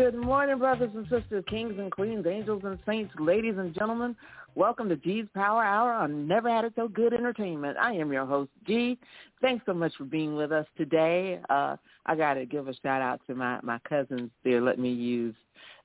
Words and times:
Good 0.00 0.14
morning, 0.14 0.56
brothers 0.56 0.90
and 0.94 1.06
sisters, 1.10 1.44
kings 1.46 1.74
and 1.78 1.92
queens, 1.92 2.24
angels 2.26 2.62
and 2.64 2.78
saints, 2.86 3.12
ladies 3.18 3.56
and 3.58 3.74
gentlemen. 3.74 4.16
Welcome 4.54 4.88
to 4.88 4.96
G's 4.96 5.26
Power 5.34 5.62
Hour 5.62 5.92
on 5.92 6.26
Never 6.26 6.48
Had 6.48 6.64
It 6.64 6.72
So 6.74 6.88
Good 6.88 7.12
Entertainment. 7.12 7.76
I 7.76 7.92
am 7.92 8.10
your 8.10 8.24
host, 8.24 8.50
G. 8.66 8.96
Thanks 9.42 9.62
so 9.66 9.74
much 9.74 9.92
for 9.98 10.04
being 10.04 10.36
with 10.36 10.52
us 10.52 10.64
today. 10.78 11.38
Uh, 11.50 11.76
I 12.06 12.16
got 12.16 12.34
to 12.34 12.46
give 12.46 12.66
a 12.66 12.74
shout 12.76 13.02
out 13.02 13.20
to 13.26 13.34
my, 13.34 13.60
my 13.62 13.78
cousins. 13.86 14.30
They're 14.42 14.62
letting 14.62 14.84
me 14.84 14.90
use 14.90 15.34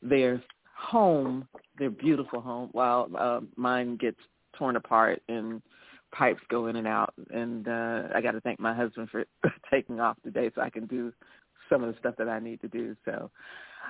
their 0.01 0.41
home, 0.77 1.45
their 1.77 1.89
beautiful 1.89 2.39
home, 2.39 2.69
while 2.71 3.09
uh, 3.19 3.41
mine 3.57 3.97
gets 3.97 4.19
torn 4.57 4.77
apart 4.77 5.21
and 5.27 5.61
pipes 6.13 6.41
go 6.49 6.67
in 6.67 6.77
and 6.77 6.87
out. 6.87 7.13
And 7.31 7.67
uh, 7.67 8.03
I 8.15 8.21
got 8.21 8.31
to 8.31 8.39
thank 8.39 8.61
my 8.61 8.73
husband 8.73 9.09
for 9.09 9.25
taking 9.69 9.99
off 9.99 10.15
today 10.23 10.51
so 10.55 10.61
I 10.61 10.69
can 10.69 10.85
do 10.85 11.11
some 11.69 11.83
of 11.83 11.93
the 11.93 11.99
stuff 11.99 12.15
that 12.17 12.29
I 12.29 12.39
need 12.39 12.61
to 12.61 12.69
do. 12.69 12.95
So, 13.03 13.29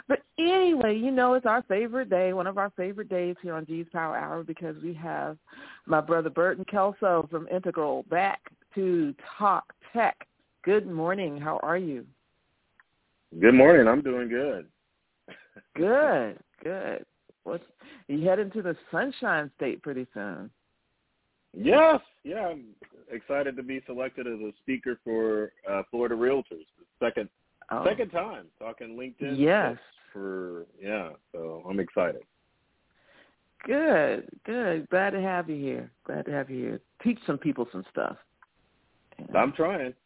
but 0.07 0.21
anyway, 0.37 0.97
you 0.97 1.11
know, 1.11 1.33
it's 1.33 1.45
our 1.45 1.63
favorite 1.63 2.09
day, 2.09 2.33
one 2.33 2.47
of 2.47 2.57
our 2.57 2.71
favorite 2.75 3.09
days 3.09 3.35
here 3.41 3.55
on 3.55 3.65
G's 3.65 3.87
Power 3.91 4.17
Hour 4.17 4.43
because 4.43 4.75
we 4.83 4.93
have 4.95 5.37
my 5.85 6.01
brother 6.01 6.29
Burton 6.29 6.65
Kelso 6.65 7.27
from 7.29 7.47
Integral 7.47 8.03
back 8.09 8.41
to 8.75 9.13
talk 9.37 9.73
tech. 9.93 10.27
Good 10.63 10.87
morning. 10.87 11.39
How 11.39 11.59
are 11.63 11.77
you? 11.77 12.05
Good 13.39 13.53
morning. 13.53 13.87
I'm 13.87 14.01
doing 14.01 14.29
good. 14.29 14.67
Good, 15.75 16.39
good. 16.63 17.05
What's 17.43 17.63
you 18.07 18.25
head 18.27 18.39
into 18.39 18.61
the 18.61 18.75
Sunshine 18.91 19.51
State 19.57 19.81
pretty 19.81 20.07
soon? 20.13 20.49
Yes, 21.53 21.99
yeah. 22.23 22.47
I'm 22.47 22.65
excited 23.11 23.55
to 23.55 23.63
be 23.63 23.81
selected 23.85 24.27
as 24.27 24.39
a 24.39 24.51
speaker 24.61 24.99
for 25.03 25.51
uh, 25.69 25.83
Florida 25.91 26.15
Realtors. 26.15 26.65
Second, 26.99 27.29
Oh, 27.71 27.83
second 27.85 28.09
time 28.09 28.45
talking 28.59 28.97
LinkedIn. 28.97 29.37
Yes. 29.37 29.77
For 30.13 30.65
yeah, 30.81 31.09
so 31.33 31.63
I'm 31.69 31.79
excited. 31.79 32.21
good, 33.65 34.27
good. 34.45 34.87
Glad 34.89 35.09
to 35.11 35.21
have 35.21 35.49
you 35.49 35.57
here. 35.57 35.91
Glad 36.05 36.25
to 36.25 36.31
have 36.31 36.49
you 36.49 36.57
here. 36.57 36.81
Teach 37.03 37.19
some 37.25 37.37
people 37.37 37.67
some 37.71 37.83
stuff. 37.91 38.17
I'm 39.35 39.51
trying. 39.53 39.93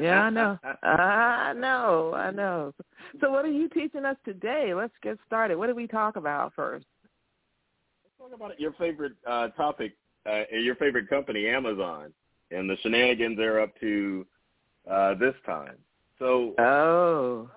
Yeah, 0.00 0.22
I 0.22 0.30
know. 0.30 0.58
I 0.82 1.52
know. 1.56 2.12
I 2.14 2.30
know. 2.32 2.74
So 3.20 3.30
what 3.30 3.44
are 3.44 3.50
you 3.50 3.68
teaching 3.68 4.04
us 4.04 4.16
today? 4.24 4.74
Let's 4.74 4.92
get 5.02 5.18
started. 5.24 5.56
What 5.56 5.68
did 5.68 5.76
we 5.76 5.86
talk 5.86 6.16
about 6.16 6.52
first? 6.54 6.84
Let's 8.02 8.32
talk 8.32 8.36
about 8.36 8.58
your 8.58 8.72
favorite 8.72 9.12
uh, 9.24 9.48
topic, 9.48 9.92
uh, 10.28 10.42
your 10.50 10.74
favorite 10.74 11.08
company, 11.08 11.46
Amazon, 11.46 12.12
and 12.50 12.68
the 12.68 12.76
shenanigans 12.82 13.36
they're 13.36 13.60
up 13.60 13.78
to 13.80 14.26
uh, 14.90 15.14
this 15.14 15.34
time. 15.44 15.76
So 16.18 16.54
Oh, 16.58 17.50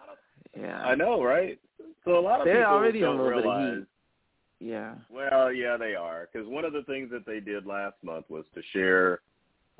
yeah. 0.59 0.81
I 0.81 0.95
know, 0.95 1.23
right? 1.23 1.59
So 2.05 2.17
a 2.17 2.19
lot 2.19 2.39
of 2.39 2.45
They're 2.45 2.57
people 2.57 2.73
already 2.73 2.99
don't 3.01 3.19
a 3.19 3.23
little 3.23 3.37
bit 3.41 3.45
of 3.47 3.57
realize. 3.57 3.77
heat. 4.59 4.67
Yeah. 4.67 4.95
Well, 5.09 5.53
yeah, 5.53 5.77
they 5.77 5.95
are. 5.95 6.27
Because 6.31 6.47
one 6.47 6.65
of 6.65 6.73
the 6.73 6.83
things 6.83 7.09
that 7.11 7.25
they 7.25 7.39
did 7.39 7.65
last 7.65 7.95
month 8.03 8.25
was 8.29 8.45
to 8.55 8.61
share 8.73 9.21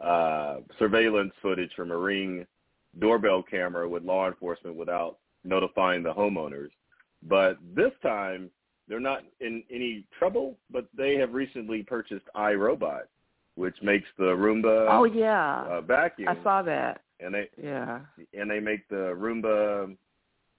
uh, 0.01 0.57
surveillance 0.77 1.33
footage 1.41 1.71
from 1.75 1.91
a 1.91 1.97
Ring 1.97 2.45
doorbell 2.99 3.43
camera 3.43 3.87
with 3.87 4.03
law 4.03 4.27
enforcement 4.27 4.75
without 4.75 5.17
notifying 5.43 6.03
the 6.03 6.13
homeowners. 6.13 6.69
But 7.23 7.57
this 7.75 7.91
time, 8.01 8.49
they're 8.87 8.99
not 8.99 9.23
in 9.41 9.63
any 9.69 10.05
trouble, 10.17 10.57
but 10.71 10.87
they 10.97 11.15
have 11.17 11.33
recently 11.33 11.83
purchased 11.83 12.25
iRobot, 12.35 13.01
which 13.59 13.75
makes 13.81 14.07
the 14.17 14.23
Roomba 14.23 14.87
Oh 14.89 15.03
yeah. 15.03 15.65
uh, 15.69 15.81
vacuum. 15.81 16.29
I 16.29 16.41
saw 16.43 16.61
that. 16.63 17.01
and 17.19 17.35
they 17.35 17.49
Yeah. 17.61 17.99
and 18.33 18.49
they 18.49 18.61
make 18.61 18.87
the 18.87 19.13
Roomba 19.17 19.97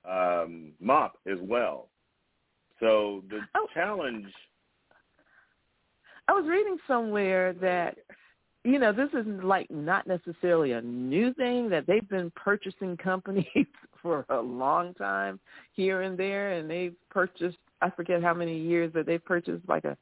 um, 0.05 0.73
mop 0.81 1.19
as 1.27 1.39
well. 1.41 1.89
So 2.79 3.25
the 3.31 3.41
Oh. 3.55 3.67
challenge 3.73 4.27
I 6.29 6.33
was 6.33 6.47
reading 6.47 6.79
somewhere 6.87 7.55
that 7.55 7.99
you 8.63 8.79
know, 8.79 8.93
this 8.93 9.09
is 9.15 9.27
like 9.43 9.71
not 9.71 10.07
necessarily 10.07 10.73
a 10.73 10.83
new 10.83 11.33
thing 11.33 11.71
that 11.71 11.87
they've 11.87 12.07
been 12.07 12.31
purchasing 12.33 12.95
companies 12.99 13.47
for 14.03 14.27
a 14.29 14.39
long 14.39 14.93
time 14.95 15.41
here 15.73 16.03
and 16.03 16.19
there 16.19 16.53
and 16.53 16.71
they've 16.71 16.95
purchased 17.09 17.57
I 17.81 17.89
forget 17.89 18.23
how 18.23 18.35
many 18.35 18.59
years 18.59 18.93
that 18.93 19.07
they've 19.07 19.25
purchased 19.25 19.67
like 19.67 19.87
a 19.87 19.97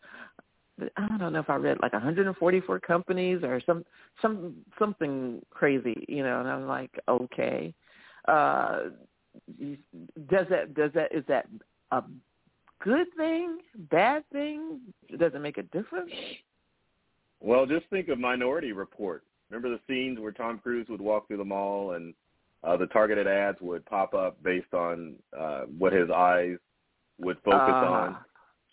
I 0.96 1.16
don't 1.18 1.32
know 1.32 1.40
if 1.40 1.50
I 1.50 1.56
read 1.56 1.78
like 1.82 1.92
144 1.92 2.80
companies 2.80 3.40
or 3.42 3.60
some 3.66 3.84
some 4.22 4.54
something 4.78 5.42
crazy, 5.50 6.04
you 6.08 6.22
know, 6.22 6.40
and 6.40 6.48
I'm 6.48 6.66
like, 6.66 6.90
okay. 7.08 7.74
Uh 8.26 8.80
does 10.30 10.46
that 10.50 10.74
does 10.74 10.90
that 10.94 11.12
is 11.14 11.24
that 11.28 11.46
a 11.92 12.02
good 12.80 13.06
thing, 13.16 13.58
bad 13.90 14.24
thing? 14.32 14.80
Does 15.18 15.32
it 15.34 15.40
make 15.40 15.58
a 15.58 15.62
difference? 15.64 16.12
Well, 17.40 17.66
just 17.66 17.86
think 17.90 18.08
of 18.08 18.18
Minority 18.18 18.72
Report. 18.72 19.22
Remember 19.50 19.70
the 19.70 19.80
scenes 19.88 20.18
where 20.18 20.32
Tom 20.32 20.58
Cruise 20.58 20.88
would 20.88 21.00
walk 21.00 21.28
through 21.28 21.36
the 21.38 21.44
mall 21.44 21.92
and 21.92 22.12
uh, 22.64 22.76
the 22.76 22.86
targeted 22.86 23.26
ads 23.26 23.58
would 23.60 23.86
pop 23.86 24.12
up 24.12 24.42
based 24.42 24.74
on 24.74 25.14
uh, 25.38 25.62
what 25.78 25.92
his 25.92 26.10
eyes 26.10 26.56
would 27.18 27.38
focus 27.44 27.60
Uh, 27.74 27.86
on. 27.86 28.16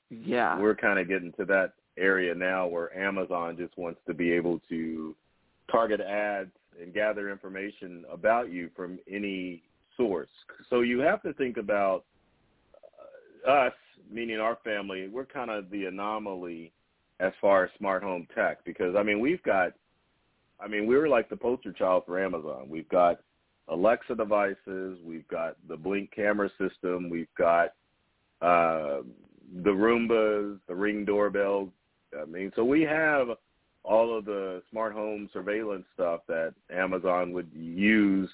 Yeah. 0.09 0.59
We're 0.59 0.75
kind 0.75 0.99
of 0.99 1.07
getting 1.07 1.31
to 1.33 1.45
that 1.45 1.73
area 1.97 2.33
now 2.35 2.67
where 2.67 2.95
Amazon 2.97 3.56
just 3.57 3.78
wants 3.78 4.00
to 4.07 4.13
be 4.13 4.31
able 4.31 4.61
to 4.69 5.16
target 5.72 6.01
ads 6.01 6.51
and 6.81 6.94
gather 6.94 7.29
information 7.29 8.03
about 8.11 8.51
you 8.51 8.69
from 8.75 9.00
any 9.09 9.63
source. 9.97 10.29
So 10.69 10.81
you 10.81 11.00
have 11.00 11.22
to 11.23 11.33
think 11.33 11.57
about 11.57 12.03
uh, 13.47 13.50
us, 13.50 13.73
meaning 14.11 14.39
our 14.39 14.57
family. 14.63 15.07
We're 15.07 15.25
kind 15.25 15.50
of 15.50 15.69
the 15.69 15.85
anomaly 15.85 16.72
as 17.19 17.31
far 17.39 17.63
as 17.63 17.69
smart 17.78 18.03
home 18.03 18.27
tech 18.35 18.63
because 18.66 18.95
I 18.97 19.03
mean 19.03 19.19
we've 19.19 19.44
got 19.44 19.72
I 20.59 20.67
mean 20.67 20.85
we 20.85 20.97
were 20.97 21.07
like 21.07 21.29
the 21.29 21.38
poster 21.38 21.72
child 21.72 22.03
for 22.06 22.23
Amazon. 22.23 22.67
We've 22.69 22.89
got 22.89 23.22
Alexa 23.67 24.16
devices, 24.16 25.00
we've 25.03 25.27
got 25.27 25.56
the 25.67 25.77
Blink 25.77 26.12
camera 26.13 26.50
system, 26.59 27.09
we've 27.09 27.33
got 27.38 27.73
uh 28.41 29.01
the 29.63 29.69
Roombas, 29.69 30.59
the 30.68 30.75
Ring 30.75 31.06
doorbell. 31.06 31.69
I 32.21 32.25
mean 32.25 32.51
so 32.56 32.63
we 32.63 32.81
have 32.81 33.27
all 33.83 34.17
of 34.17 34.25
the 34.25 34.62
smart 34.71 34.94
home 34.94 35.29
surveillance 35.31 35.85
stuff 35.94 36.21
that 36.27 36.53
Amazon 36.71 37.31
would 37.33 37.50
use 37.53 38.29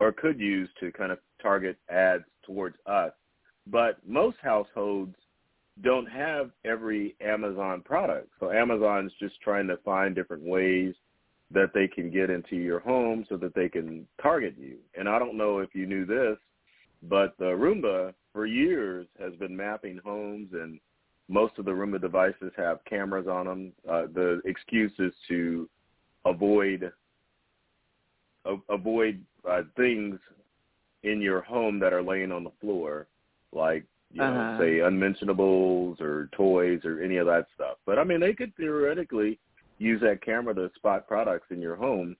or 0.00 0.12
could 0.12 0.38
use 0.38 0.68
to 0.80 0.92
kind 0.92 1.12
of 1.12 1.18
target 1.40 1.76
ads 1.88 2.24
towards 2.44 2.76
us. 2.86 3.12
But 3.66 3.98
most 4.06 4.36
households 4.42 5.14
don't 5.82 6.06
have 6.06 6.50
every 6.64 7.14
Amazon 7.20 7.82
product. 7.82 8.28
So 8.40 8.50
Amazon's 8.50 9.12
just 9.20 9.40
trying 9.40 9.68
to 9.68 9.76
find 9.78 10.14
different 10.14 10.42
ways 10.42 10.94
that 11.50 11.72
they 11.72 11.88
can 11.88 12.10
get 12.10 12.30
into 12.30 12.56
your 12.56 12.80
home 12.80 13.24
so 13.28 13.36
that 13.36 13.54
they 13.54 13.68
can 13.68 14.06
target 14.20 14.54
you. 14.58 14.76
And 14.96 15.08
I 15.08 15.18
don't 15.18 15.36
know 15.36 15.60
if 15.60 15.74
you 15.74 15.86
knew 15.86 16.04
this, 16.04 16.36
but 17.02 17.34
the 17.38 17.44
Roomba 17.44 18.12
for 18.32 18.44
years 18.44 19.06
has 19.18 19.34
been 19.36 19.56
mapping 19.56 20.00
homes 20.04 20.48
and 20.52 20.80
most 21.28 21.58
of 21.58 21.64
the 21.64 21.70
Roomba 21.70 22.00
devices 22.00 22.52
have 22.56 22.84
cameras 22.84 23.26
on 23.28 23.46
them. 23.46 23.72
Uh, 23.88 24.06
the 24.14 24.40
excuse 24.44 24.92
is 24.98 25.12
to 25.28 25.68
avoid 26.24 26.92
a- 28.44 28.56
avoid 28.72 29.24
uh, 29.48 29.62
things 29.76 30.18
in 31.02 31.20
your 31.20 31.40
home 31.42 31.78
that 31.78 31.92
are 31.92 32.02
laying 32.02 32.32
on 32.32 32.44
the 32.44 32.52
floor, 32.60 33.06
like 33.52 33.84
you 34.10 34.22
Uh-huh. 34.22 34.32
know, 34.32 34.58
say 34.58 34.80
unmentionables 34.80 36.00
or 36.00 36.28
toys 36.32 36.84
or 36.84 37.02
any 37.02 37.18
of 37.18 37.26
that 37.26 37.46
stuff. 37.54 37.76
But 37.84 37.98
I 37.98 38.04
mean, 38.04 38.20
they 38.20 38.32
could 38.32 38.54
theoretically 38.56 39.38
use 39.78 40.00
that 40.00 40.22
camera 40.22 40.54
to 40.54 40.70
spot 40.76 41.06
products 41.06 41.50
in 41.50 41.60
your 41.60 41.76
home, 41.76 42.16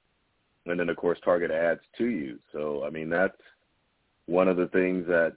and 0.66 0.78
then 0.78 0.88
of 0.90 0.96
course 0.96 1.18
target 1.24 1.50
ads 1.50 1.80
to 1.96 2.06
you. 2.06 2.38
So 2.52 2.84
I 2.84 2.90
mean, 2.90 3.08
that's 3.08 3.40
one 4.26 4.48
of 4.48 4.58
the 4.58 4.68
things 4.68 5.06
that 5.06 5.34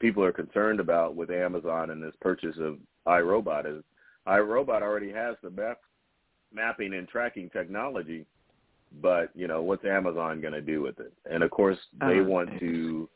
people 0.00 0.24
are 0.24 0.32
concerned 0.32 0.80
about 0.80 1.14
with 1.14 1.30
Amazon 1.30 1.90
and 1.90 2.02
this 2.02 2.16
purchase 2.20 2.56
of 2.58 2.78
iRobot 3.06 3.78
is 3.78 3.84
iRobot 4.26 4.82
already 4.82 5.10
has 5.12 5.36
the 5.42 5.50
map, 5.50 5.78
mapping 6.52 6.94
and 6.94 7.08
tracking 7.08 7.50
technology, 7.50 8.24
but 9.00 9.30
you 9.34 9.48
know 9.48 9.62
what's 9.62 9.84
Amazon 9.84 10.40
going 10.40 10.52
to 10.52 10.60
do 10.60 10.82
with 10.82 11.00
it? 11.00 11.12
And 11.30 11.42
of 11.42 11.50
course, 11.50 11.78
they 12.00 12.20
Oh, 12.20 12.24
want 12.24 12.58
to 12.60 13.08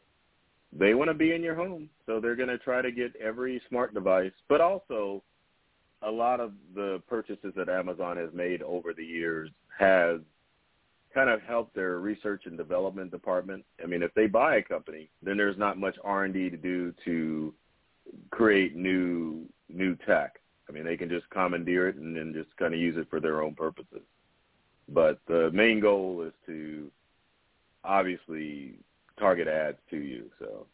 they 0.73 0.94
want 0.94 1.09
to 1.09 1.15
be 1.15 1.33
in 1.33 1.43
your 1.43 1.55
home, 1.55 1.88
so 2.06 2.21
they're 2.21 2.37
going 2.37 2.49
to 2.49 2.59
try 2.59 2.83
to 2.83 2.91
get 2.91 3.15
every 3.17 3.62
smart 3.69 3.94
device, 3.94 4.33
but 4.49 4.61
also 4.61 5.23
a 6.03 6.11
lot 6.11 6.41
of 6.41 6.53
the 6.75 7.03
purchases 7.09 7.53
that 7.56 7.69
Amazon 7.69 8.17
has 8.17 8.31
made 8.35 8.62
over 8.62 8.93
the 8.93 9.05
years 9.05 9.50
has 9.79 10.21
kind 11.15 11.31
of 11.31 11.41
helped 11.43 11.75
their 11.75 11.99
research 11.99 12.43
and 12.44 12.59
development 12.59 13.11
department. 13.11 13.65
I 13.83 13.87
mean, 13.87 14.03
if 14.03 14.12
they 14.15 14.27
buy 14.27 14.56
a 14.56 14.62
company, 14.62 15.09
then 15.23 15.38
there's 15.38 15.56
not 15.56 15.79
much 15.79 15.97
R&D 16.05 16.50
to 16.50 16.56
do 16.56 16.93
to 17.06 17.55
create 18.31 18.76
new 18.76 19.47
new 19.69 19.97
tech. 20.06 20.37
I 20.69 20.73
mean, 20.73 20.85
they 20.85 20.97
can 20.97 21.08
just 21.08 21.29
commandeer 21.31 21.88
it 21.88 21.97
and 21.97 22.17
then 22.17 22.32
just 22.35 22.56
kind 22.56 22.75
of 22.75 22.81
use 22.81 22.97
it 22.97 23.08
for 23.08 23.20
their 23.20 23.43
own 23.43 23.55
purposes. 23.55 24.03
But 24.88 25.20
the 25.26 25.50
main 25.53 25.81
goal 25.81 26.23
is 26.23 26.32
to 26.47 26.91
obviously 27.85 28.75
target 29.19 29.49
ads 29.49 29.79
to 29.91 29.97
you. 29.97 30.31
So 30.38 30.67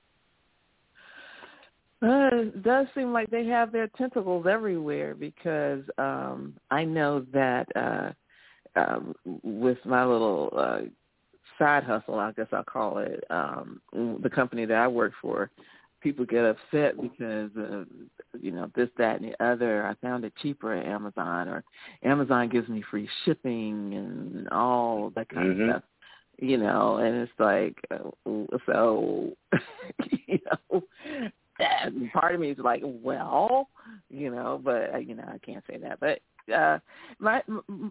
Uh, 2.03 2.31
it 2.33 2.63
does 2.63 2.87
seem 2.95 3.13
like 3.13 3.31
they 3.31 3.47
have 3.47 3.71
their 3.71 3.89
tentacles 3.89 4.47
everywhere 4.47 5.15
because 5.15 5.83
um 5.99 6.55
I 6.71 6.85
know 6.85 7.25
that 7.33 7.67
uh 7.77 8.11
um 8.75 9.15
with 9.43 9.79
my 9.85 10.05
little 10.05 10.53
uh 10.57 10.81
side 11.59 11.85
hustle, 11.85 12.19
I 12.19 12.33
guess 12.33 12.49
I'll 12.53 12.65
call 12.65 12.99
it, 12.99 13.23
um 13.31 13.81
the 13.93 14.31
company 14.31 14.65
that 14.67 14.77
I 14.77 14.89
work 14.89 15.13
for, 15.21 15.51
people 16.03 16.25
get 16.25 16.45
upset 16.45 17.01
because 17.01 17.51
uh, 17.57 17.85
you 18.41 18.51
know, 18.51 18.71
this, 18.75 18.89
that 18.99 19.21
and 19.21 19.33
the 19.33 19.45
other. 19.45 19.87
I 19.87 19.95
found 20.07 20.25
it 20.25 20.33
cheaper 20.43 20.73
at 20.75 20.87
Amazon 20.87 21.49
or 21.49 21.65
Amazon 22.03 22.49
gives 22.49 22.69
me 22.69 22.83
free 22.91 23.09
shipping 23.25 23.95
and 23.95 24.49
all 24.49 25.11
that 25.15 25.29
kind 25.29 25.47
Mhm. 25.57 25.63
of 25.63 25.71
stuff. 25.71 25.83
You 26.39 26.57
know, 26.57 26.97
and 26.97 27.17
it's 27.17 27.39
like 27.39 27.77
uh, 27.91 28.11
so 28.67 29.37
you 30.27 30.39
know 30.47 30.83
and 31.59 32.11
part 32.13 32.35
of 32.35 32.41
me 32.41 32.51
is 32.51 32.59
like, 32.59 32.83
well, 32.85 33.69
you 34.11 34.31
know, 34.31 34.61
but 34.63 34.95
uh, 34.95 34.99
you 34.99 35.15
know, 35.15 35.25
I 35.27 35.39
can't 35.39 35.65
say 35.69 35.79
that. 35.79 36.01
But 36.01 36.21
uh 36.55 36.79
my 37.19 37.43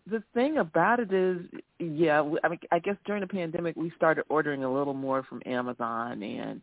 the 0.08 0.24
thing 0.34 0.58
about 0.58 1.00
it 1.00 1.14
is, 1.14 1.40
yeah, 1.80 2.22
I 2.44 2.50
mean, 2.50 2.60
I 2.72 2.80
guess 2.80 2.96
during 3.06 3.22
the 3.22 3.28
pandemic 3.28 3.76
we 3.76 3.92
started 3.96 4.26
ordering 4.30 4.64
a 4.64 4.74
little 4.74 4.94
more 4.94 5.24
from 5.24 5.42
Amazon, 5.46 6.22
and 6.24 6.62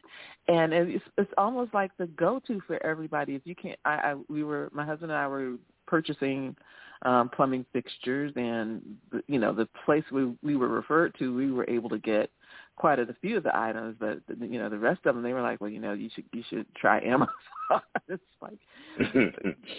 and 0.48 0.72
it's 0.72 1.04
it's 1.16 1.32
almost 1.38 1.74
like 1.74 1.90
the 1.98 2.06
go-to 2.06 2.60
for 2.66 2.84
everybody. 2.84 3.34
If 3.34 3.42
you 3.44 3.54
can't, 3.54 3.78
I, 3.84 3.94
I 3.94 4.16
we 4.28 4.44
were 4.44 4.68
my 4.72 4.84
husband 4.84 5.10
and 5.10 5.20
I 5.20 5.26
were 5.26 5.54
purchasing 5.86 6.56
um 7.02 7.28
plumbing 7.28 7.64
fixtures 7.72 8.32
and 8.34 8.82
you 9.28 9.38
know 9.38 9.54
the 9.54 9.68
place 9.84 10.04
we 10.10 10.34
we 10.42 10.56
were 10.56 10.68
referred 10.68 11.14
to 11.18 11.34
we 11.34 11.52
were 11.52 11.68
able 11.68 11.88
to 11.88 11.98
get 11.98 12.30
quite 12.78 13.00
a 13.00 13.16
few 13.20 13.36
of 13.36 13.42
the 13.42 13.56
items, 13.56 13.96
but 13.98 14.20
you 14.40 14.58
know 14.58 14.68
the 14.68 14.78
rest 14.78 15.04
of 15.04 15.14
them 15.14 15.24
they 15.24 15.32
were 15.32 15.42
like, 15.42 15.60
well, 15.60 15.68
you 15.68 15.80
know, 15.80 15.92
you 15.92 16.08
should 16.14 16.24
you 16.32 16.42
should 16.48 16.66
try 16.74 17.00
Amazon. 17.00 17.28
it's 18.08 18.22
like 18.40 18.58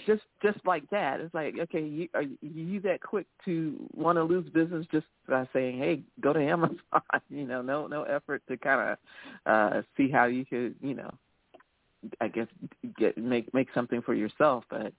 just 0.06 0.24
just 0.44 0.60
like 0.66 0.88
that. 0.90 1.22
It's 1.22 1.34
like 1.34 1.56
okay, 1.60 1.82
you 1.82 2.10
are 2.14 2.24
you 2.42 2.82
that 2.82 3.02
quick 3.02 3.26
to 3.46 3.76
want 3.96 4.18
to 4.18 4.24
lose 4.24 4.50
business 4.50 4.86
just 4.92 5.08
by 5.28 5.48
saying, 5.54 5.80
hey, 5.80 6.02
go 6.20 6.34
to 6.34 6.40
Amazon. 6.44 6.78
you 7.30 7.48
know, 7.48 7.62
no 7.62 7.88
no 7.88 8.04
effort 8.04 8.44
to 8.50 8.58
kind 8.58 8.92
of 8.92 8.98
uh 9.46 9.82
see 9.96 10.12
how 10.12 10.26
you 10.26 10.46
could 10.46 10.76
you 10.82 10.94
know, 10.94 11.12
I 12.20 12.28
guess 12.28 12.48
get 12.98 13.18
make 13.18 13.52
make 13.54 13.70
something 13.74 14.02
for 14.02 14.14
yourself. 14.14 14.66
But 14.70 14.94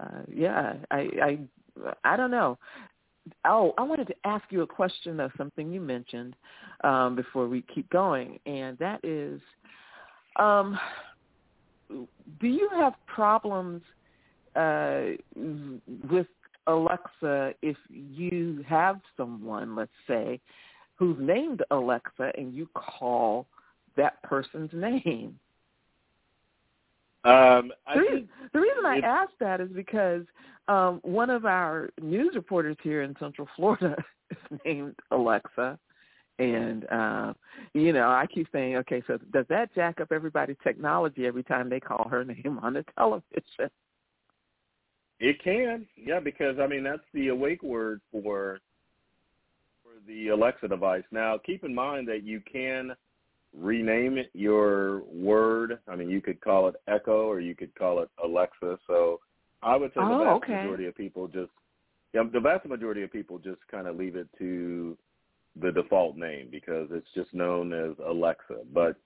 uh 0.00 0.22
yeah, 0.34 0.74
I 0.90 1.08
I 1.22 1.38
I 2.02 2.16
don't 2.16 2.32
know. 2.32 2.58
Oh, 3.44 3.74
I 3.78 3.82
wanted 3.82 4.06
to 4.08 4.14
ask 4.24 4.44
you 4.50 4.62
a 4.62 4.66
question 4.66 5.20
of 5.20 5.30
something 5.36 5.72
you 5.72 5.80
mentioned 5.80 6.34
um, 6.84 7.16
before 7.16 7.48
we 7.48 7.64
keep 7.74 7.88
going, 7.90 8.38
and 8.46 8.78
that 8.78 9.00
is, 9.04 9.40
um, 10.36 10.78
do 11.88 12.46
you 12.46 12.68
have 12.72 12.94
problems 13.06 13.82
uh, 14.54 15.02
with 16.10 16.26
Alexa 16.66 17.54
if 17.62 17.76
you 17.88 18.64
have 18.68 19.00
someone, 19.16 19.74
let's 19.74 19.90
say, 20.06 20.40
who's 20.96 21.16
named 21.20 21.62
Alexa, 21.70 22.32
and 22.36 22.54
you 22.54 22.68
call 22.74 23.46
that 23.96 24.22
person's 24.22 24.70
name? 24.72 25.38
Um, 27.28 27.72
I 27.86 27.94
the, 27.94 28.00
reason, 28.00 28.28
the 28.52 28.60
reason 28.60 28.86
I 28.86 28.96
it- 28.98 29.04
ask 29.04 29.32
that 29.40 29.60
is 29.60 29.68
because 29.70 30.22
um, 30.68 31.00
one 31.02 31.30
of 31.30 31.44
our 31.44 31.90
news 32.00 32.34
reporters 32.34 32.76
here 32.82 33.02
in 33.02 33.14
Central 33.18 33.48
Florida 33.56 33.96
is 34.30 34.60
named 34.64 34.94
Alexa, 35.10 35.78
and 36.38 36.86
uh, 36.90 37.32
you 37.74 37.92
know 37.92 38.08
I 38.08 38.26
keep 38.32 38.48
saying, 38.52 38.76
okay, 38.76 39.02
so 39.06 39.18
does 39.32 39.46
that 39.48 39.74
jack 39.74 40.00
up 40.00 40.12
everybody's 40.12 40.56
technology 40.62 41.26
every 41.26 41.42
time 41.42 41.68
they 41.68 41.80
call 41.80 42.08
her 42.08 42.24
name 42.24 42.58
on 42.62 42.74
the 42.74 42.84
television? 42.98 43.70
It 45.20 45.42
can, 45.42 45.86
yeah, 45.96 46.20
because 46.20 46.56
I 46.60 46.66
mean 46.66 46.84
that's 46.84 47.02
the 47.12 47.28
awake 47.28 47.62
word 47.62 48.00
for 48.12 48.60
for 49.82 49.92
the 50.06 50.28
Alexa 50.28 50.68
device. 50.68 51.04
Now, 51.10 51.38
keep 51.44 51.64
in 51.64 51.74
mind 51.74 52.06
that 52.08 52.22
you 52.22 52.40
can 52.50 52.94
rename 53.58 54.18
it 54.18 54.30
your 54.32 55.00
word. 55.04 55.78
I 55.88 55.96
mean, 55.96 56.08
you 56.08 56.20
could 56.20 56.40
call 56.40 56.68
it 56.68 56.76
Echo 56.86 57.26
or 57.26 57.40
you 57.40 57.54
could 57.54 57.74
call 57.74 58.00
it 58.00 58.10
Alexa. 58.22 58.78
So, 58.86 59.20
I 59.62 59.76
would 59.76 59.90
say 59.90 60.00
the 60.00 60.14
Oh, 60.14 60.18
vast 60.18 60.36
okay. 60.44 60.54
majority 60.54 60.86
of 60.86 60.96
people 60.96 61.26
just 61.28 61.50
yeah, 62.14 62.22
the 62.32 62.40
vast 62.40 62.64
majority 62.66 63.02
of 63.02 63.12
people 63.12 63.38
just 63.38 63.60
kind 63.70 63.86
of 63.86 63.96
leave 63.96 64.16
it 64.16 64.28
to 64.38 64.96
the 65.60 65.70
default 65.72 66.16
name 66.16 66.48
because 66.50 66.88
it's 66.90 67.08
just 67.14 67.32
known 67.34 67.72
as 67.72 67.96
Alexa. 68.06 68.60
But 68.72 68.96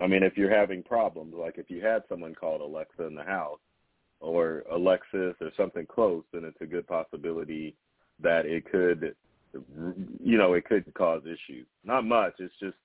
I 0.00 0.06
mean, 0.06 0.22
if 0.22 0.36
you're 0.36 0.54
having 0.54 0.82
problems, 0.82 1.34
like 1.36 1.58
if 1.58 1.70
you 1.70 1.84
had 1.84 2.02
someone 2.08 2.34
called 2.34 2.60
Alexa 2.60 3.06
in 3.06 3.14
the 3.14 3.22
house 3.22 3.60
or 4.20 4.64
Alexis 4.72 5.34
or 5.40 5.50
something 5.56 5.86
close, 5.86 6.24
then 6.32 6.44
it's 6.44 6.60
a 6.60 6.66
good 6.66 6.86
possibility 6.86 7.76
that 8.22 8.46
it 8.46 8.70
could, 8.70 9.14
you 10.22 10.38
know, 10.38 10.54
it 10.54 10.64
could 10.64 10.92
cause 10.94 11.22
issues. 11.24 11.66
Not 11.84 12.04
much. 12.04 12.34
It's 12.38 12.54
just 12.60 12.76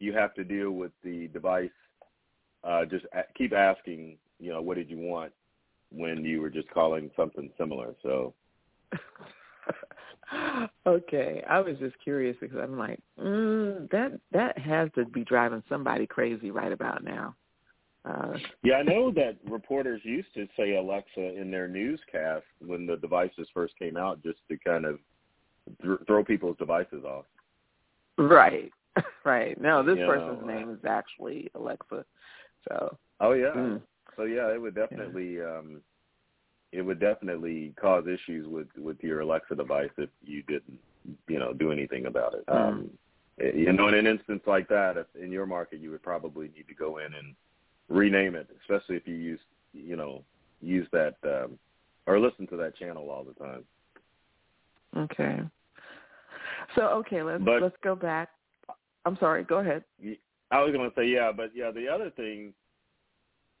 you 0.00 0.12
have 0.12 0.34
to 0.34 0.44
deal 0.44 0.72
with 0.72 0.92
the 1.04 1.28
device. 1.28 1.70
Uh, 2.64 2.84
just 2.84 3.04
a- 3.14 3.32
keep 3.36 3.52
asking, 3.52 4.18
you 4.38 4.52
know, 4.52 4.60
what 4.60 4.76
did 4.76 4.90
you 4.90 4.98
want 4.98 5.32
when 5.90 6.24
you 6.24 6.40
were 6.40 6.50
just 6.50 6.70
calling 6.70 7.10
something 7.16 7.50
similar. 7.58 7.94
So 8.02 8.34
okay, 10.86 11.44
I 11.48 11.60
was 11.60 11.78
just 11.78 11.96
curious 12.02 12.36
because 12.40 12.58
I'm 12.58 12.78
like, 12.78 13.00
mm, 13.18 13.90
that 13.90 14.18
that 14.32 14.58
has 14.58 14.88
to 14.94 15.04
be 15.06 15.24
driving 15.24 15.62
somebody 15.68 16.06
crazy 16.06 16.50
right 16.50 16.72
about 16.72 17.04
now. 17.04 17.34
Uh, 18.04 18.38
yeah, 18.62 18.76
I 18.76 18.82
know 18.82 19.10
that 19.14 19.38
reporters 19.44 20.00
used 20.04 20.32
to 20.34 20.46
say 20.56 20.76
Alexa 20.76 21.38
in 21.38 21.50
their 21.50 21.68
newscast 21.68 22.44
when 22.60 22.86
the 22.86 22.96
devices 22.96 23.48
first 23.52 23.74
came 23.78 23.96
out, 23.96 24.22
just 24.22 24.38
to 24.48 24.56
kind 24.58 24.84
of 24.84 24.98
th- 25.82 25.98
throw 26.06 26.24
people's 26.24 26.56
devices 26.58 27.04
off. 27.04 27.24
right, 28.16 28.72
right. 29.24 29.60
No, 29.60 29.82
this 29.82 29.98
You 29.98 30.06
person's 30.06 30.40
know, 30.40 30.46
name 30.46 30.70
is 30.70 30.84
actually 30.86 31.50
Alexa. 31.54 32.04
So, 32.68 32.96
Oh 33.20 33.32
yeah. 33.32 33.52
mm. 33.54 33.80
So 34.16 34.24
yeah, 34.24 34.52
it 34.52 34.60
would 34.60 34.74
definitely 34.74 35.40
um 35.40 35.80
it 36.72 36.82
would 36.82 37.00
definitely 37.00 37.72
cause 37.80 38.04
issues 38.06 38.46
with 38.46 38.68
with 38.76 39.02
your 39.02 39.20
Alexa 39.20 39.54
device 39.54 39.90
if 39.98 40.10
you 40.22 40.42
didn't, 40.42 40.78
you 41.28 41.38
know, 41.38 41.52
do 41.52 41.72
anything 41.72 42.06
about 42.06 42.34
it. 42.34 42.44
Um 42.48 42.90
eh, 43.40 43.52
you 43.54 43.72
know, 43.72 43.88
in 43.88 43.94
an 43.94 44.06
instance 44.06 44.42
like 44.46 44.68
that, 44.68 44.96
if 44.96 45.06
in 45.20 45.30
your 45.32 45.46
market 45.46 45.80
you 45.80 45.90
would 45.90 46.02
probably 46.02 46.48
need 46.48 46.68
to 46.68 46.74
go 46.74 46.98
in 46.98 47.14
and 47.14 47.34
rename 47.88 48.34
it, 48.34 48.48
especially 48.60 48.96
if 48.96 49.06
you 49.06 49.14
use, 49.14 49.40
you 49.72 49.96
know, 49.96 50.24
use 50.60 50.86
that 50.92 51.14
um 51.24 51.58
or 52.06 52.18
listen 52.18 52.46
to 52.48 52.56
that 52.56 52.76
channel 52.76 53.10
all 53.10 53.24
the 53.24 53.34
time. 53.34 53.64
okay. 54.96 55.40
So, 56.74 56.82
okay, 56.82 57.22
let's 57.22 57.42
But- 57.44 57.62
let's 57.62 57.76
go 57.82 57.94
back. 57.94 58.28
I'm 59.04 59.16
sorry. 59.18 59.44
Go 59.44 59.58
ahead. 59.58 59.84
I 60.50 60.62
was 60.62 60.72
going 60.72 60.88
to 60.88 60.94
say 60.96 61.06
yeah, 61.06 61.32
but 61.34 61.50
yeah, 61.54 61.70
the 61.70 61.88
other 61.88 62.10
thing 62.10 62.52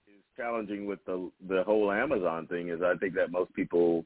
is 0.08 0.22
challenging 0.36 0.86
with 0.86 1.04
the 1.06 1.30
the 1.48 1.62
whole 1.64 1.90
Amazon 1.92 2.46
thing 2.46 2.68
is 2.68 2.80
I 2.82 2.96
think 2.96 3.14
that 3.14 3.30
most 3.30 3.52
people, 3.54 4.04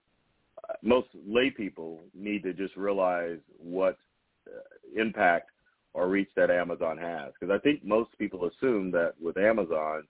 uh, 0.69 0.75
most 0.83 1.09
lay 1.26 1.50
people 1.50 2.00
need 2.14 2.43
to 2.43 2.53
just 2.53 2.76
realize 2.76 3.38
what 3.59 3.99
uh, 4.47 5.00
impact 5.00 5.50
or 5.95 6.09
reach 6.09 6.29
that 6.37 6.50
Amazon 6.50 6.99
has 6.99 7.33
because 7.38 7.55
I 7.55 7.59
think 7.59 7.85
most 7.85 8.11
people 8.19 8.49
assume 8.49 8.91
that 8.93 9.14
with 9.21 9.37
Amazon 9.37 10.05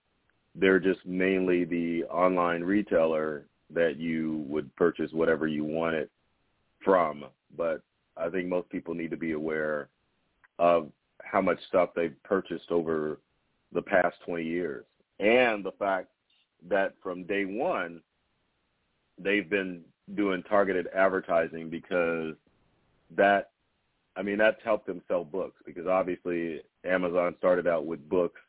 they're 0.54 0.80
just 0.80 1.04
mainly 1.04 1.64
the 1.64 2.04
online 2.04 2.62
retailer 2.62 3.44
that 3.70 3.96
you 3.98 4.44
would 4.48 4.74
purchase 4.76 5.10
whatever 5.12 5.46
you 5.46 5.64
wanted 5.64 6.08
from. 6.84 7.24
But 7.56 7.82
I 8.16 8.28
think 8.28 8.48
most 8.48 8.68
people 8.70 8.94
need 8.94 9.10
to 9.10 9.16
be 9.16 9.32
aware 9.32 9.88
of 10.58 10.90
how 11.34 11.40
much 11.40 11.58
stuff 11.66 11.90
they've 11.96 12.14
purchased 12.22 12.70
over 12.70 13.18
the 13.72 13.82
past 13.82 14.14
20 14.24 14.44
years. 14.44 14.84
And 15.18 15.64
the 15.64 15.72
fact 15.72 16.06
that 16.68 16.94
from 17.02 17.24
day 17.24 17.44
one 17.44 18.00
they've 19.18 19.50
been 19.50 19.82
doing 20.14 20.44
targeted 20.44 20.86
advertising 20.94 21.68
because 21.68 22.34
that 23.16 23.50
I 24.16 24.22
mean 24.22 24.38
that's 24.38 24.62
helped 24.64 24.86
them 24.86 25.02
sell 25.08 25.24
books 25.24 25.60
because 25.66 25.88
obviously 25.88 26.62
Amazon 26.84 27.34
started 27.38 27.66
out 27.66 27.84
with 27.84 28.08
books 28.08 28.40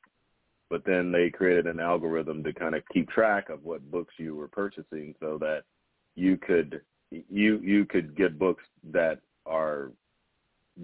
but 0.70 0.86
then 0.86 1.12
they 1.12 1.30
created 1.30 1.66
an 1.66 1.80
algorithm 1.80 2.44
to 2.44 2.54
kind 2.54 2.76
of 2.76 2.84
keep 2.94 3.10
track 3.10 3.50
of 3.50 3.64
what 3.64 3.92
books 3.92 4.14
you 4.18 4.36
were 4.36 4.48
purchasing 4.48 5.14
so 5.20 5.38
that 5.40 5.64
you 6.16 6.38
could 6.38 6.82
you 7.12 7.60
you 7.60 7.86
could 7.86 8.16
get 8.16 8.40
books 8.40 8.64
that 8.92 9.20
are 9.46 9.92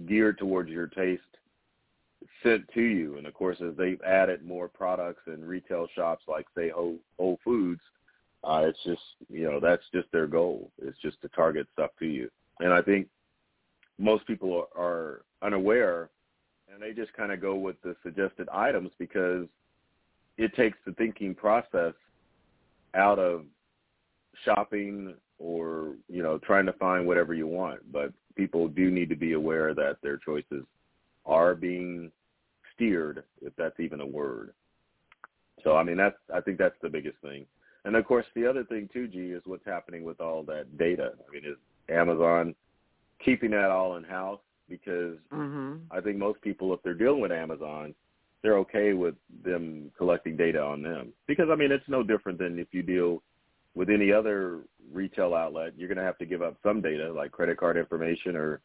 geared 0.06 0.38
towards 0.38 0.68
your 0.68 0.88
taste 0.88 1.22
sent 2.42 2.68
to 2.74 2.82
you. 2.82 3.16
And 3.16 3.26
of 3.26 3.34
course 3.34 3.58
as 3.60 3.76
they've 3.76 4.00
added 4.02 4.44
more 4.44 4.68
products 4.68 5.22
in 5.26 5.44
retail 5.44 5.86
shops 5.94 6.24
like 6.28 6.46
say 6.56 6.70
Whole, 6.70 6.98
Whole 7.18 7.38
Foods 7.44 7.80
uh 8.44 8.62
it's 8.64 8.82
just 8.84 9.02
you 9.28 9.44
know 9.44 9.60
that's 9.60 9.84
just 9.94 10.10
their 10.12 10.26
goal. 10.26 10.70
It's 10.82 10.98
just 10.98 11.20
to 11.22 11.28
target 11.28 11.66
stuff 11.72 11.90
to 12.00 12.06
you. 12.06 12.30
And 12.60 12.72
I 12.72 12.82
think 12.82 13.08
most 13.98 14.26
people 14.26 14.66
are, 14.76 14.82
are 14.82 15.22
unaware 15.42 16.10
and 16.72 16.82
they 16.82 16.92
just 16.92 17.12
kind 17.14 17.32
of 17.32 17.40
go 17.40 17.54
with 17.54 17.80
the 17.82 17.94
suggested 18.02 18.48
items 18.50 18.90
because 18.98 19.46
it 20.38 20.54
takes 20.54 20.78
the 20.86 20.92
thinking 20.92 21.34
process 21.34 21.94
out 22.94 23.18
of 23.18 23.44
shopping 24.44 25.14
or 25.38 25.94
you 26.08 26.22
know 26.22 26.38
trying 26.38 26.66
to 26.66 26.72
find 26.74 27.06
whatever 27.06 27.34
you 27.34 27.46
want. 27.46 27.80
But 27.92 28.12
people 28.36 28.68
do 28.68 28.90
need 28.90 29.08
to 29.10 29.16
be 29.16 29.32
aware 29.32 29.74
that 29.74 29.98
their 30.02 30.16
choices 30.16 30.64
are 31.26 31.54
being 31.54 32.10
steered 32.82 33.24
if 33.40 33.54
that's 33.56 33.78
even 33.80 34.00
a 34.00 34.06
word. 34.06 34.52
So 35.64 35.76
i 35.76 35.82
mean 35.82 35.96
that's 35.96 36.16
i 36.34 36.40
think 36.40 36.58
that's 36.58 36.76
the 36.82 36.88
biggest 36.88 37.18
thing. 37.18 37.46
And 37.84 37.96
of 37.96 38.04
course 38.04 38.26
the 38.34 38.46
other 38.48 38.64
thing 38.64 38.88
too 38.92 39.08
g 39.08 39.18
is 39.18 39.42
what's 39.44 39.66
happening 39.66 40.04
with 40.04 40.20
all 40.20 40.42
that 40.44 40.78
data. 40.78 41.12
I 41.28 41.32
mean 41.32 41.44
is 41.44 41.58
amazon 41.88 42.54
keeping 43.24 43.50
that 43.50 43.70
all 43.70 43.96
in 43.96 44.04
house 44.04 44.40
because 44.68 45.16
hmm 45.30 45.76
i 45.90 46.00
think 46.00 46.16
most 46.16 46.40
people 46.42 46.72
if 46.72 46.82
they're 46.82 46.94
dealing 46.94 47.20
with 47.20 47.32
amazon 47.32 47.94
they're 48.42 48.58
okay 48.58 48.92
with 48.92 49.14
them 49.44 49.90
collecting 49.96 50.36
data 50.36 50.60
on 50.60 50.82
them. 50.82 51.12
Because 51.26 51.46
I 51.50 51.54
mean 51.54 51.70
it's 51.72 51.88
no 51.88 52.02
different 52.02 52.38
than 52.38 52.58
if 52.58 52.68
you 52.72 52.82
deal 52.82 53.22
with 53.74 53.88
any 53.88 54.12
other 54.12 54.60
retail 54.92 55.34
outlet. 55.34 55.72
You're 55.76 55.88
going 55.88 55.98
to 55.98 56.04
have 56.04 56.18
to 56.18 56.26
give 56.26 56.42
up 56.42 56.56
some 56.62 56.82
data 56.82 57.12
like 57.12 57.30
credit 57.30 57.56
card 57.56 57.76
information 57.76 58.36
or 58.36 58.60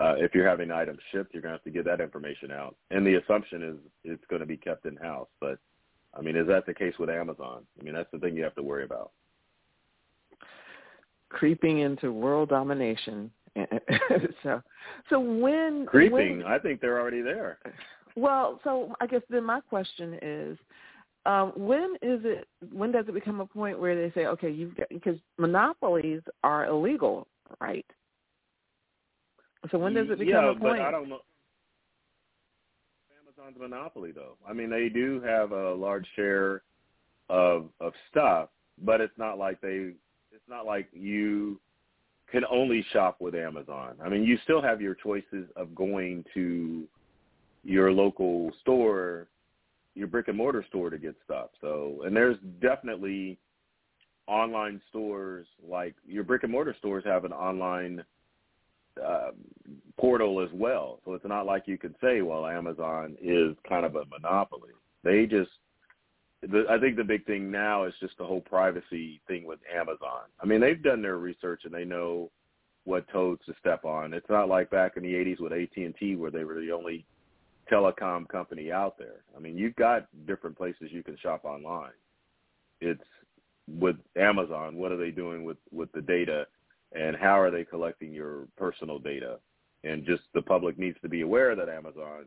uh, 0.00 0.14
if 0.16 0.34
you're 0.34 0.48
having 0.48 0.70
items 0.70 0.98
shipped, 1.12 1.34
you're 1.34 1.42
going 1.42 1.52
to 1.52 1.56
have 1.56 1.64
to 1.64 1.70
get 1.70 1.84
that 1.84 2.00
information 2.00 2.50
out. 2.50 2.74
And 2.90 3.06
the 3.06 3.16
assumption 3.16 3.62
is 3.62 3.76
it's 4.02 4.24
going 4.30 4.40
to 4.40 4.46
be 4.46 4.56
kept 4.56 4.86
in 4.86 4.96
house. 4.96 5.28
But 5.40 5.58
I 6.16 6.22
mean, 6.22 6.36
is 6.36 6.46
that 6.46 6.66
the 6.66 6.74
case 6.74 6.94
with 6.98 7.10
Amazon? 7.10 7.62
I 7.78 7.84
mean, 7.84 7.94
that's 7.94 8.10
the 8.10 8.18
thing 8.18 8.34
you 8.34 8.42
have 8.42 8.54
to 8.54 8.62
worry 8.62 8.84
about. 8.84 9.12
Creeping 11.28 11.80
into 11.80 12.12
world 12.12 12.48
domination. 12.48 13.30
so, 14.42 14.62
so 15.10 15.20
when 15.20 15.84
Creeping, 15.86 16.38
when, 16.38 16.46
I 16.46 16.58
think 16.58 16.80
they're 16.80 17.00
already 17.00 17.20
there. 17.20 17.58
Well, 18.16 18.60
so 18.64 18.94
I 19.00 19.06
guess 19.06 19.22
then 19.28 19.44
my 19.44 19.60
question 19.60 20.18
is, 20.22 20.58
um, 21.26 21.52
when 21.54 21.94
is 22.00 22.20
it? 22.24 22.48
When 22.72 22.90
does 22.90 23.04
it 23.06 23.12
become 23.12 23.40
a 23.40 23.46
point 23.46 23.78
where 23.78 23.94
they 23.94 24.12
say, 24.14 24.26
okay, 24.26 24.50
you've 24.50 24.74
got 24.76 24.88
because 24.88 25.16
monopolies 25.38 26.22
are 26.42 26.66
illegal, 26.66 27.26
right? 27.60 27.84
So 29.70 29.78
when 29.78 29.94
does 29.94 30.08
it 30.10 30.18
become 30.18 30.44
yeah, 30.44 30.50
a 30.50 30.54
point? 30.54 30.62
but 30.62 30.80
I 30.80 30.90
don't 30.90 31.08
know. 31.08 31.20
Amazon's 33.22 33.60
monopoly, 33.60 34.12
though. 34.12 34.36
I 34.48 34.52
mean, 34.52 34.70
they 34.70 34.88
do 34.88 35.20
have 35.20 35.52
a 35.52 35.74
large 35.74 36.06
share 36.16 36.62
of 37.28 37.68
of 37.80 37.92
stuff, 38.10 38.48
but 38.82 39.00
it's 39.00 39.16
not 39.18 39.38
like 39.38 39.60
they. 39.60 39.92
It's 40.32 40.48
not 40.48 40.64
like 40.64 40.88
you 40.92 41.60
can 42.30 42.44
only 42.50 42.84
shop 42.92 43.16
with 43.20 43.34
Amazon. 43.34 43.96
I 44.02 44.08
mean, 44.08 44.24
you 44.24 44.38
still 44.44 44.62
have 44.62 44.80
your 44.80 44.94
choices 44.94 45.46
of 45.56 45.74
going 45.74 46.24
to 46.34 46.84
your 47.64 47.92
local 47.92 48.50
store, 48.60 49.26
your 49.94 50.06
brick 50.06 50.28
and 50.28 50.36
mortar 50.36 50.64
store 50.68 50.90
to 50.90 50.98
get 50.98 51.14
stuff. 51.24 51.50
So, 51.60 52.02
and 52.04 52.14
there's 52.16 52.36
definitely 52.62 53.38
online 54.26 54.80
stores 54.88 55.46
like 55.66 55.94
your 56.06 56.22
brick 56.22 56.44
and 56.44 56.52
mortar 56.52 56.74
stores 56.78 57.04
have 57.04 57.24
an 57.24 57.32
online 57.32 58.02
uh, 59.04 59.30
portal 59.98 60.40
as 60.40 60.50
well. 60.52 61.00
So 61.04 61.14
it's 61.14 61.24
not 61.24 61.46
like 61.46 61.64
you 61.66 61.78
could 61.78 61.94
say, 62.00 62.22
well, 62.22 62.46
Amazon 62.46 63.16
is 63.22 63.56
kind 63.68 63.84
of 63.84 63.96
a 63.96 64.04
monopoly. 64.06 64.70
They 65.04 65.26
just, 65.26 65.50
the, 66.42 66.64
I 66.70 66.78
think 66.78 66.96
the 66.96 67.04
big 67.04 67.26
thing 67.26 67.50
now 67.50 67.84
is 67.84 67.94
just 68.00 68.16
the 68.18 68.24
whole 68.24 68.40
privacy 68.40 69.20
thing 69.28 69.44
with 69.44 69.60
Amazon. 69.74 70.22
I 70.42 70.46
mean, 70.46 70.60
they've 70.60 70.82
done 70.82 71.02
their 71.02 71.18
research 71.18 71.62
and 71.64 71.74
they 71.74 71.84
know 71.84 72.30
what 72.84 73.08
toads 73.12 73.44
to 73.46 73.54
step 73.60 73.84
on. 73.84 74.14
It's 74.14 74.30
not 74.30 74.48
like 74.48 74.70
back 74.70 74.96
in 74.96 75.02
the 75.02 75.12
80s 75.12 75.40
with 75.40 75.52
AT&T 75.52 76.16
where 76.16 76.30
they 76.30 76.44
were 76.44 76.60
the 76.60 76.72
only 76.72 77.04
telecom 77.70 78.26
company 78.28 78.72
out 78.72 78.98
there. 78.98 79.22
I 79.36 79.40
mean, 79.40 79.56
you've 79.56 79.76
got 79.76 80.08
different 80.26 80.56
places 80.56 80.88
you 80.90 81.02
can 81.02 81.16
shop 81.18 81.44
online. 81.44 81.92
It's 82.80 83.02
with 83.78 83.96
Amazon, 84.16 84.76
what 84.76 84.92
are 84.92 84.96
they 84.96 85.10
doing 85.10 85.44
with 85.44 85.58
with 85.70 85.92
the 85.92 86.00
data 86.00 86.46
and 86.92 87.16
how 87.16 87.40
are 87.40 87.50
they 87.50 87.64
collecting 87.64 88.12
your 88.12 88.46
personal 88.56 88.98
data? 88.98 89.38
And 89.84 90.04
just 90.04 90.22
the 90.34 90.42
public 90.42 90.78
needs 90.78 90.98
to 91.02 91.08
be 91.08 91.22
aware 91.22 91.56
that 91.56 91.68
Amazon 91.68 92.26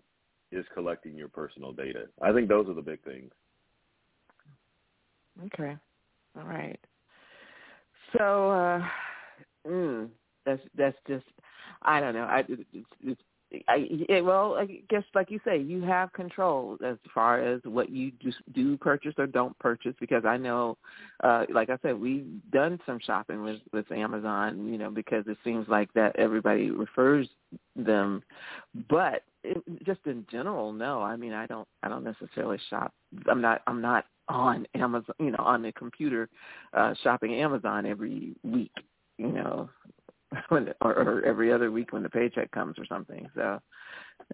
is 0.51 0.65
collecting 0.73 1.15
your 1.15 1.27
personal 1.27 1.71
data. 1.71 2.05
I 2.21 2.31
think 2.31 2.47
those 2.47 2.67
are 2.67 2.73
the 2.73 2.81
big 2.81 3.03
things. 3.03 3.31
Okay. 5.45 5.75
All 6.37 6.47
right. 6.47 6.79
So 8.17 8.51
uh 8.51 8.81
mm, 9.67 10.09
that's 10.45 10.61
that's 10.77 10.97
just 11.07 11.25
I 11.81 11.99
don't 11.99 12.13
know. 12.13 12.23
I 12.23 12.43
it's, 12.47 12.87
it's 13.01 13.21
I, 13.67 14.21
well, 14.21 14.55
I 14.55 14.81
guess 14.89 15.03
like 15.13 15.29
you 15.29 15.39
say, 15.45 15.59
you 15.59 15.81
have 15.83 16.11
control 16.13 16.77
as 16.85 16.97
far 17.13 17.41
as 17.41 17.61
what 17.65 17.89
you 17.89 18.11
just 18.21 18.37
do 18.53 18.77
purchase 18.77 19.13
or 19.17 19.27
don't 19.27 19.57
purchase. 19.59 19.93
Because 19.99 20.25
I 20.25 20.37
know, 20.37 20.77
uh, 21.23 21.45
like 21.53 21.69
I 21.69 21.77
said, 21.81 21.99
we've 21.99 22.27
done 22.51 22.79
some 22.85 22.99
shopping 22.99 23.43
with 23.43 23.59
with 23.71 23.91
Amazon, 23.91 24.67
you 24.67 24.77
know, 24.77 24.89
because 24.89 25.25
it 25.27 25.37
seems 25.43 25.67
like 25.67 25.91
that 25.93 26.15
everybody 26.15 26.71
refers 26.71 27.27
them, 27.75 28.23
but 28.89 29.23
it, 29.43 29.61
just 29.85 29.99
in 30.05 30.25
general, 30.31 30.71
no. 30.71 31.01
I 31.01 31.15
mean, 31.15 31.33
I 31.33 31.45
don't, 31.45 31.67
I 31.83 31.89
don't 31.89 32.03
necessarily 32.03 32.59
shop. 32.69 32.93
I'm 33.29 33.41
not, 33.41 33.61
I'm 33.67 33.81
not 33.81 34.05
on 34.29 34.65
Amazon, 34.75 35.15
you 35.19 35.31
know, 35.31 35.43
on 35.43 35.61
the 35.61 35.71
computer, 35.73 36.29
uh, 36.73 36.93
shopping 37.03 37.33
Amazon 37.35 37.85
every 37.85 38.35
week. 38.43 38.71
You 39.17 39.31
know, 39.31 39.69
when 40.49 40.69
or, 40.81 40.93
or 40.93 41.25
every 41.25 41.51
other 41.51 41.71
week 41.71 41.93
when 41.93 42.03
the 42.03 42.09
paycheck 42.09 42.51
comes 42.51 42.77
or 42.77 42.85
something. 42.85 43.29
So, 43.35 43.59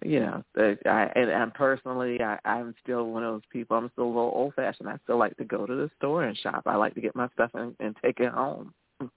you 0.02 0.20
know, 0.20 0.42
I 0.56 1.10
and, 1.14 1.30
and 1.30 1.54
personally, 1.54 2.20
I, 2.20 2.38
I'm 2.44 2.74
still 2.82 3.06
one 3.06 3.24
of 3.24 3.34
those 3.34 3.48
people. 3.50 3.76
I'm 3.76 3.90
still 3.92 4.04
a 4.04 4.06
little 4.06 4.32
old 4.34 4.54
fashioned. 4.54 4.88
I 4.88 4.98
still 5.04 5.18
like 5.18 5.36
to 5.38 5.44
go 5.44 5.66
to 5.66 5.74
the 5.74 5.90
store 5.98 6.24
and 6.24 6.36
shop. 6.38 6.62
I 6.66 6.76
like 6.76 6.94
to 6.94 7.00
get 7.00 7.16
my 7.16 7.28
stuff 7.34 7.50
and, 7.54 7.74
and 7.80 7.96
take 8.02 8.20
it 8.20 8.32
home. 8.32 8.72
you 9.00 9.08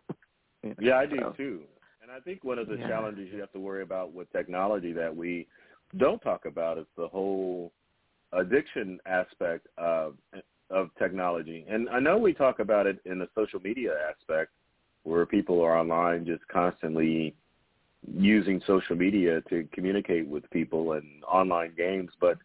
know, 0.63 0.75
Yeah, 0.79 0.97
I 0.97 1.05
do 1.05 1.17
so. 1.19 1.33
too. 1.37 1.61
And 2.01 2.11
I 2.11 2.19
think 2.19 2.43
one 2.43 2.59
of 2.59 2.67
the 2.67 2.77
Yeah. 2.77 2.87
challenges 2.87 3.29
you 3.31 3.39
have 3.39 3.51
to 3.53 3.59
worry 3.59 3.81
about 3.81 4.13
with 4.13 4.31
technology 4.31 4.91
that 4.93 5.15
we 5.15 5.47
don't 5.97 6.19
talk 6.19 6.45
about 6.45 6.77
is 6.77 6.85
the 6.97 7.07
whole 7.07 7.71
addiction 8.33 8.99
aspect 9.05 9.67
of 9.77 10.15
of 10.69 10.89
technology. 10.97 11.65
And 11.69 11.87
I 11.89 11.99
know 11.99 12.17
we 12.17 12.33
talk 12.33 12.59
about 12.59 12.87
it 12.87 12.99
in 13.05 13.19
the 13.19 13.27
social 13.35 13.59
media 13.59 13.91
aspect 14.09 14.51
where 15.03 15.25
people 15.25 15.61
are 15.61 15.77
online 15.77 16.25
just 16.25 16.47
constantly 16.47 17.35
using 18.17 18.61
social 18.67 18.95
media 18.95 19.41
to 19.49 19.67
communicate 19.71 20.27
with 20.27 20.49
people 20.49 20.93
and 20.93 21.23
online 21.25 21.73
games, 21.77 22.11
but 22.19 22.37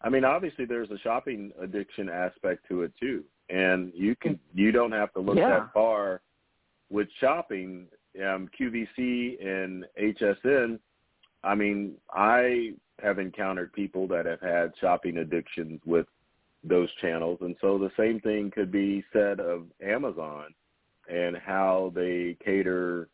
I 0.00 0.08
mean 0.08 0.24
obviously 0.24 0.64
there's 0.64 0.90
a 0.90 0.98
shopping 0.98 1.52
addiction 1.60 2.08
aspect 2.08 2.66
to 2.68 2.82
it 2.82 2.92
too. 2.98 3.24
And 3.50 3.92
you 3.94 4.16
can 4.16 4.38
you 4.54 4.72
don't 4.72 4.92
have 4.92 5.12
to 5.14 5.20
look 5.20 5.36
Yeah. 5.36 5.48
that 5.48 5.72
far 5.72 6.22
with 6.90 7.08
shopping 7.20 7.88
um, 8.20 8.48
QVC 8.58 9.44
and 9.44 9.86
HSN, 10.00 10.78
I 11.42 11.54
mean, 11.54 11.94
I 12.12 12.74
have 13.02 13.18
encountered 13.18 13.72
people 13.72 14.06
that 14.08 14.26
have 14.26 14.40
had 14.40 14.72
shopping 14.80 15.16
addictions 15.18 15.80
with 15.86 16.06
those 16.62 16.88
channels, 17.00 17.38
and 17.40 17.56
so 17.60 17.78
the 17.78 17.90
same 17.96 18.20
thing 18.20 18.50
could 18.50 18.70
be 18.70 19.02
said 19.12 19.40
of 19.40 19.64
Amazon 19.84 20.54
and 21.12 21.36
how 21.36 21.92
they 21.94 22.36
cater 22.44 23.08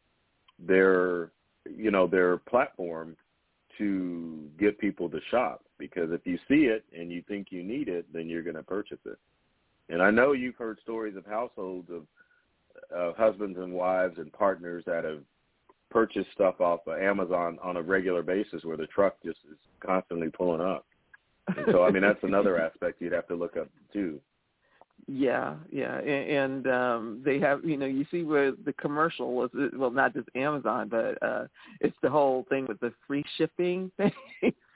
their, 0.59 1.31
you 1.69 1.91
know, 1.91 2.07
their 2.07 2.39
platform 2.39 3.17
to 3.77 4.49
get 4.59 4.79
people 4.79 5.09
to 5.09 5.21
shop. 5.31 5.65
Because 5.79 6.11
if 6.11 6.21
you 6.25 6.39
see 6.49 6.67
it 6.67 6.85
and 6.97 7.11
you 7.11 7.23
think 7.29 7.49
you 7.51 7.63
need 7.63 7.89
it, 7.89 8.07
then 8.13 8.29
you're 8.29 8.43
going 8.43 8.57
to 8.57 8.63
purchase 8.63 8.99
it. 9.05 9.19
And 9.89 10.03
I 10.03 10.11
know 10.11 10.33
you've 10.33 10.57
heard 10.57 10.79
stories 10.83 11.17
of 11.17 11.25
households 11.25 11.89
of 11.91 12.03
uh, 12.95 13.13
husbands 13.17 13.59
and 13.59 13.73
wives 13.73 14.19
and 14.19 14.33
partners 14.33 14.85
that 14.87 15.05
have 15.05 15.23
purchased 15.91 16.31
stuff 16.33 16.61
off 16.61 16.81
of 16.87 17.01
Amazon 17.01 17.59
on 17.63 17.77
a 17.77 17.83
regular 17.83 18.23
basis 18.23 18.65
where 18.65 18.77
the 18.77 18.87
truck 18.87 19.17
just 19.25 19.39
is 19.51 19.59
constantly 19.81 20.29
pulling 20.29 20.61
up. 20.61 20.85
And 21.49 21.67
so 21.71 21.83
I 21.83 21.91
mean 21.91 22.03
that's 22.03 22.23
another 22.23 22.61
aspect 22.65 23.01
you'd 23.01 23.13
have 23.13 23.29
to 23.29 23.35
look 23.35 23.57
up 23.57 23.69
too. 23.93 24.21
Yeah, 25.11 25.55
yeah, 25.73 25.97
and, 26.01 26.67
and 26.67 26.67
um 26.67 27.23
they 27.25 27.41
have, 27.41 27.65
you 27.65 27.79
know, 27.79 27.87
you 27.87 28.05
see 28.11 28.25
where 28.25 28.53
the 28.53 28.75
commercial 28.75 29.33
was, 29.35 29.49
well, 29.75 29.91
not 29.91 30.13
just 30.13 30.29
Amazon, 30.35 30.91
but 30.91 31.21
uh 31.23 31.47
it's 31.81 31.97
the 32.03 32.11
whole 32.11 32.45
thing 32.51 32.67
with 32.67 32.79
the 32.81 32.93
free 33.07 33.25
shipping 33.39 33.91
thing. 33.97 34.13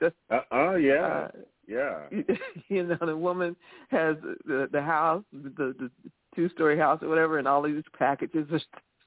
so, 0.00 0.10
uh, 0.30 0.40
oh 0.50 0.76
yeah, 0.76 0.94
uh, 1.06 1.28
yeah. 1.68 1.98
You 2.68 2.84
know, 2.84 2.96
the 3.04 3.16
woman 3.16 3.54
has 3.90 4.16
the 4.46 4.70
the 4.72 4.80
house, 4.80 5.22
the 5.32 5.74
the 5.78 5.90
two 6.34 6.48
story 6.48 6.78
house 6.78 7.02
or 7.02 7.08
whatever, 7.08 7.38
and 7.38 7.46
all 7.46 7.60
these 7.60 7.82
packages 7.98 8.46
are 8.50 8.60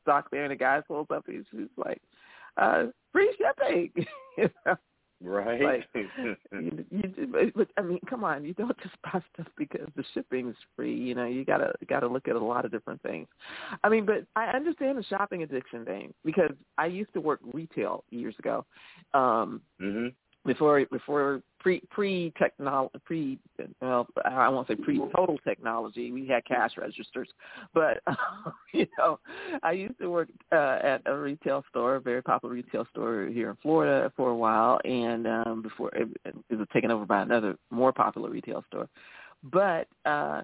stocked 0.03 0.29
there, 0.29 0.43
and 0.43 0.51
the 0.51 0.55
guy 0.55 0.79
pulls 0.87 1.07
up, 1.09 1.27
and 1.27 1.43
she's 1.49 1.67
like, 1.75 2.01
uh, 2.57 2.85
"Free 3.11 3.35
shipping." 3.39 3.91
you 4.37 4.49
know? 4.63 4.75
Right. 5.25 5.61
Like, 5.61 5.87
you, 6.51 6.85
you, 6.91 7.51
but 7.55 7.67
I 7.77 7.81
mean, 7.81 7.99
come 8.07 8.23
on, 8.23 8.45
you 8.45 8.53
don't 8.53 8.77
just 8.83 8.95
buy 9.03 9.21
stuff 9.33 9.47
because 9.57 9.87
the 9.95 10.03
shipping 10.13 10.49
is 10.49 10.55
free. 10.75 10.95
You 10.95 11.15
know, 11.15 11.25
you 11.25 11.43
gotta 11.43 11.73
gotta 11.89 12.07
look 12.07 12.27
at 12.27 12.35
a 12.35 12.39
lot 12.39 12.63
of 12.63 12.71
different 12.71 13.01
things. 13.01 13.27
I 13.83 13.89
mean, 13.89 14.05
but 14.05 14.25
I 14.35 14.47
understand 14.47 14.97
the 14.99 15.03
shopping 15.03 15.41
addiction 15.41 15.83
thing 15.83 16.13
because 16.23 16.51
I 16.77 16.85
used 16.85 17.11
to 17.13 17.21
work 17.21 17.39
retail 17.53 18.03
years 18.11 18.35
ago. 18.39 18.65
Um, 19.13 19.61
mm-hmm 19.81 20.07
before 20.45 20.85
before 20.91 21.41
pre 21.65 21.81
pre 21.89 22.31
technology 22.37 22.99
pre 23.05 23.39
well 23.81 24.05
I 24.23 24.49
won't 24.49 24.67
say 24.67 24.75
pre 24.75 24.99
total 25.15 25.39
technology. 25.43 26.11
We 26.11 26.27
had 26.27 26.45
cash 26.45 26.73
registers. 26.77 27.27
But 27.73 28.01
uh, 28.05 28.13
you 28.73 28.85
know 28.99 29.19
I 29.63 29.71
used 29.71 29.97
to 29.97 30.11
work 30.11 30.29
uh, 30.51 30.77
at 30.83 31.01
a 31.07 31.15
retail 31.15 31.65
store 31.71 31.95
a 31.95 32.01
very 32.01 32.21
popular 32.21 32.53
retail 32.53 32.85
store 32.91 33.29
here 33.33 33.49
in 33.49 33.57
Florida 33.63 34.11
for 34.15 34.29
a 34.29 34.35
while. 34.35 34.79
And 34.85 35.25
um 35.25 35.63
before 35.63 35.89
it, 35.95 36.07
it 36.51 36.55
was 36.55 36.67
taken 36.71 36.91
over 36.91 37.03
by 37.03 37.23
another 37.23 37.57
more 37.71 37.91
popular 37.91 38.29
retail 38.29 38.63
store. 38.67 38.87
But 39.51 39.87
uh 40.05 40.43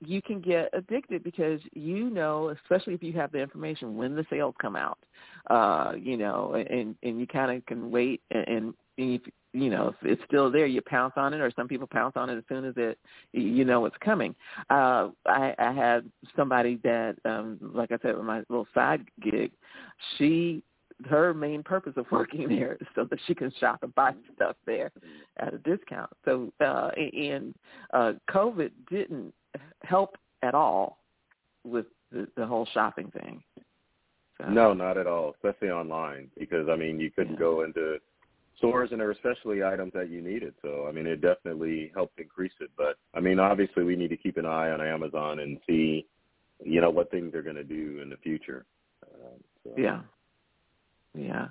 you 0.00 0.22
can 0.22 0.40
get 0.40 0.70
addicted 0.72 1.22
because 1.22 1.60
you 1.72 2.10
know, 2.10 2.48
especially 2.64 2.94
if 2.94 3.02
you 3.02 3.12
have 3.12 3.30
the 3.30 3.38
information 3.38 3.96
when 3.96 4.16
the 4.16 4.26
sales 4.28 4.54
come 4.60 4.74
out, 4.74 4.98
uh, 5.50 5.92
you 5.96 6.16
know, 6.16 6.54
and 6.54 6.96
and 7.04 7.20
you 7.20 7.28
kind 7.28 7.56
of 7.56 7.64
can 7.66 7.92
wait 7.92 8.22
and, 8.32 8.48
and 8.48 8.74
if 8.98 9.22
you 9.52 9.70
know 9.70 9.88
if 9.88 9.94
it's 10.02 10.22
still 10.26 10.50
there, 10.50 10.66
you 10.66 10.82
pounce 10.82 11.14
on 11.16 11.32
it, 11.32 11.40
or 11.40 11.50
some 11.56 11.68
people 11.68 11.86
pounce 11.86 12.14
on 12.16 12.28
it 12.28 12.36
as 12.36 12.44
soon 12.48 12.64
as 12.64 12.74
it 12.76 12.98
you 13.32 13.64
know 13.64 13.86
it's 13.86 13.96
coming. 14.00 14.34
Uh, 14.68 15.08
I, 15.24 15.54
I 15.58 15.72
had 15.72 16.10
somebody 16.36 16.78
that, 16.84 17.16
um, 17.24 17.58
like 17.74 17.92
I 17.92 17.98
said, 18.02 18.16
with 18.16 18.26
my 18.26 18.38
little 18.48 18.66
side 18.74 19.06
gig, 19.22 19.52
she 20.16 20.62
her 21.08 21.32
main 21.32 21.62
purpose 21.62 21.92
of 21.96 22.06
working 22.12 22.48
there 22.48 22.76
is 22.80 22.86
so 22.94 23.04
that 23.04 23.20
she 23.26 23.34
can 23.34 23.52
shop 23.60 23.80
and 23.82 23.94
buy 23.94 24.12
stuff 24.34 24.56
there 24.66 24.90
at 25.38 25.54
a 25.54 25.58
discount. 25.58 26.10
So 26.24 26.52
uh 26.60 26.90
and 26.96 27.54
uh 27.92 28.14
COVID 28.30 28.72
didn't 28.90 29.32
help 29.82 30.16
at 30.42 30.54
all 30.54 30.98
with 31.64 31.86
the, 32.10 32.26
the 32.36 32.44
whole 32.44 32.66
shopping 32.74 33.12
thing. 33.12 33.42
So. 34.40 34.48
No, 34.48 34.72
not 34.72 34.96
at 34.96 35.06
all, 35.06 35.34
especially 35.34 35.70
online 35.70 36.30
because 36.36 36.68
I 36.68 36.74
mean 36.74 36.98
you 36.98 37.12
couldn't 37.12 37.34
yeah. 37.34 37.38
go 37.38 37.62
into 37.62 37.98
stores 38.58 38.90
and 38.90 39.00
there 39.00 39.06
were 39.06 39.12
especially 39.12 39.64
items 39.64 39.92
that 39.94 40.10
you 40.10 40.20
needed. 40.20 40.54
So 40.62 40.86
I 40.88 40.92
mean 40.92 41.06
it 41.06 41.20
definitely 41.20 41.90
helped 41.94 42.18
increase 42.18 42.52
it. 42.60 42.70
But 42.76 42.96
I 43.14 43.20
mean 43.20 43.38
obviously 43.38 43.84
we 43.84 43.96
need 43.96 44.08
to 44.08 44.16
keep 44.16 44.36
an 44.36 44.46
eye 44.46 44.70
on 44.70 44.80
Amazon 44.80 45.40
and 45.40 45.58
see 45.66 46.06
you 46.64 46.80
know 46.80 46.90
what 46.90 47.10
things 47.10 47.32
they're 47.32 47.42
going 47.42 47.56
to 47.56 47.64
do 47.64 48.00
in 48.02 48.10
the 48.10 48.16
future. 48.16 48.66
Um, 49.04 49.40
so. 49.64 49.70
Yeah. 49.76 50.00
Yeah. 51.14 51.48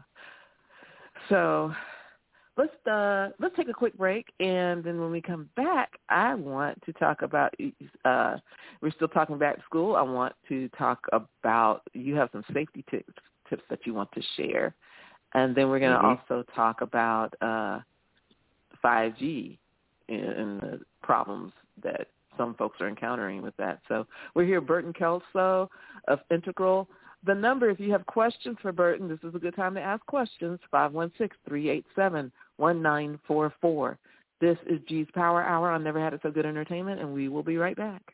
So 1.29 1.73
let's 2.57 2.87
uh 2.87 3.29
let's 3.39 3.55
take 3.55 3.69
a 3.69 3.73
quick 3.73 3.97
break 3.97 4.27
and 4.39 4.83
then 4.83 4.99
when 4.99 5.11
we 5.11 5.21
come 5.21 5.49
back 5.55 5.91
I 6.09 6.33
want 6.33 6.81
to 6.85 6.93
talk 6.93 7.21
about 7.21 7.53
uh 8.05 8.37
we're 8.81 8.91
still 8.91 9.07
talking 9.07 9.37
back 9.37 9.57
to 9.57 9.63
school. 9.63 9.95
I 9.95 10.01
want 10.01 10.33
to 10.49 10.67
talk 10.69 10.99
about 11.11 11.81
you 11.93 12.15
have 12.15 12.29
some 12.31 12.43
safety 12.53 12.83
tips 12.89 13.13
tips 13.49 13.63
that 13.69 13.79
you 13.85 13.93
want 13.93 14.11
to 14.11 14.21
share. 14.35 14.75
And 15.33 15.55
then 15.55 15.69
we're 15.69 15.79
going 15.79 15.91
to 15.91 15.97
mm-hmm. 15.97 16.31
also 16.31 16.43
talk 16.55 16.81
about 16.81 17.33
uh 17.41 17.79
5G 18.83 19.57
and 20.09 20.61
the 20.61 20.79
problems 21.01 21.51
that 21.83 22.07
some 22.37 22.53
folks 22.55 22.79
are 22.79 22.87
encountering 22.87 23.41
with 23.41 23.57
that. 23.57 23.79
So 23.87 24.05
we're 24.35 24.45
here, 24.45 24.61
Burton 24.61 24.93
Kelso 24.93 25.69
of 26.07 26.19
Integral. 26.31 26.87
The 27.25 27.33
number, 27.33 27.69
if 27.69 27.79
you 27.79 27.91
have 27.91 28.05
questions 28.05 28.57
for 28.61 28.71
Burton, 28.71 29.07
this 29.07 29.19
is 29.23 29.35
a 29.35 29.39
good 29.39 29.55
time 29.55 29.73
to 29.73 29.81
ask 29.81 30.05
questions, 30.05 30.59
516-387 30.71 32.31
1944. 32.57 33.97
This 34.39 34.57
is 34.67 34.79
G's 34.87 35.07
Power 35.13 35.43
Hour 35.43 35.71
on 35.71 35.83
Never 35.83 35.99
Had 35.99 36.13
It 36.13 36.19
So 36.21 36.31
Good 36.31 36.45
Entertainment, 36.45 37.01
and 37.01 37.13
we 37.13 37.27
will 37.27 37.43
be 37.43 37.57
right 37.57 37.75
back. 37.75 38.13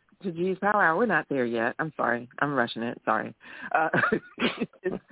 to 0.23 0.31
G's 0.31 0.57
Power 0.59 0.83
Hour. 0.83 0.97
We're 0.97 1.05
not 1.05 1.25
there 1.29 1.45
yet. 1.45 1.75
I'm 1.79 1.93
sorry. 1.97 2.29
I'm 2.39 2.53
rushing 2.53 2.83
it. 2.83 3.01
Sorry. 3.05 3.33
Uh, 3.73 3.89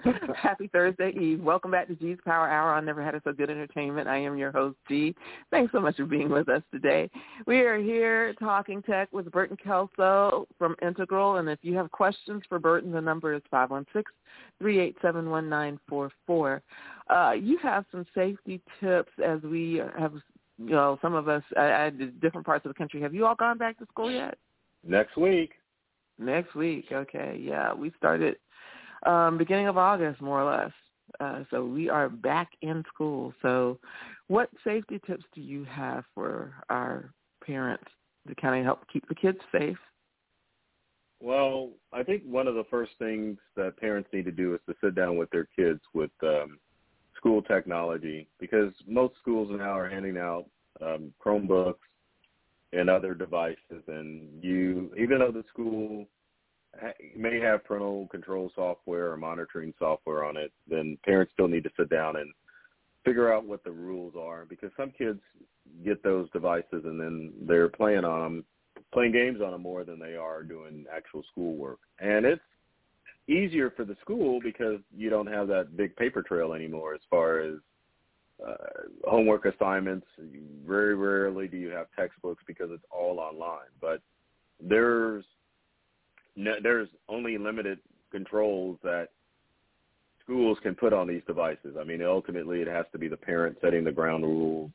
happy 0.35 0.69
Thursday 0.71 1.11
Eve. 1.19 1.41
Welcome 1.41 1.71
back 1.71 1.87
to 1.87 1.95
G's 1.95 2.17
Power 2.25 2.49
Hour 2.49 2.73
on 2.73 2.85
Never 2.85 3.03
Had 3.03 3.15
It 3.15 3.23
So 3.23 3.33
Good 3.33 3.49
Entertainment. 3.49 4.07
I 4.07 4.17
am 4.17 4.37
your 4.37 4.51
host, 4.51 4.77
G. 4.87 5.15
Thanks 5.51 5.71
so 5.71 5.79
much 5.79 5.97
for 5.97 6.05
being 6.05 6.29
with 6.29 6.49
us 6.49 6.61
today. 6.71 7.09
We 7.47 7.61
are 7.61 7.77
here 7.77 8.33
talking 8.35 8.81
tech 8.81 9.09
with 9.11 9.31
Burton 9.31 9.57
Kelso 9.63 10.47
from 10.57 10.75
Integral. 10.81 11.37
And 11.37 11.49
if 11.49 11.59
you 11.61 11.75
have 11.75 11.91
questions 11.91 12.43
for 12.47 12.59
Burton, 12.59 12.91
the 12.91 13.01
number 13.01 13.33
is 13.33 13.41
516-387-1944. 14.61 16.61
Uh, 17.09 17.31
you 17.31 17.57
have 17.59 17.85
some 17.91 18.05
safety 18.13 18.61
tips 18.79 19.11
as 19.23 19.41
we 19.41 19.81
have 19.97 20.13
you 20.59 20.71
know, 20.71 20.99
some 21.01 21.13
of 21.13 21.29
us 21.29 21.43
at 21.55 22.19
different 22.19 22.45
parts 22.45 22.65
of 22.65 22.69
the 22.69 22.77
country. 22.77 23.01
Have 23.01 23.13
you 23.13 23.25
all 23.25 23.35
gone 23.35 23.57
back 23.57 23.79
to 23.79 23.85
school 23.85 24.11
yet? 24.11 24.37
Next 24.85 25.17
week. 25.17 25.51
Next 26.17 26.55
week. 26.55 26.85
Okay. 26.91 27.39
Yeah, 27.41 27.73
we 27.73 27.91
started 27.97 28.37
um, 29.05 29.37
beginning 29.37 29.67
of 29.67 29.77
August, 29.77 30.21
more 30.21 30.41
or 30.41 30.51
less. 30.51 30.71
Uh, 31.19 31.43
so 31.49 31.65
we 31.65 31.89
are 31.89 32.09
back 32.09 32.49
in 32.61 32.83
school. 32.93 33.33
So, 33.41 33.79
what 34.27 34.49
safety 34.63 34.99
tips 35.07 35.23
do 35.33 35.41
you 35.41 35.63
have 35.65 36.03
for 36.13 36.53
our 36.69 37.11
parents 37.43 37.85
to 38.27 38.35
kind 38.35 38.59
of 38.59 38.65
help 38.65 38.87
keep 38.91 39.07
the 39.07 39.15
kids 39.15 39.39
safe? 39.51 39.77
Well, 41.21 41.71
I 41.91 42.03
think 42.03 42.23
one 42.23 42.47
of 42.47 42.55
the 42.55 42.63
first 42.69 42.91
things 42.99 43.37
that 43.55 43.77
parents 43.77 44.09
need 44.13 44.25
to 44.25 44.31
do 44.31 44.53
is 44.53 44.61
to 44.67 44.75
sit 44.81 44.95
down 44.95 45.17
with 45.17 45.29
their 45.31 45.47
kids 45.55 45.81
with 45.93 46.11
um, 46.23 46.59
school 47.17 47.41
technology 47.41 48.27
because 48.39 48.71
most 48.87 49.15
schools 49.19 49.49
now 49.51 49.77
are 49.77 49.89
handing 49.89 50.17
out 50.17 50.45
um, 50.81 51.11
Chromebooks 51.23 51.75
and 52.73 52.89
other 52.89 53.13
devices. 53.13 53.83
And 53.87 54.43
you, 54.43 54.91
even 54.97 55.19
though 55.19 55.31
the 55.31 55.43
school 55.49 56.05
may 57.15 57.39
have 57.39 57.65
parental 57.65 58.07
control 58.07 58.51
software 58.55 59.11
or 59.11 59.17
monitoring 59.17 59.73
software 59.79 60.23
on 60.23 60.37
it, 60.37 60.51
then 60.67 60.97
parents 61.03 61.33
still 61.33 61.47
need 61.47 61.63
to 61.63 61.71
sit 61.77 61.89
down 61.89 62.17
and 62.17 62.31
figure 63.03 63.33
out 63.33 63.45
what 63.45 63.63
the 63.63 63.71
rules 63.71 64.13
are 64.19 64.45
because 64.45 64.71
some 64.77 64.91
kids 64.91 65.19
get 65.83 66.03
those 66.03 66.29
devices 66.31 66.83
and 66.85 66.99
then 66.99 67.31
they're 67.47 67.69
playing 67.69 68.03
on 68.03 68.21
them 68.21 68.45
playing 68.91 69.11
games 69.11 69.39
on 69.41 69.51
them 69.51 69.61
more 69.61 69.83
than 69.83 69.99
they 69.99 70.15
are 70.15 70.43
doing 70.43 70.85
actual 70.93 71.23
schoolwork. 71.31 71.79
And 71.99 72.25
it's 72.25 72.41
easier 73.27 73.71
for 73.71 73.85
the 73.85 73.95
school 74.01 74.39
because 74.41 74.79
you 74.95 75.09
don't 75.09 75.27
have 75.27 75.47
that 75.49 75.77
big 75.77 75.95
paper 75.95 76.23
trail 76.23 76.53
anymore 76.53 76.95
as 76.95 77.01
far 77.09 77.39
as 77.39 77.55
uh, 78.45 78.55
homework 79.05 79.45
assignments. 79.45 80.07
Very 80.65 80.95
rarely 80.95 81.47
do 81.47 81.57
you 81.57 81.69
have 81.69 81.87
textbooks 81.97 82.43
because 82.47 82.69
it's 82.71 82.83
all 82.91 83.19
online. 83.19 83.69
But 83.81 84.01
there's 84.61 85.25
no, 86.35 86.55
there's 86.61 86.89
only 87.07 87.37
limited 87.37 87.79
controls 88.11 88.77
that 88.83 89.09
schools 90.23 90.57
can 90.61 90.75
put 90.75 90.93
on 90.93 91.07
these 91.07 91.23
devices. 91.27 91.75
I 91.79 91.83
mean, 91.83 92.03
ultimately, 92.03 92.61
it 92.61 92.67
has 92.67 92.85
to 92.91 92.99
be 92.99 93.07
the 93.07 93.17
parent 93.17 93.57
setting 93.61 93.83
the 93.83 93.91
ground 93.91 94.23
rules, 94.23 94.71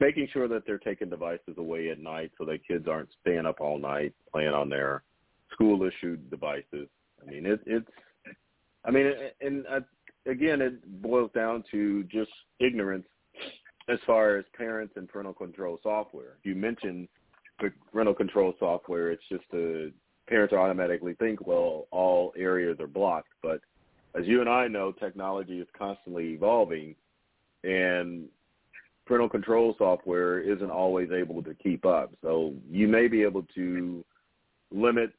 making 0.00 0.28
sure 0.32 0.48
that 0.48 0.64
they're 0.66 0.78
taking 0.78 1.08
devices 1.08 1.54
away 1.58 1.90
at 1.90 2.00
night 2.00 2.32
so 2.36 2.44
that 2.44 2.66
kids 2.66 2.86
aren't 2.88 3.08
staying 3.20 3.46
up 3.46 3.60
all 3.60 3.78
night 3.78 4.12
playing 4.32 4.48
on 4.54 4.68
their 4.68 5.02
school-issued 5.52 6.28
devices. 6.28 6.88
I 7.22 7.30
mean, 7.30 7.46
it, 7.46 7.60
it's, 7.66 7.86
I 8.84 8.90
mean, 8.90 9.12
and 9.40 9.64
uh, 9.66 9.80
again, 10.26 10.60
it 10.60 11.02
boils 11.02 11.30
down 11.34 11.64
to 11.70 12.04
just 12.04 12.30
ignorance 12.60 13.06
as 13.88 13.98
far 14.06 14.36
as 14.36 14.44
parents 14.56 14.94
and 14.96 15.08
parental 15.08 15.34
control 15.34 15.78
software. 15.82 16.38
You 16.42 16.54
mentioned 16.54 17.08
the 17.60 17.70
parental 17.92 18.14
control 18.14 18.54
software. 18.58 19.10
It's 19.10 19.22
just 19.30 19.44
a 19.54 19.90
parents 20.28 20.52
automatically 20.52 21.14
think, 21.14 21.46
well, 21.46 21.86
all 21.90 22.32
areas 22.36 22.78
are 22.80 22.88
blocked. 22.88 23.28
But 23.42 23.60
as 24.18 24.26
you 24.26 24.40
and 24.40 24.50
I 24.50 24.66
know, 24.66 24.92
technology 24.92 25.60
is 25.60 25.68
constantly 25.76 26.32
evolving, 26.32 26.96
and 27.64 28.24
parental 29.06 29.28
control 29.28 29.74
software 29.78 30.40
isn't 30.40 30.70
always 30.70 31.10
able 31.12 31.42
to 31.44 31.54
keep 31.54 31.86
up. 31.86 32.12
So 32.22 32.54
you 32.68 32.88
may 32.88 33.06
be 33.06 33.22
able 33.22 33.44
to 33.54 34.04
limit 34.72 35.12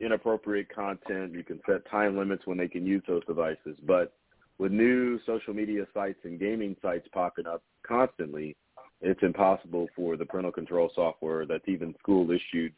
inappropriate 0.00 0.74
content. 0.74 1.32
You 1.32 1.44
can 1.44 1.60
set 1.66 1.88
time 1.90 2.16
limits 2.16 2.46
when 2.46 2.58
they 2.58 2.68
can 2.68 2.86
use 2.86 3.02
those 3.06 3.24
devices. 3.26 3.76
But 3.86 4.12
with 4.58 4.72
new 4.72 5.18
social 5.26 5.54
media 5.54 5.86
sites 5.92 6.18
and 6.24 6.38
gaming 6.38 6.76
sites 6.82 7.08
popping 7.12 7.46
up 7.46 7.62
constantly, 7.86 8.56
it's 9.00 9.22
impossible 9.22 9.88
for 9.94 10.16
the 10.16 10.24
parental 10.24 10.52
control 10.52 10.90
software 10.94 11.46
that's 11.46 11.68
even 11.68 11.94
school 11.98 12.30
issued 12.30 12.72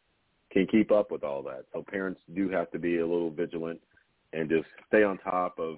can 0.50 0.66
keep 0.66 0.90
up 0.90 1.10
with 1.10 1.22
all 1.22 1.42
that. 1.42 1.64
So 1.72 1.84
parents 1.86 2.20
do 2.34 2.48
have 2.48 2.70
to 2.70 2.78
be 2.78 2.98
a 2.98 3.06
little 3.06 3.30
vigilant 3.30 3.80
and 4.32 4.48
just 4.48 4.66
stay 4.88 5.02
on 5.02 5.18
top 5.18 5.58
of 5.58 5.76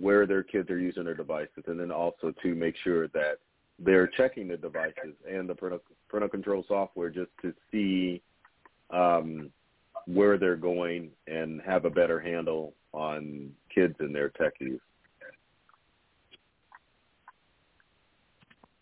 where 0.00 0.26
their 0.26 0.42
kids 0.42 0.70
are 0.70 0.78
using 0.78 1.04
their 1.04 1.14
devices 1.14 1.64
and 1.66 1.78
then 1.78 1.90
also 1.90 2.32
to 2.42 2.54
make 2.54 2.74
sure 2.82 3.08
that 3.08 3.38
they're 3.78 4.06
checking 4.06 4.48
the 4.48 4.56
devices 4.56 5.14
and 5.28 5.48
the 5.48 5.54
parental, 5.54 6.28
control 6.28 6.64
software 6.68 7.10
just 7.10 7.30
to 7.40 7.52
see 7.70 8.22
um, 8.90 9.50
where 10.06 10.38
they're 10.38 10.56
going 10.56 11.10
and 11.26 11.60
have 11.62 11.84
a 11.84 11.90
better 11.90 12.20
handle 12.20 12.74
on 12.92 13.50
kids 13.74 13.94
and 14.00 14.14
their 14.14 14.30
tech 14.30 14.54
use. 14.60 14.80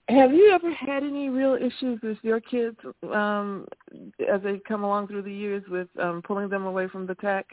Have 0.09 0.33
you 0.33 0.51
ever 0.53 0.73
had 0.73 1.05
any 1.05 1.29
real 1.29 1.55
issues 1.55 2.01
with 2.03 2.19
your 2.23 2.41
kids 2.41 2.77
um, 3.13 3.67
as 4.29 4.43
they 4.43 4.61
come 4.67 4.83
along 4.83 5.07
through 5.07 5.23
the 5.23 5.33
years 5.33 5.63
with 5.69 5.87
um, 6.01 6.21
pulling 6.23 6.49
them 6.49 6.67
away 6.67 6.89
from 6.89 7.07
the 7.07 7.15
tech? 7.17 7.47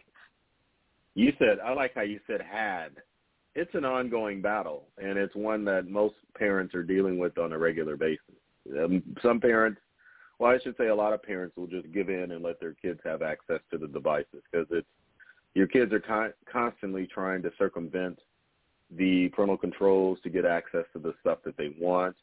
You 1.14 1.34
said 1.38 1.60
I 1.64 1.74
like 1.74 1.94
how 1.94 2.02
you 2.02 2.20
said 2.26 2.42
had. 2.42 2.90
It's 3.54 3.74
an 3.74 3.86
ongoing 3.86 4.42
battle, 4.42 4.86
and 4.98 5.18
it's 5.18 5.36
one 5.36 5.66
that 5.66 5.88
most 5.88 6.16
parents 6.36 6.74
are 6.74 6.84
dealing 6.84 7.18
with 7.18 7.38
on 7.38 7.54
a 7.54 7.58
regular 7.58 7.96
basis. 7.96 8.36
Um, 8.78 9.04
some 9.22 9.40
parents, 9.40 9.80
well, 10.40 10.52
I 10.52 10.60
should 10.60 10.76
say, 10.78 10.88
a 10.88 10.96
lot 10.96 11.14
of 11.14 11.24
parents 11.24 11.56
will 11.58 11.68
just 11.68 11.92
give 11.92 12.10
in 12.10 12.32
and 12.32 12.44
let 12.44 12.60
their 12.60 12.74
kids 12.74 13.00
have 13.04 13.22
access 13.22 13.60
to 13.72 13.78
the 13.78 13.88
devices 13.88 14.44
because 14.52 14.68
it's 14.72 14.88
your 15.54 15.68
kids 15.68 15.92
are 15.92 16.00
con- 16.00 16.34
constantly 16.52 17.08
trying 17.08 17.42
to 17.42 17.52
circumvent 17.58 18.20
the 18.92 19.30
parental 19.30 19.58
controls 19.58 20.20
to 20.24 20.30
get 20.30 20.46
access 20.46 20.86
to 20.94 21.00
the 21.00 21.14
stuff 21.22 21.40
that 21.44 21.58
they 21.58 21.74
want 21.80 22.16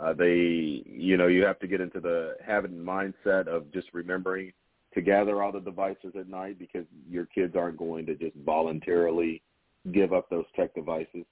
uh, 0.00 0.12
they, 0.12 0.82
you 0.86 1.16
know, 1.16 1.26
you 1.26 1.44
have 1.44 1.58
to 1.58 1.66
get 1.66 1.80
into 1.80 2.00
the 2.00 2.36
habit 2.44 2.70
and 2.70 2.86
mindset 2.86 3.48
of 3.48 3.70
just 3.72 3.88
remembering 3.92 4.52
to 4.94 5.00
gather 5.00 5.42
all 5.42 5.50
the 5.50 5.60
devices 5.60 6.12
at 6.18 6.28
night 6.28 6.58
because 6.58 6.84
your 7.10 7.26
kids 7.26 7.56
aren't 7.56 7.76
going 7.76 8.06
to 8.06 8.14
just 8.14 8.36
voluntarily 8.44 9.42
give 9.92 10.12
up 10.12 10.30
those 10.30 10.44
tech 10.54 10.74
devices. 10.74 11.24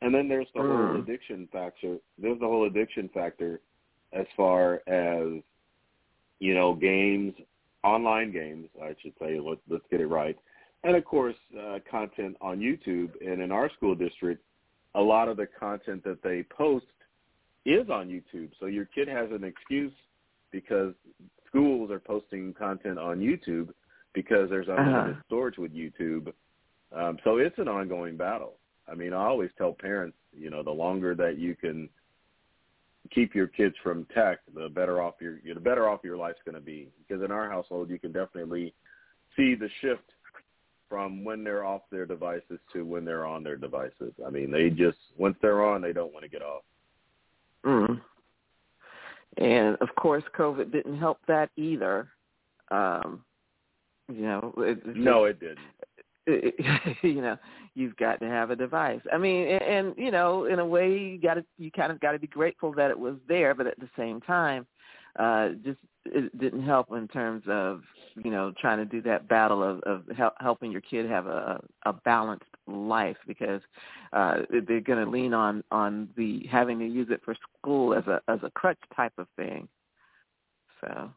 And 0.00 0.14
then 0.14 0.28
there's 0.28 0.46
the 0.54 0.60
mm. 0.60 0.92
whole 0.92 1.02
addiction 1.02 1.48
factor. 1.52 1.98
There's 2.18 2.40
the 2.40 2.46
whole 2.46 2.66
addiction 2.66 3.10
factor 3.12 3.60
as 4.12 4.26
far 4.36 4.82
as, 4.86 5.42
you 6.40 6.54
know, 6.54 6.74
games, 6.74 7.34
online 7.82 8.32
games, 8.32 8.68
I 8.82 8.94
should 9.02 9.12
say. 9.20 9.38
Let's, 9.40 9.60
let's 9.68 9.84
get 9.90 10.00
it 10.00 10.06
right. 10.06 10.36
And 10.82 10.96
of 10.96 11.04
course, 11.04 11.36
uh, 11.58 11.78
content 11.90 12.36
on 12.40 12.58
YouTube. 12.58 13.10
And 13.20 13.40
in 13.40 13.50
our 13.50 13.70
school 13.76 13.94
district, 13.94 14.42
a 14.94 15.00
lot 15.00 15.28
of 15.28 15.36
the 15.36 15.46
content 15.58 16.04
that 16.04 16.22
they 16.22 16.44
post 16.44 16.86
is 17.64 17.88
on 17.90 18.08
YouTube. 18.08 18.50
So 18.60 18.66
your 18.66 18.84
kid 18.84 19.08
has 19.08 19.30
an 19.30 19.44
excuse 19.44 19.92
because 20.50 20.94
schools 21.48 21.90
are 21.90 22.00
posting 22.00 22.52
content 22.54 22.98
on 22.98 23.18
YouTube 23.18 23.70
because 24.12 24.48
there's 24.50 24.68
unlimited 24.68 25.12
uh-huh. 25.12 25.22
storage 25.26 25.58
with 25.58 25.74
YouTube. 25.74 26.32
Um, 26.94 27.18
so 27.24 27.38
it's 27.38 27.58
an 27.58 27.68
ongoing 27.68 28.16
battle. 28.16 28.54
I 28.86 28.94
mean, 28.94 29.12
I 29.12 29.24
always 29.24 29.50
tell 29.56 29.72
parents, 29.72 30.16
you 30.32 30.50
know, 30.50 30.62
the 30.62 30.70
longer 30.70 31.14
that 31.14 31.38
you 31.38 31.56
can 31.56 31.88
keep 33.12 33.34
your 33.34 33.46
kids 33.46 33.74
from 33.82 34.06
tech, 34.14 34.40
the 34.54 34.68
better 34.68 35.00
off 35.02 35.14
your 35.20 35.38
the 35.42 35.60
better 35.60 35.88
off 35.88 36.00
your 36.02 36.16
life's 36.16 36.40
going 36.44 36.54
to 36.54 36.60
be. 36.60 36.88
Because 37.06 37.22
in 37.22 37.30
our 37.30 37.50
household, 37.50 37.90
you 37.90 37.98
can 37.98 38.12
definitely 38.12 38.74
see 39.36 39.54
the 39.54 39.68
shift 39.80 40.02
from 40.88 41.24
when 41.24 41.42
they're 41.42 41.64
off 41.64 41.82
their 41.90 42.06
devices 42.06 42.58
to 42.72 42.84
when 42.84 43.04
they're 43.04 43.26
on 43.26 43.42
their 43.42 43.56
devices. 43.56 44.12
I 44.26 44.30
mean, 44.30 44.50
they 44.50 44.70
just 44.70 44.98
once 45.16 45.36
they're 45.42 45.64
on, 45.64 45.82
they 45.82 45.92
don't 45.92 46.12
want 46.12 46.24
to 46.24 46.30
get 46.30 46.42
off. 46.42 46.62
Mm. 47.64 48.00
And 49.38 49.76
of 49.80 49.88
course, 49.96 50.22
COVID 50.38 50.70
didn't 50.70 50.98
help 50.98 51.18
that 51.26 51.50
either. 51.56 52.08
Um, 52.70 53.24
you 54.12 54.22
know, 54.22 54.54
it, 54.58 54.96
no, 54.96 55.24
it 55.24 55.40
didn't. 55.40 55.58
You 57.02 57.20
know, 57.20 57.36
you've 57.74 57.96
got 57.96 58.20
to 58.20 58.26
have 58.26 58.50
a 58.50 58.56
device. 58.56 59.00
I 59.12 59.18
mean, 59.18 59.46
and, 59.48 59.62
and 59.62 59.94
you 59.96 60.10
know, 60.10 60.46
in 60.46 60.58
a 60.58 60.66
way, 60.66 60.90
you 60.90 61.20
got 61.20 61.34
to, 61.34 61.44
you 61.58 61.70
kind 61.70 61.92
of 61.92 62.00
got 62.00 62.12
to 62.12 62.18
be 62.18 62.26
grateful 62.26 62.72
that 62.74 62.90
it 62.90 62.98
was 62.98 63.16
there, 63.28 63.54
but 63.54 63.66
at 63.66 63.78
the 63.78 63.88
same 63.96 64.20
time, 64.20 64.66
uh, 65.18 65.50
just 65.64 65.78
it 66.06 66.36
didn't 66.38 66.64
help 66.64 66.90
in 66.92 67.08
terms 67.08 67.42
of 67.48 67.82
you 68.16 68.30
know 68.30 68.52
trying 68.60 68.78
to 68.78 68.84
do 68.84 69.00
that 69.02 69.28
battle 69.28 69.62
of, 69.62 69.80
of 69.82 70.02
help, 70.16 70.34
helping 70.40 70.72
your 70.72 70.80
kid 70.80 71.08
have 71.08 71.26
a, 71.26 71.60
a 71.86 71.92
balanced 71.92 72.44
life 72.66 73.16
because 73.26 73.60
uh, 74.12 74.38
they're 74.50 74.80
going 74.80 75.04
to 75.04 75.10
lean 75.10 75.34
on 75.34 75.62
on 75.70 76.08
the 76.16 76.46
having 76.50 76.78
to 76.78 76.86
use 76.86 77.08
it 77.10 77.20
for 77.24 77.36
school 77.58 77.94
as 77.94 78.06
a 78.06 78.20
as 78.28 78.40
a 78.42 78.50
crutch 78.50 78.78
type 78.96 79.14
of 79.18 79.26
thing. 79.36 79.68
So. 80.80 81.10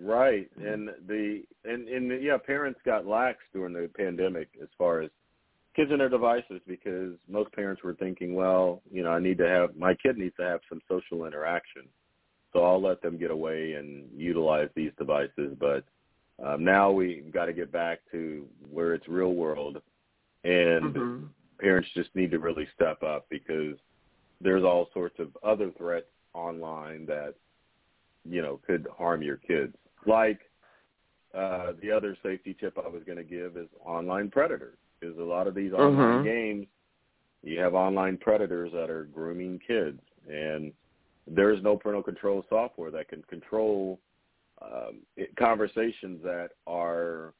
Right, 0.00 0.50
and 0.56 0.90
the 1.06 1.42
and 1.64 1.88
and 1.88 2.22
yeah, 2.22 2.36
parents 2.36 2.80
got 2.84 3.06
lax 3.06 3.38
during 3.52 3.72
the 3.72 3.88
pandemic 3.96 4.48
as 4.60 4.68
far 4.76 5.02
as 5.02 5.10
kids 5.76 5.90
and 5.90 6.00
their 6.00 6.08
devices 6.08 6.60
because 6.66 7.14
most 7.28 7.52
parents 7.52 7.82
were 7.82 7.94
thinking, 7.94 8.34
well, 8.34 8.82
you 8.90 9.02
know, 9.02 9.10
I 9.10 9.20
need 9.20 9.38
to 9.38 9.48
have 9.48 9.76
my 9.76 9.94
kid 9.94 10.18
needs 10.18 10.34
to 10.36 10.42
have 10.42 10.60
some 10.68 10.80
social 10.88 11.26
interaction 11.26 11.84
so 12.54 12.62
I'll 12.64 12.80
let 12.80 13.02
them 13.02 13.18
get 13.18 13.30
away 13.30 13.72
and 13.72 14.08
utilize 14.16 14.68
these 14.74 14.92
devices. 14.96 15.56
But 15.58 15.84
um, 16.42 16.64
now 16.64 16.90
we've 16.90 17.32
got 17.32 17.46
to 17.46 17.52
get 17.52 17.70
back 17.70 18.00
to 18.12 18.46
where 18.70 18.94
it's 18.94 19.08
real 19.08 19.34
world, 19.34 19.82
and 20.44 20.94
mm-hmm. 20.94 21.24
parents 21.58 21.88
just 21.94 22.14
need 22.14 22.30
to 22.30 22.38
really 22.38 22.66
step 22.74 23.02
up 23.02 23.26
because 23.28 23.76
there's 24.40 24.64
all 24.64 24.88
sorts 24.94 25.18
of 25.18 25.36
other 25.44 25.72
threats 25.76 26.06
online 26.32 27.06
that 27.06 27.34
you 28.28 28.42
know 28.42 28.60
could 28.66 28.86
harm 28.96 29.22
your 29.22 29.36
kids. 29.36 29.74
Like 30.06 30.40
uh, 31.34 31.72
the 31.82 31.90
other 31.90 32.16
safety 32.22 32.56
tip 32.58 32.78
I 32.78 32.88
was 32.88 33.02
going 33.04 33.18
to 33.18 33.24
give 33.24 33.56
is 33.56 33.68
online 33.84 34.30
predators. 34.30 34.78
Because 35.00 35.18
a 35.18 35.22
lot 35.22 35.46
of 35.46 35.54
these 35.54 35.72
online 35.72 36.18
mm-hmm. 36.18 36.24
games, 36.24 36.66
you 37.42 37.58
have 37.60 37.74
online 37.74 38.16
predators 38.16 38.72
that 38.72 38.88
are 38.88 39.04
grooming 39.04 39.60
kids, 39.66 40.00
and 40.30 40.72
there 41.26 41.52
is 41.52 41.62
no 41.62 41.76
parental 41.76 42.02
control 42.02 42.44
software 42.48 42.90
that 42.90 43.08
can 43.08 43.22
control 43.22 43.98
um, 44.62 45.00
it, 45.16 45.34
conversations 45.36 46.22
that 46.22 46.50
are 46.66 47.34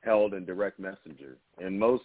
held 0.00 0.34
in 0.34 0.44
direct 0.44 0.78
messenger. 0.78 1.36
And 1.58 1.78
most, 1.78 2.02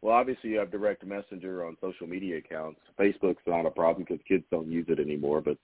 well, 0.00 0.14
obviously 0.14 0.50
you 0.50 0.58
have 0.58 0.70
direct 0.70 1.04
messenger 1.04 1.64
on 1.64 1.76
social 1.80 2.06
media 2.06 2.38
accounts. 2.38 2.80
Facebook's 2.98 3.42
not 3.46 3.66
a 3.66 3.70
problem 3.70 4.06
because 4.08 4.24
kids 4.26 4.44
don't 4.50 4.70
use 4.70 4.86
it 4.88 4.98
anymore. 4.98 5.40
But 5.40 5.58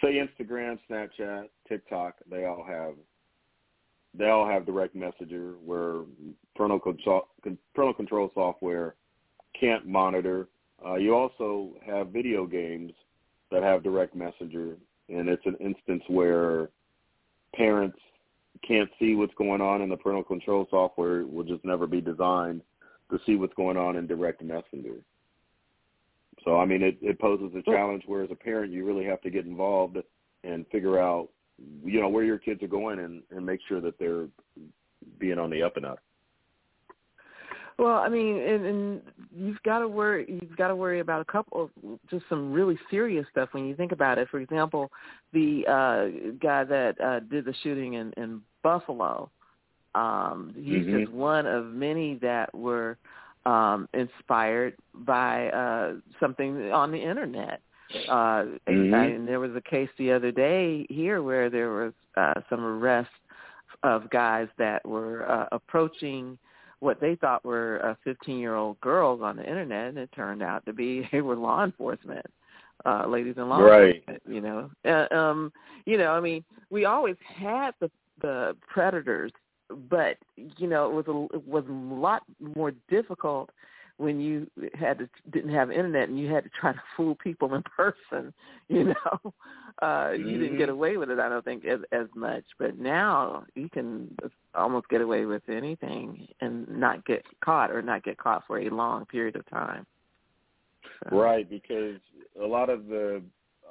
say 0.00 0.14
Instagram, 0.14 0.78
Snapchat, 0.90 1.48
TikTok, 1.68 2.16
they 2.30 2.44
all 2.44 2.64
have 2.64 2.94
they 4.12 4.28
all 4.28 4.48
have 4.48 4.66
direct 4.66 4.96
messenger 4.96 5.54
where 5.64 6.02
parental 6.56 6.80
control, 6.80 7.28
parental 7.74 7.94
control 7.94 8.30
software 8.34 8.96
can't 9.58 9.86
monitor. 9.86 10.48
Uh, 10.84 10.96
you 10.96 11.14
also 11.14 11.74
have 11.86 12.08
video 12.08 12.44
games 12.44 12.92
that 13.52 13.62
have 13.62 13.84
direct 13.84 14.16
messenger, 14.16 14.76
and 15.08 15.28
it's 15.28 15.46
an 15.46 15.56
instance 15.60 16.02
where 16.08 16.70
parents 17.54 17.98
can't 18.66 18.90
see 18.98 19.14
what's 19.14 19.34
going 19.34 19.60
on 19.60 19.80
in 19.80 19.88
the 19.88 19.96
parental 19.96 20.24
control 20.24 20.66
software 20.70 21.24
will 21.24 21.44
just 21.44 21.64
never 21.64 21.86
be 21.86 22.00
designed 22.00 22.62
to 23.10 23.18
see 23.26 23.36
what's 23.36 23.54
going 23.54 23.76
on 23.76 23.96
in 23.96 24.06
direct 24.06 24.42
messenger. 24.42 24.96
So 26.44 26.58
I 26.58 26.64
mean, 26.64 26.82
it, 26.82 26.98
it 27.02 27.18
poses 27.18 27.54
a 27.56 27.62
challenge 27.70 28.02
where 28.06 28.22
as 28.22 28.30
a 28.30 28.34
parent 28.34 28.72
you 28.72 28.84
really 28.84 29.04
have 29.04 29.20
to 29.22 29.30
get 29.30 29.46
involved 29.46 29.98
and 30.44 30.66
figure 30.68 30.98
out, 30.98 31.28
you 31.84 32.00
know, 32.00 32.08
where 32.08 32.24
your 32.24 32.38
kids 32.38 32.62
are 32.62 32.68
going 32.68 32.98
and, 33.00 33.22
and 33.30 33.44
make 33.44 33.60
sure 33.68 33.80
that 33.80 33.98
they're 33.98 34.26
being 35.18 35.38
on 35.38 35.50
the 35.50 35.62
up 35.62 35.76
and 35.76 35.86
up. 35.86 35.98
Well, 37.78 37.96
I 37.96 38.10
mean, 38.10 38.36
and, 38.36 38.66
and 38.66 39.02
you've 39.34 39.62
got 39.62 39.78
to 39.78 39.88
worry. 39.88 40.26
You've 40.28 40.56
got 40.56 40.68
to 40.68 40.76
worry 40.76 41.00
about 41.00 41.22
a 41.22 41.24
couple 41.24 41.62
of 41.62 41.98
just 42.10 42.24
some 42.28 42.52
really 42.52 42.78
serious 42.90 43.24
stuff 43.30 43.48
when 43.52 43.66
you 43.66 43.74
think 43.74 43.92
about 43.92 44.18
it. 44.18 44.28
For 44.28 44.38
example, 44.38 44.90
the 45.32 45.64
uh, 45.66 46.34
guy 46.42 46.64
that 46.64 47.00
uh, 47.00 47.20
did 47.20 47.46
the 47.46 47.54
shooting 47.62 47.94
in, 47.94 48.12
in 48.18 48.42
Buffalo. 48.62 49.30
Um, 49.94 50.52
he's 50.56 50.84
mm-hmm. 50.84 51.00
just 51.00 51.12
one 51.12 51.46
of 51.46 51.64
many 51.66 52.16
that 52.16 52.54
were 52.54 52.98
um, 53.46 53.88
inspired 53.94 54.76
by 54.94 55.48
uh, 55.48 55.94
something 56.18 56.70
on 56.70 56.90
the 56.90 56.98
internet. 56.98 57.60
Uh, 58.08 58.44
mm-hmm. 58.68 58.94
and 58.94 59.26
there 59.26 59.40
was 59.40 59.50
a 59.56 59.68
case 59.68 59.88
the 59.98 60.12
other 60.12 60.30
day 60.30 60.86
here 60.88 61.22
where 61.22 61.50
there 61.50 61.70
was 61.70 61.92
uh, 62.16 62.34
some 62.48 62.64
arrests 62.64 63.12
of 63.82 64.08
guys 64.10 64.46
that 64.58 64.86
were 64.86 65.28
uh, 65.28 65.46
approaching 65.50 66.38
what 66.78 67.00
they 67.00 67.16
thought 67.16 67.44
were 67.44 67.80
uh, 67.84 67.94
15-year-old 68.08 68.80
girls 68.80 69.20
on 69.22 69.36
the 69.36 69.42
internet, 69.42 69.88
and 69.88 69.98
it 69.98 70.10
turned 70.14 70.42
out 70.42 70.64
to 70.66 70.72
be 70.72 71.08
they 71.12 71.20
were 71.20 71.36
law 71.36 71.64
enforcement 71.64 72.26
uh 72.86 73.06
ladies 73.06 73.34
in 73.36 73.46
law 73.46 73.58
right. 73.58 73.96
enforcement. 73.96 74.22
You 74.26 74.40
know, 74.40 74.70
uh, 74.86 75.14
um, 75.14 75.52
you 75.84 75.98
know, 75.98 76.12
I 76.12 76.20
mean, 76.20 76.42
we 76.70 76.86
always 76.86 77.16
had 77.22 77.72
the 77.80 77.90
the 78.22 78.56
predators, 78.68 79.32
but 79.88 80.16
you 80.36 80.66
know, 80.66 80.86
it 80.90 80.94
was 80.94 81.06
a 81.08 81.36
it 81.36 81.46
was 81.46 81.64
a 81.68 81.72
lot 81.72 82.22
more 82.40 82.72
difficult 82.88 83.50
when 84.00 84.18
you 84.18 84.50
had 84.74 84.98
to 84.98 85.08
didn't 85.30 85.52
have 85.52 85.70
internet 85.70 86.08
and 86.08 86.18
you 86.18 86.32
had 86.32 86.42
to 86.42 86.50
try 86.58 86.72
to 86.72 86.82
fool 86.96 87.14
people 87.14 87.54
in 87.54 87.62
person 87.62 88.32
you 88.68 88.84
know 88.84 89.34
uh 89.82 90.08
mm-hmm. 90.08 90.28
you 90.28 90.38
didn't 90.38 90.56
get 90.56 90.68
Mm-hmm. 90.70 90.72
away 90.72 90.96
with 90.96 91.10
it 91.10 91.18
i 91.18 91.28
don't 91.28 91.44
think 91.44 91.64
as 91.64 91.80
as 91.92 92.06
much 92.14 92.44
but 92.58 92.78
now 92.78 93.44
you 93.54 93.68
can 93.68 94.16
almost 94.54 94.88
get 94.88 95.00
away 95.00 95.26
with 95.26 95.42
anything 95.48 96.26
and 96.40 96.66
not 96.68 97.04
get 97.04 97.24
caught 97.44 97.70
or 97.70 97.82
not 97.82 98.02
get 98.02 98.16
caught 98.16 98.44
for 98.46 98.58
a 98.58 98.70
long 98.70 99.04
period 99.04 99.36
of 99.36 99.48
time 99.50 99.86
so. 101.10 101.16
right 101.16 101.48
because 101.48 101.98
a 102.42 102.46
lot 102.46 102.70
of 102.70 102.86
the 102.86 103.22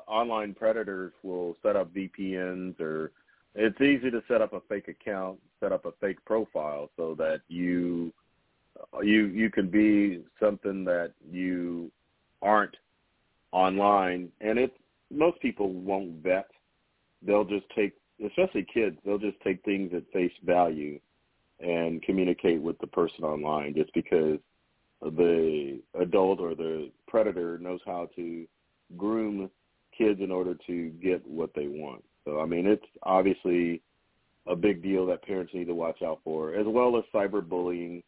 online 0.07 0.53
predators 0.53 1.13
will 1.23 1.55
set 1.63 1.75
up 1.75 1.91
vpns 1.93 2.79
or 2.79 3.12
it's 3.55 3.79
easy 3.81 4.12
to 4.12 4.21
set 4.27 4.41
up 4.41 4.53
a 4.53 4.62
fake 4.69 4.88
account 4.88 5.39
set 5.59 5.71
up 5.71 5.85
a 5.85 5.91
fake 5.99 6.23
profile 6.25 6.89
so 6.95 7.15
that 7.15 7.41
you 7.47 8.13
you 9.03 9.25
you 9.27 9.49
can 9.49 9.69
be 9.69 10.23
something 10.39 10.85
that 10.85 11.13
you 11.29 11.91
aren't 12.41 12.75
online. 13.51 14.29
And 14.41 14.57
it 14.57 14.71
most 15.12 15.39
people 15.41 15.73
won't 15.73 16.23
vet 16.23 16.49
they'll 17.21 17.43
just 17.43 17.65
take 17.75 17.93
especially 18.25 18.65
kids 18.71 18.95
they'll 19.03 19.17
just 19.17 19.39
take 19.41 19.63
things 19.63 19.91
at 19.93 20.03
face 20.13 20.31
value 20.45 20.99
and 21.59 22.01
communicate 22.03 22.62
with 22.62 22.77
the 22.79 22.88
person 22.88 23.23
online 23.23 23.73
just 23.73 23.93
because 23.93 24.38
the 25.01 25.81
adult 25.99 26.39
or 26.39 26.55
the 26.55 26.91
predator 27.07 27.57
knows 27.57 27.79
how 27.85 28.07
to 28.15 28.45
groom 28.95 29.49
kids 29.97 30.21
in 30.21 30.31
order 30.31 30.55
to 30.67 30.89
get 31.01 31.25
what 31.27 31.49
they 31.55 31.67
want 31.67 32.03
so 32.25 32.39
i 32.39 32.45
mean 32.45 32.65
it's 32.65 32.86
obviously 33.03 33.82
a 34.47 34.55
big 34.55 34.82
deal 34.82 35.05
that 35.05 35.23
parents 35.23 35.53
need 35.53 35.65
to 35.65 35.75
watch 35.75 36.01
out 36.01 36.19
for 36.23 36.53
as 36.53 36.65
well 36.67 36.97
as 36.97 37.03
cyberbullying 37.13 38.01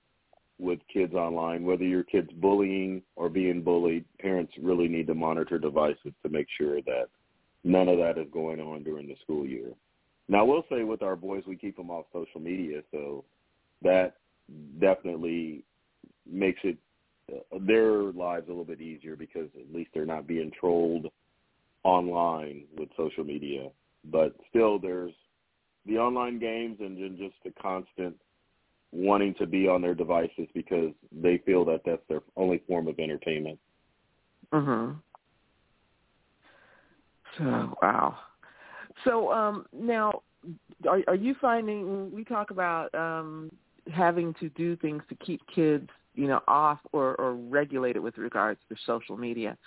with 0.61 0.79
kids 0.93 1.15
online, 1.15 1.65
whether 1.65 1.83
your 1.83 2.03
kid's 2.03 2.31
bullying 2.33 3.01
or 3.15 3.29
being 3.29 3.63
bullied, 3.63 4.05
parents 4.19 4.53
really 4.61 4.87
need 4.87 5.07
to 5.07 5.15
monitor 5.15 5.57
devices 5.57 6.13
to 6.21 6.29
make 6.29 6.45
sure 6.55 6.81
that 6.83 7.07
none 7.63 7.89
of 7.89 7.97
that 7.97 8.19
is 8.19 8.27
going 8.31 8.59
on 8.59 8.83
during 8.83 9.07
the 9.07 9.15
school 9.23 9.45
year. 9.45 9.71
Now, 10.29 10.41
I 10.41 10.43
will 10.43 10.63
say 10.71 10.83
with 10.83 11.01
our 11.01 11.15
boys, 11.15 11.43
we 11.47 11.55
keep 11.55 11.75
them 11.75 11.89
off 11.89 12.05
social 12.13 12.39
media, 12.39 12.83
so 12.91 13.25
that 13.81 14.17
definitely 14.79 15.63
makes 16.31 16.59
it 16.63 16.77
uh, 17.33 17.57
their 17.61 18.11
lives 18.11 18.45
a 18.47 18.51
little 18.51 18.63
bit 18.63 18.81
easier 18.81 19.15
because 19.15 19.49
at 19.59 19.73
least 19.73 19.89
they're 19.95 20.05
not 20.05 20.27
being 20.27 20.51
trolled 20.57 21.07
online 21.83 22.65
with 22.77 22.89
social 22.95 23.23
media. 23.23 23.69
But 24.05 24.35
still, 24.49 24.79
there's 24.79 25.13
the 25.85 25.97
online 25.97 26.39
games 26.39 26.77
and 26.79 26.97
then 26.97 27.17
just 27.17 27.35
the 27.43 27.51
constant 27.61 28.15
wanting 28.91 29.33
to 29.35 29.45
be 29.45 29.67
on 29.67 29.81
their 29.81 29.95
devices 29.95 30.47
because 30.53 30.91
they 31.11 31.37
feel 31.45 31.63
that 31.65 31.81
that's 31.85 32.01
their 32.09 32.21
only 32.35 32.61
form 32.67 32.87
of 32.87 32.99
entertainment. 32.99 33.57
Mhm. 34.51 34.95
So 37.37 37.77
wow. 37.81 38.17
So 39.05 39.31
um 39.31 39.65
now 39.71 40.21
are 40.87 41.01
are 41.07 41.15
you 41.15 41.35
finding 41.39 42.11
we 42.13 42.23
talk 42.23 42.51
about 42.51 42.93
um 42.93 43.49
having 43.91 44.33
to 44.35 44.49
do 44.49 44.75
things 44.75 45.01
to 45.09 45.15
keep 45.15 45.41
kids, 45.47 45.89
you 46.13 46.27
know, 46.27 46.41
off 46.47 46.79
or 46.91 47.15
or 47.15 47.33
regulated 47.33 48.01
with 48.01 48.17
regards 48.17 48.59
to 48.69 48.75
social 48.85 49.17
media. 49.17 49.57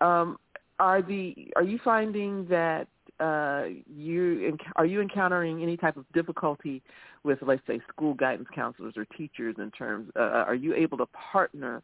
Um 0.00 0.38
are 0.80 1.02
the 1.02 1.52
are 1.54 1.62
you 1.62 1.78
finding 1.84 2.46
that 2.46 2.88
uh, 3.24 3.64
you 3.96 4.56
are 4.76 4.84
you 4.84 5.00
encountering 5.00 5.62
any 5.62 5.76
type 5.76 5.96
of 5.96 6.04
difficulty 6.12 6.82
with, 7.22 7.38
let's 7.40 7.62
say, 7.66 7.80
school 7.88 8.12
guidance 8.12 8.48
counselors 8.54 8.94
or 8.96 9.06
teachers 9.16 9.56
in 9.58 9.70
terms? 9.70 10.10
Uh, 10.14 10.20
uh, 10.20 10.44
are 10.46 10.54
you 10.54 10.74
able 10.74 10.98
to 10.98 11.06
partner 11.06 11.82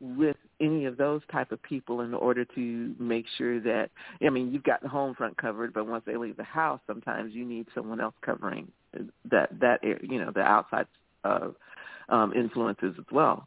with 0.00 0.36
any 0.60 0.84
of 0.84 0.96
those 0.96 1.22
type 1.30 1.52
of 1.52 1.62
people 1.62 2.00
in 2.00 2.12
order 2.12 2.44
to 2.44 2.94
make 2.98 3.24
sure 3.38 3.60
that 3.60 3.88
I 4.20 4.28
mean 4.28 4.52
you've 4.52 4.64
got 4.64 4.82
the 4.82 4.88
home 4.88 5.14
front 5.14 5.36
covered, 5.38 5.72
but 5.72 5.86
once 5.86 6.02
they 6.04 6.16
leave 6.16 6.36
the 6.36 6.42
house, 6.42 6.80
sometimes 6.86 7.32
you 7.32 7.44
need 7.44 7.66
someone 7.74 8.00
else 8.00 8.14
covering 8.20 8.70
that 9.30 9.48
that 9.60 9.78
you 9.82 10.18
know 10.18 10.30
the 10.30 10.42
outside 10.42 10.86
uh, 11.24 11.48
um, 12.10 12.32
influences 12.34 12.94
as 12.98 13.06
well. 13.10 13.46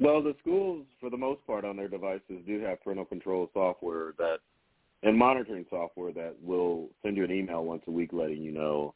Well, 0.00 0.22
the 0.22 0.34
schools, 0.40 0.86
for 0.98 1.10
the 1.10 1.18
most 1.18 1.46
part, 1.46 1.64
on 1.64 1.76
their 1.76 1.88
devices 1.88 2.42
do 2.46 2.60
have 2.62 2.82
parental 2.82 3.04
control 3.04 3.50
software 3.52 4.14
that 4.18 4.38
and 5.02 5.16
monitoring 5.16 5.64
software 5.70 6.12
that 6.12 6.34
will 6.42 6.88
send 7.02 7.16
you 7.16 7.24
an 7.24 7.32
email 7.32 7.64
once 7.64 7.82
a 7.86 7.90
week 7.90 8.10
letting 8.12 8.42
you 8.42 8.52
know 8.52 8.94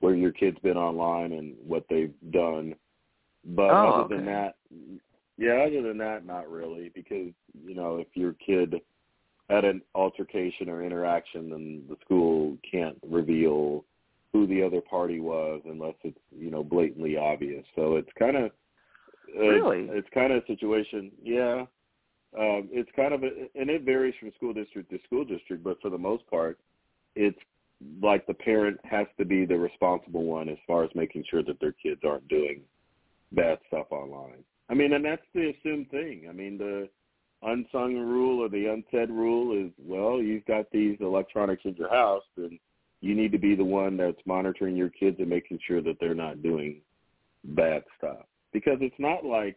where 0.00 0.14
your 0.14 0.32
kid's 0.32 0.58
been 0.60 0.76
online 0.76 1.32
and 1.32 1.54
what 1.64 1.84
they've 1.88 2.14
done. 2.30 2.74
But 3.44 3.70
oh, 3.70 4.04
other 4.04 4.04
okay. 4.04 4.16
than 4.16 4.26
that, 4.26 4.56
yeah, 5.38 5.64
other 5.66 5.82
than 5.82 5.98
that, 5.98 6.26
not 6.26 6.50
really, 6.50 6.90
because 6.94 7.32
you 7.64 7.74
know 7.74 7.98
if 7.98 8.08
your 8.14 8.34
kid 8.34 8.74
had 9.48 9.64
an 9.64 9.80
altercation 9.94 10.68
or 10.68 10.82
interaction, 10.82 11.50
then 11.50 11.82
the 11.88 11.96
school 12.04 12.58
can't 12.68 12.98
reveal 13.08 13.84
who 14.32 14.46
the 14.46 14.62
other 14.62 14.80
party 14.80 15.20
was 15.20 15.62
unless 15.64 15.94
it's 16.02 16.18
you 16.36 16.50
know 16.50 16.64
blatantly 16.64 17.16
obvious. 17.16 17.64
So 17.76 17.96
it's 17.96 18.10
kind 18.18 18.36
of 18.36 18.50
really 19.38 19.88
it's 19.90 20.08
kind 20.12 20.32
of 20.32 20.42
a 20.42 20.46
situation. 20.46 21.12
Yeah, 21.22 21.66
um, 22.38 22.68
it's 22.70 22.90
kind 22.94 23.14
of 23.14 23.22
a, 23.22 23.30
and 23.54 23.70
it 23.70 23.82
varies 23.82 24.14
from 24.20 24.32
school 24.36 24.52
district 24.52 24.90
to 24.90 24.98
school 25.04 25.24
district, 25.24 25.64
but 25.64 25.80
for 25.80 25.90
the 25.90 25.98
most 25.98 26.26
part, 26.28 26.58
it's 27.14 27.38
like 28.02 28.26
the 28.26 28.34
parent 28.34 28.78
has 28.84 29.06
to 29.18 29.24
be 29.24 29.44
the 29.44 29.56
responsible 29.56 30.24
one 30.24 30.48
as 30.48 30.58
far 30.66 30.84
as 30.84 30.90
making 30.94 31.24
sure 31.30 31.42
that 31.42 31.60
their 31.60 31.72
kids 31.72 32.00
aren't 32.04 32.28
doing 32.28 32.60
bad 33.32 33.58
stuff 33.68 33.86
online. 33.90 34.44
I 34.68 34.74
mean, 34.74 34.92
and 34.92 35.04
that's 35.04 35.22
the 35.34 35.50
assumed 35.50 35.90
thing. 35.90 36.26
I 36.28 36.32
mean, 36.32 36.58
the 36.58 36.88
unsung 37.42 37.96
rule 37.96 38.40
or 38.40 38.48
the 38.48 38.66
unsaid 38.66 39.10
rule 39.10 39.56
is, 39.66 39.72
well, 39.78 40.20
you've 40.22 40.46
got 40.46 40.70
these 40.72 40.96
electronics 41.00 41.62
in 41.64 41.74
your 41.76 41.90
house, 41.90 42.24
and 42.36 42.58
you 43.00 43.14
need 43.14 43.32
to 43.32 43.38
be 43.38 43.54
the 43.54 43.64
one 43.64 43.96
that's 43.96 44.20
monitoring 44.26 44.76
your 44.76 44.88
kids 44.88 45.16
and 45.20 45.28
making 45.28 45.58
sure 45.66 45.82
that 45.82 45.96
they're 46.00 46.14
not 46.14 46.42
doing 46.42 46.80
bad 47.44 47.84
stuff. 47.96 48.24
Because 48.52 48.78
it's 48.80 48.98
not 48.98 49.24
like 49.24 49.56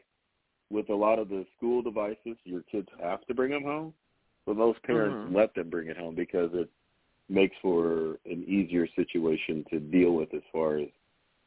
with 0.70 0.90
a 0.90 0.96
lot 0.96 1.20
of 1.20 1.30
the 1.30 1.46
school 1.58 1.82
devices, 1.82 2.38
your 2.44 2.62
kids 2.64 2.88
have 3.02 3.26
to 3.28 3.34
bring 3.34 3.52
them 3.52 3.64
home, 3.64 3.94
but 4.46 4.56
most 4.56 4.82
parents 4.84 5.16
mm-hmm. 5.16 5.36
let 5.36 5.54
them 5.56 5.70
bring 5.70 5.88
it 5.88 5.98
home 5.98 6.16
because 6.16 6.50
it 6.54 6.70
makes 7.28 7.56
for 7.62 8.18
an 8.26 8.44
easier 8.48 8.88
situation 8.96 9.66
to 9.70 9.80
deal 9.80 10.12
with 10.12 10.34
as 10.34 10.42
far 10.52 10.78
as 10.78 10.88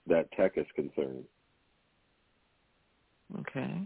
that 0.07 0.31
tech 0.33 0.53
is 0.57 0.67
concerned. 0.75 1.25
Okay. 3.41 3.81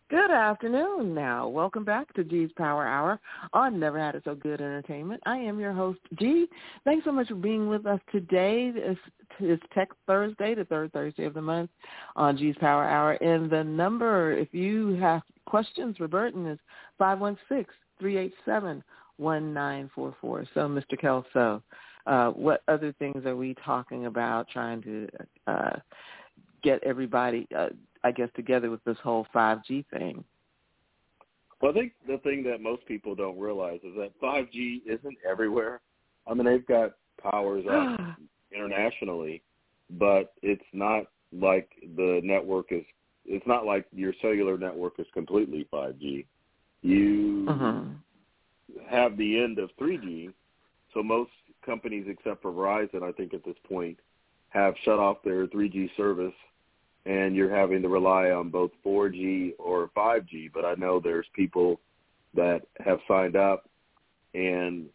Good 0.09 0.31
afternoon 0.31 1.13
now. 1.13 1.49
Welcome 1.49 1.83
back 1.83 2.13
to 2.13 2.23
G's 2.23 2.49
Power 2.55 2.87
Hour 2.87 3.19
on 3.51 3.77
Never 3.77 3.99
Had 3.99 4.15
It 4.15 4.21
So 4.23 4.35
Good 4.35 4.61
Entertainment. 4.61 5.21
I 5.25 5.35
am 5.35 5.59
your 5.59 5.73
host, 5.73 5.99
G. 6.17 6.47
Thanks 6.85 7.03
so 7.03 7.11
much 7.11 7.27
for 7.27 7.35
being 7.35 7.67
with 7.67 7.85
us 7.85 7.99
today. 8.09 8.71
It's, 8.73 8.97
it's 9.41 9.61
Tech 9.73 9.89
Thursday, 10.05 10.55
the 10.55 10.63
third 10.63 10.93
Thursday 10.93 11.25
of 11.25 11.33
the 11.33 11.41
month 11.41 11.69
on 12.15 12.37
G's 12.37 12.55
Power 12.57 12.85
Hour. 12.85 13.15
And 13.15 13.49
the 13.49 13.65
number, 13.65 14.31
if 14.31 14.53
you 14.53 14.91
have 14.93 15.23
questions 15.45 15.97
for 15.97 16.07
Burton, 16.07 16.47
is 16.47 16.59
516-387-1944. 17.01 18.83
So, 19.19 20.69
Mr. 20.69 20.97
Kelso, 20.97 21.61
uh, 22.05 22.29
what 22.29 22.61
other 22.69 22.93
things 22.97 23.25
are 23.25 23.35
we 23.35 23.55
talking 23.55 24.05
about 24.05 24.47
trying 24.47 24.81
to 24.83 25.09
uh, 25.47 25.75
get 26.63 26.83
everybody, 26.83 27.47
uh, 27.57 27.67
I 28.07 28.11
guess, 28.11 28.29
together 28.37 28.69
with 28.71 28.81
this 28.85 28.97
whole 29.03 29.27
5G 29.35 29.85
thing? 29.91 30.23
Well, 31.61 31.71
I 31.71 31.73
think 31.73 31.91
the 32.07 32.19
thing 32.19 32.41
that 32.43 32.61
most 32.61 32.85
people 32.85 33.15
don't 33.15 33.37
realize 33.37 33.81
is 33.83 33.93
that 33.97 34.17
5G 34.23 34.83
isn't 34.85 35.17
everywhere. 35.29 35.81
I 36.25 36.33
mean, 36.33 36.45
they've 36.45 36.65
got 36.65 36.93
powers 37.21 37.65
up 37.69 37.99
internationally, 38.55 39.43
but 39.89 40.33
it's 40.41 40.63
not 40.71 41.07
like 41.33 41.69
the 41.97 42.21
network 42.23 42.71
is. 42.71 42.85
It's 43.25 43.45
not 43.45 43.65
like 43.65 43.85
your 43.91 44.13
cellular 44.21 44.57
network 44.57 44.93
is 44.99 45.07
completely 45.13 45.67
5G. 45.73 46.25
You 46.81 47.45
Mhm. 47.49 47.95
have 48.87 49.17
the 49.17 49.37
end 49.43 49.59
of 49.59 49.69
3G, 49.77 50.31
so 50.93 51.03
most 51.03 51.31
companies 51.61 52.07
except 52.07 52.41
for 52.41 52.53
Verizon, 52.53 53.03
I 53.03 53.11
think 53.11 53.33
at 53.33 53.43
this 53.43 53.57
point, 53.67 53.99
have 54.49 54.75
shut 54.85 54.97
off 54.97 55.21
their 55.23 55.45
3G 55.47 55.89
service, 55.97 56.35
and 57.05 57.35
you're 57.35 57.55
having 57.55 57.81
to 57.81 57.89
rely 57.89 58.31
on 58.31 58.49
both 58.49 58.71
4G 58.85 59.53
or 59.59 59.89
5G. 59.95 60.51
But 60.53 60.65
I 60.65 60.73
know 60.75 60.99
there's 60.99 61.27
people 61.33 61.79
that 62.33 62.61
have 62.79 62.99
signed 63.07 63.35
up, 63.35 63.69
and 64.33 64.87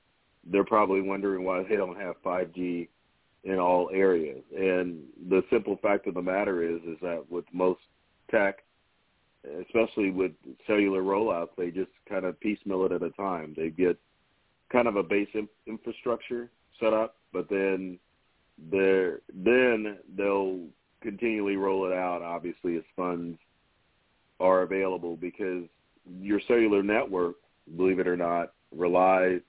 they're 0.50 0.64
probably 0.64 1.00
wondering 1.00 1.44
why 1.44 1.62
they 1.62 1.76
don't 1.76 1.98
have 1.98 2.22
5G 2.24 2.88
in 3.44 3.58
all 3.58 3.90
areas. 3.92 4.42
And 4.56 5.02
the 5.28 5.42
simple 5.50 5.78
fact 5.82 6.06
of 6.06 6.14
the 6.14 6.22
matter 6.22 6.62
is, 6.62 6.80
is 6.82 6.98
that 7.00 7.24
with 7.30 7.44
most 7.52 7.80
tech, 8.30 8.58
especially 9.60 10.10
with 10.10 10.32
cellular 10.66 11.02
rollouts, 11.02 11.50
they 11.56 11.70
just 11.70 11.90
kind 12.08 12.24
of 12.24 12.38
piecemeal 12.40 12.86
it 12.86 12.92
at 12.92 13.02
a 13.02 13.10
time. 13.10 13.54
They 13.56 13.70
get 13.70 13.98
kind 14.70 14.86
of 14.86 14.96
a 14.96 15.02
base 15.02 15.28
infrastructure 15.66 16.50
set 16.78 16.92
up, 16.92 17.16
but 17.32 17.48
then 17.50 17.98
they're 18.70 19.20
then 19.34 19.98
they'll 20.16 20.60
continually 21.02 21.56
roll 21.56 21.86
it 21.86 21.92
out. 21.92 22.22
Obviously, 22.22 22.76
as 22.76 22.82
funds 22.96 23.38
are 24.40 24.62
available, 24.62 25.16
because 25.16 25.64
your 26.20 26.40
cellular 26.48 26.82
network, 26.82 27.36
believe 27.76 27.98
it 27.98 28.08
or 28.08 28.16
not, 28.16 28.52
relies 28.76 29.40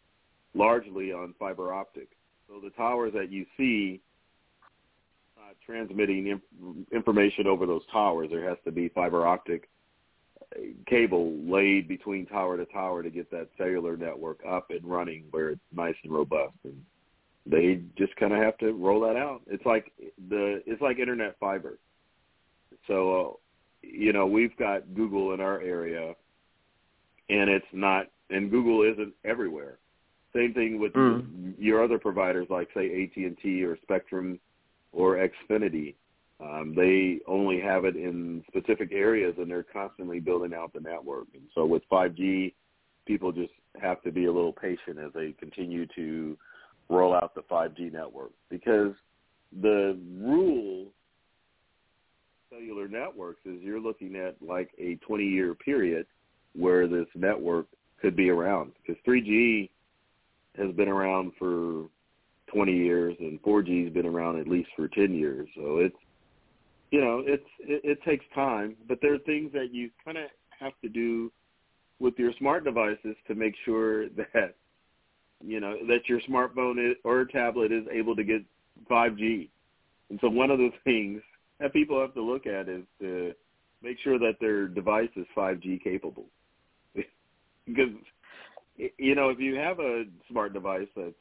largely 0.53 1.11
on 1.11 1.33
fiber 1.39 1.73
optic. 1.73 2.09
So 2.47 2.59
the 2.59 2.69
towers 2.71 3.13
that 3.13 3.31
you 3.31 3.45
see 3.57 4.01
uh, 5.37 5.53
transmitting 5.65 6.27
inf- 6.27 6.87
information 6.91 7.47
over 7.47 7.65
those 7.65 7.81
towers, 7.91 8.29
there 8.29 8.47
has 8.47 8.57
to 8.65 8.71
be 8.71 8.89
fiber 8.89 9.25
optic 9.25 9.69
uh, 10.55 10.59
cable 10.85 11.33
laid 11.43 11.87
between 11.87 12.25
tower 12.25 12.57
to 12.57 12.65
tower 12.65 13.01
to 13.01 13.09
get 13.09 13.31
that 13.31 13.49
cellular 13.57 13.97
network 13.97 14.39
up 14.47 14.69
and 14.69 14.83
running 14.85 15.23
where 15.31 15.49
it's 15.49 15.61
nice 15.75 15.95
and 16.03 16.13
robust. 16.13 16.53
And 16.63 16.83
they 17.45 17.81
just 17.97 18.15
kind 18.15 18.33
of 18.33 18.39
have 18.39 18.57
to 18.59 18.71
roll 18.73 19.01
that 19.01 19.15
out. 19.15 19.41
It's 19.47 19.65
like 19.65 19.91
the 20.29 20.63
it's 20.65 20.81
like 20.81 20.99
internet 20.99 21.37
fiber. 21.39 21.77
So, 22.87 23.21
uh, 23.21 23.33
you 23.81 24.13
know, 24.13 24.25
we've 24.25 24.55
got 24.57 24.93
Google 24.93 25.33
in 25.33 25.41
our 25.41 25.61
area, 25.61 26.15
and 27.29 27.49
it's 27.49 27.65
not, 27.73 28.07
and 28.29 28.49
Google 28.49 28.83
isn't 28.83 29.13
everywhere. 29.25 29.77
Same 30.33 30.53
thing 30.53 30.79
with 30.79 30.93
Mm. 30.93 31.53
your 31.59 31.83
other 31.83 31.99
providers 31.99 32.49
like 32.49 32.69
say 32.73 33.03
AT 33.03 33.25
and 33.25 33.37
T 33.37 33.63
or 33.63 33.77
Spectrum 33.83 34.39
or 34.91 35.17
Xfinity. 35.17 35.95
Um, 36.39 36.73
they 36.75 37.19
only 37.27 37.59
have 37.59 37.85
it 37.85 37.95
in 37.95 38.43
specific 38.47 38.91
areas, 38.91 39.35
and 39.37 39.49
they're 39.49 39.63
constantly 39.63 40.19
building 40.19 40.53
out 40.53 40.73
the 40.73 40.79
network. 40.79 41.27
And 41.33 41.43
so 41.53 41.65
with 41.65 41.87
5G, 41.89 42.53
people 43.05 43.31
just 43.31 43.53
have 43.79 44.01
to 44.01 44.11
be 44.11 44.25
a 44.25 44.31
little 44.31 44.53
patient 44.53 44.97
as 44.97 45.13
they 45.13 45.33
continue 45.33 45.85
to 45.95 46.37
roll 46.89 47.13
out 47.13 47.35
the 47.35 47.41
5G 47.41 47.91
network. 47.91 48.31
Because 48.49 48.93
the 49.61 49.97
rule 50.19 50.87
cellular 52.49 52.87
networks 52.87 53.41
is 53.45 53.61
you're 53.61 53.79
looking 53.79 54.15
at 54.15 54.35
like 54.41 54.69
a 54.79 54.95
20 54.95 55.23
year 55.23 55.53
period 55.55 56.05
where 56.55 56.87
this 56.87 57.07
network 57.15 57.67
could 58.01 58.15
be 58.15 58.29
around. 58.29 58.71
Because 58.85 59.01
3G 59.07 59.69
has 60.57 60.73
been 60.75 60.89
around 60.89 61.31
for 61.39 61.87
20 62.53 62.71
years 62.71 63.15
and 63.19 63.41
4G 63.41 63.85
has 63.85 63.93
been 63.93 64.05
around 64.05 64.39
at 64.39 64.47
least 64.47 64.69
for 64.75 64.87
10 64.87 65.13
years. 65.13 65.47
So 65.55 65.79
it's 65.79 65.95
you 66.91 67.01
know, 67.01 67.23
it's 67.25 67.43
it, 67.59 67.81
it 67.83 68.03
takes 68.03 68.23
time, 68.35 68.75
but 68.87 68.99
there 69.01 69.15
are 69.15 69.19
things 69.19 69.51
that 69.53 69.69
you 69.71 69.89
kind 70.05 70.15
of 70.15 70.25
have 70.59 70.73
to 70.83 70.89
do 70.89 71.31
with 71.99 72.13
your 72.19 72.31
smart 72.37 72.63
devices 72.63 73.15
to 73.27 73.33
make 73.33 73.55
sure 73.65 74.09
that 74.09 74.55
you 75.41 75.59
know 75.59 75.75
that 75.87 76.07
your 76.07 76.19
smartphone 76.21 76.91
is, 76.91 76.97
or 77.03 77.25
tablet 77.25 77.71
is 77.71 77.83
able 77.91 78.15
to 78.15 78.23
get 78.23 78.43
5G. 78.89 79.49
And 80.09 80.19
so 80.21 80.29
one 80.29 80.51
of 80.51 80.57
the 80.57 80.71
things 80.83 81.21
that 81.59 81.73
people 81.73 81.99
have 81.99 82.13
to 82.15 82.21
look 82.21 82.45
at 82.45 82.69
is 82.69 82.83
to 82.99 83.33
make 83.81 83.97
sure 83.99 84.17
that 84.19 84.35
their 84.39 84.67
device 84.67 85.09
is 85.15 85.25
5G 85.35 85.83
capable. 85.83 86.25
because 87.67 87.91
you 88.97 89.15
know 89.15 89.29
if 89.29 89.39
you 89.39 89.55
have 89.55 89.79
a 89.79 90.05
smart 90.29 90.53
device 90.53 90.87
that's 90.95 91.13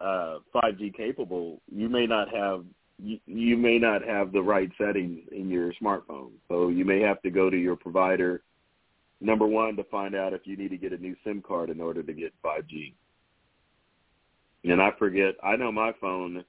uh 0.00 0.38
5G 0.54 0.94
capable, 0.96 1.60
you 1.70 1.88
may 1.88 2.06
not 2.06 2.28
have 2.34 2.64
you, 2.98 3.18
you 3.26 3.56
may 3.56 3.78
not 3.78 4.02
have 4.02 4.32
the 4.32 4.40
right 4.40 4.70
settings 4.78 5.20
in 5.30 5.50
your 5.50 5.72
smartphone. 5.82 6.30
So 6.48 6.68
you 6.68 6.84
may 6.84 7.00
have 7.00 7.20
to 7.22 7.30
go 7.30 7.50
to 7.50 7.56
your 7.56 7.76
provider 7.76 8.42
number 9.20 9.46
one 9.46 9.76
to 9.76 9.84
find 9.84 10.14
out 10.14 10.32
if 10.32 10.42
you 10.46 10.56
need 10.56 10.70
to 10.70 10.76
get 10.76 10.92
a 10.92 10.98
new 10.98 11.16
SIM 11.24 11.42
card 11.42 11.70
in 11.70 11.80
order 11.80 12.02
to 12.02 12.12
get 12.12 12.32
5G. 12.44 12.94
And 14.64 14.82
I 14.82 14.90
forget, 14.98 15.34
I 15.42 15.56
know 15.56 15.70
my 15.70 15.92
phone 16.00 16.44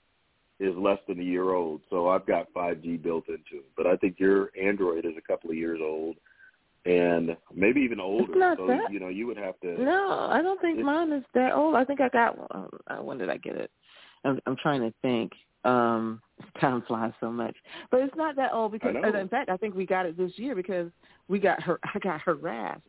is 0.59 0.75
less 0.75 0.97
than 1.07 1.19
a 1.19 1.23
year 1.23 1.53
old, 1.53 1.81
so 1.89 2.09
I've 2.09 2.25
got 2.25 2.51
5G 2.53 3.01
built 3.01 3.27
into 3.27 3.63
it. 3.63 3.69
But 3.75 3.85
I 3.85 3.95
think 3.97 4.19
your 4.19 4.51
Android 4.59 5.05
is 5.05 5.13
a 5.17 5.21
couple 5.21 5.51
of 5.51 5.55
years 5.55 5.79
old, 5.83 6.15
and 6.85 7.37
maybe 7.53 7.81
even 7.81 7.99
older. 7.99 8.33
It's 8.33 8.39
not 8.39 8.57
so 8.57 8.67
that- 8.67 8.91
you 8.91 8.99
know, 8.99 9.09
you 9.09 9.27
would 9.27 9.37
have 9.37 9.59
to. 9.59 9.77
No, 9.77 10.27
I 10.29 10.41
don't 10.41 10.59
think 10.61 10.79
mine 10.79 11.11
is 11.11 11.23
that 11.33 11.53
old. 11.53 11.75
I 11.75 11.85
think 11.85 12.01
I 12.01 12.09
got. 12.09 12.37
Um, 12.51 12.69
uh, 12.87 13.03
when 13.03 13.17
did 13.17 13.29
I 13.29 13.37
get 13.37 13.55
it? 13.55 13.71
I'm, 14.23 14.39
I'm 14.45 14.55
trying 14.55 14.81
to 14.81 14.91
think. 15.01 15.33
Um, 15.67 16.21
time 16.61 16.83
flies 16.87 17.13
so 17.19 17.31
much, 17.31 17.55
but 17.91 17.99
it's 17.99 18.15
not 18.15 18.35
that 18.35 18.53
old 18.53 18.71
because, 18.71 18.95
in 19.03 19.27
fact, 19.27 19.49
I 19.49 19.57
think 19.57 19.75
we 19.75 19.85
got 19.85 20.05
it 20.05 20.15
this 20.17 20.31
year 20.35 20.55
because 20.55 20.89
we 21.27 21.39
got 21.39 21.61
her. 21.63 21.79
I 21.83 21.99
got 21.99 22.21
harassed. 22.21 22.81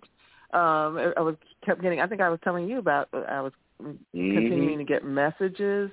Um, 0.52 0.96
I 0.96 1.12
I 1.16 1.20
was 1.20 1.36
kept 1.64 1.82
getting. 1.82 2.00
I 2.00 2.06
think 2.06 2.20
I 2.20 2.28
was 2.28 2.40
telling 2.44 2.68
you 2.68 2.78
about. 2.78 3.08
uh, 3.12 3.24
I 3.28 3.40
was 3.40 3.52
Mhm. 3.82 3.98
continuing 4.14 4.78
to 4.78 4.84
get 4.84 5.04
messages 5.04 5.90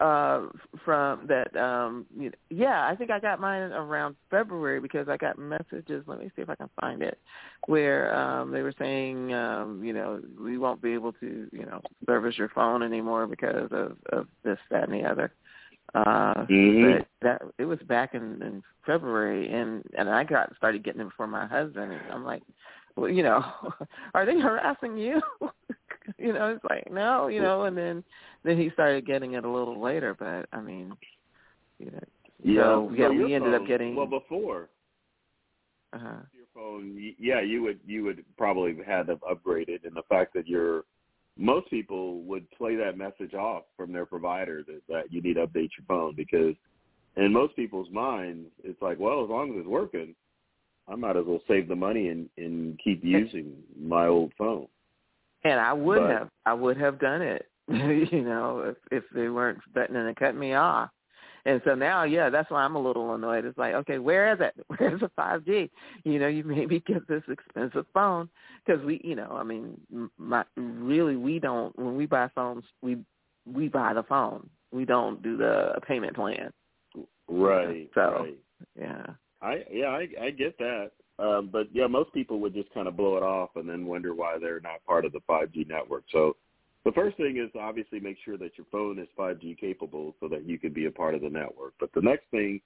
uh 0.00 0.46
from 0.84 1.26
that 1.26 1.54
um 1.56 2.06
you 2.16 2.26
know, 2.26 2.36
yeah 2.50 2.86
i 2.86 2.94
think 2.94 3.10
i 3.10 3.18
got 3.18 3.40
mine 3.40 3.72
around 3.72 4.14
february 4.30 4.80
because 4.80 5.08
i 5.08 5.16
got 5.16 5.38
messages 5.38 6.04
let 6.06 6.20
me 6.20 6.30
see 6.36 6.42
if 6.42 6.48
i 6.48 6.54
can 6.54 6.70
find 6.80 7.02
it 7.02 7.18
where 7.66 8.14
um 8.14 8.52
they 8.52 8.62
were 8.62 8.74
saying 8.78 9.32
um 9.34 9.82
you 9.82 9.92
know 9.92 10.20
we 10.40 10.56
won't 10.56 10.80
be 10.80 10.92
able 10.92 11.12
to 11.12 11.48
you 11.52 11.66
know 11.66 11.80
service 12.06 12.38
your 12.38 12.48
phone 12.50 12.82
anymore 12.82 13.26
because 13.26 13.68
of 13.72 13.96
of 14.12 14.28
this 14.44 14.58
that 14.70 14.88
and 14.88 14.92
the 14.92 15.04
other 15.08 15.32
uh 15.94 16.46
Mhm. 16.50 16.98
but 16.98 17.08
that 17.22 17.42
it 17.58 17.64
was 17.64 17.78
back 17.88 18.14
in, 18.14 18.40
in 18.42 18.62
february 18.84 19.50
and 19.52 19.82
and 19.96 20.08
i 20.08 20.22
got 20.24 20.54
started 20.56 20.84
getting 20.84 21.00
it 21.00 21.08
for 21.16 21.26
my 21.26 21.46
husband 21.46 21.92
and 21.92 22.00
i'm 22.12 22.24
like 22.24 22.42
well 22.96 23.08
you 23.10 23.22
know 23.22 23.44
are 24.14 24.26
they 24.26 24.38
harassing 24.38 24.96
you 24.96 25.20
you 26.18 26.32
know 26.32 26.54
it's 26.54 26.64
like 26.68 26.90
no 26.90 27.28
you 27.28 27.40
know 27.40 27.64
and 27.64 27.76
then 27.76 28.04
then 28.44 28.56
he 28.58 28.70
started 28.70 29.06
getting 29.06 29.32
it 29.34 29.44
a 29.44 29.50
little 29.50 29.80
later 29.80 30.14
but 30.18 30.46
i 30.56 30.60
mean 30.60 30.92
you 31.78 31.90
know 31.90 32.00
Yeah, 32.42 32.62
so, 32.62 32.92
yeah 32.94 33.08
so 33.08 33.12
we 33.12 33.34
ended 33.34 33.54
up 33.54 33.66
getting 33.66 33.94
well 33.94 34.06
before 34.06 34.68
Uh-huh. 35.94 36.20
your 36.32 36.46
phone. 36.54 37.14
Yeah, 37.18 37.40
you 37.40 37.62
would 37.62 37.80
you 37.86 38.04
would 38.04 38.24
probably 38.36 38.76
have 38.76 38.86
had 38.86 39.06
to 39.06 39.18
upgrade 39.28 39.68
it, 39.68 39.82
and 39.84 39.96
the 39.96 40.02
fact 40.08 40.34
that 40.34 40.46
you're 40.46 40.84
most 41.38 41.70
people 41.70 42.20
would 42.22 42.50
play 42.50 42.74
that 42.76 42.98
message 42.98 43.32
off 43.34 43.62
from 43.76 43.92
their 43.92 44.04
provider 44.04 44.62
that, 44.66 44.82
that 44.88 45.12
you 45.12 45.22
need 45.22 45.34
to 45.34 45.46
update 45.46 45.70
your 45.78 45.86
phone 45.86 46.14
because 46.16 46.54
in 47.16 47.32
most 47.32 47.54
people's 47.56 47.90
minds 47.92 48.48
it's 48.64 48.80
like, 48.82 48.98
well, 48.98 49.22
as 49.24 49.30
long 49.30 49.50
as 49.52 49.60
it's 49.60 49.68
working, 49.68 50.14
I 50.88 50.96
might 50.96 51.16
as 51.16 51.24
well 51.26 51.40
save 51.46 51.68
the 51.68 51.76
money 51.76 52.08
and 52.08 52.28
and 52.36 52.78
keep 52.82 53.04
using 53.04 53.52
my 53.80 54.06
old 54.06 54.32
phone. 54.38 54.66
and 55.44 55.60
i 55.60 55.72
would 55.72 56.00
But- 56.00 56.10
have 56.10 56.28
i 56.46 56.54
would 56.54 56.76
have 56.78 56.98
done 56.98 57.22
it 57.22 57.46
you 58.12 58.22
know 58.22 58.60
if 58.60 58.76
if 58.90 59.04
they 59.14 59.28
weren't 59.28 59.58
threatening 59.72 60.06
to 60.06 60.14
cut 60.14 60.34
me 60.34 60.54
off 60.54 60.90
and 61.44 61.60
so 61.64 61.74
now 61.74 62.04
yeah 62.04 62.30
that's 62.30 62.50
why 62.50 62.62
i'm 62.62 62.76
a 62.76 62.80
little 62.82 63.14
annoyed 63.14 63.44
it's 63.44 63.58
like 63.58 63.74
okay 63.74 63.98
where 63.98 64.32
is 64.32 64.38
it 64.40 64.54
where's 64.78 65.00
the 65.00 65.10
five 65.16 65.44
g 65.44 65.70
you 66.04 66.18
know 66.18 66.28
you 66.28 66.44
made 66.44 66.68
me 66.68 66.82
get 66.86 67.06
this 67.08 67.22
expensive 67.28 67.86
phone 67.92 68.28
because 68.64 68.84
we 68.84 69.00
you 69.04 69.14
know 69.14 69.30
i 69.32 69.42
mean 69.42 69.78
my 70.18 70.44
really 70.56 71.16
we 71.16 71.38
don't 71.38 71.76
when 71.78 71.96
we 71.96 72.06
buy 72.06 72.28
phones 72.34 72.64
we 72.82 72.96
we 73.52 73.68
buy 73.68 73.92
the 73.94 74.02
phone 74.04 74.48
we 74.72 74.84
don't 74.84 75.22
do 75.22 75.36
the 75.36 75.72
payment 75.86 76.14
plan 76.14 76.52
Right. 77.30 77.90
So- 77.94 78.24
right. 78.24 78.38
yeah 78.78 79.06
I 79.40 79.64
yeah, 79.70 79.86
I 79.86 80.08
I 80.20 80.30
get 80.30 80.58
that. 80.58 80.90
Um, 81.18 81.48
but 81.52 81.66
yeah, 81.72 81.86
most 81.86 82.12
people 82.12 82.38
would 82.40 82.54
just 82.54 82.72
kind 82.72 82.86
of 82.86 82.96
blow 82.96 83.16
it 83.16 83.22
off 83.22 83.50
and 83.56 83.68
then 83.68 83.86
wonder 83.86 84.14
why 84.14 84.36
they're 84.40 84.60
not 84.60 84.84
part 84.86 85.04
of 85.04 85.12
the 85.12 85.20
5G 85.28 85.66
network. 85.68 86.04
So 86.12 86.36
the 86.88 86.92
first 86.92 87.18
thing 87.18 87.36
is 87.36 87.50
obviously 87.60 88.00
make 88.00 88.16
sure 88.24 88.38
that 88.38 88.56
your 88.56 88.66
phone 88.72 88.98
is 88.98 89.08
5G 89.18 89.58
capable 89.60 90.14
so 90.20 90.28
that 90.28 90.46
you 90.46 90.58
can 90.58 90.72
be 90.72 90.86
a 90.86 90.90
part 90.90 91.14
of 91.14 91.20
the 91.20 91.28
network. 91.28 91.74
But 91.78 91.92
the 91.92 92.00
next 92.00 92.24
thing 92.30 92.62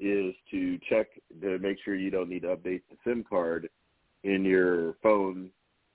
is 0.00 0.34
to 0.50 0.80
check 0.90 1.06
to 1.40 1.60
make 1.60 1.76
sure 1.84 1.94
you 1.94 2.10
don't 2.10 2.28
need 2.28 2.42
to 2.42 2.56
update 2.56 2.82
the 2.90 2.96
SIM 3.04 3.22
card 3.22 3.68
in 4.24 4.44
your 4.44 4.94
phone 5.00 5.50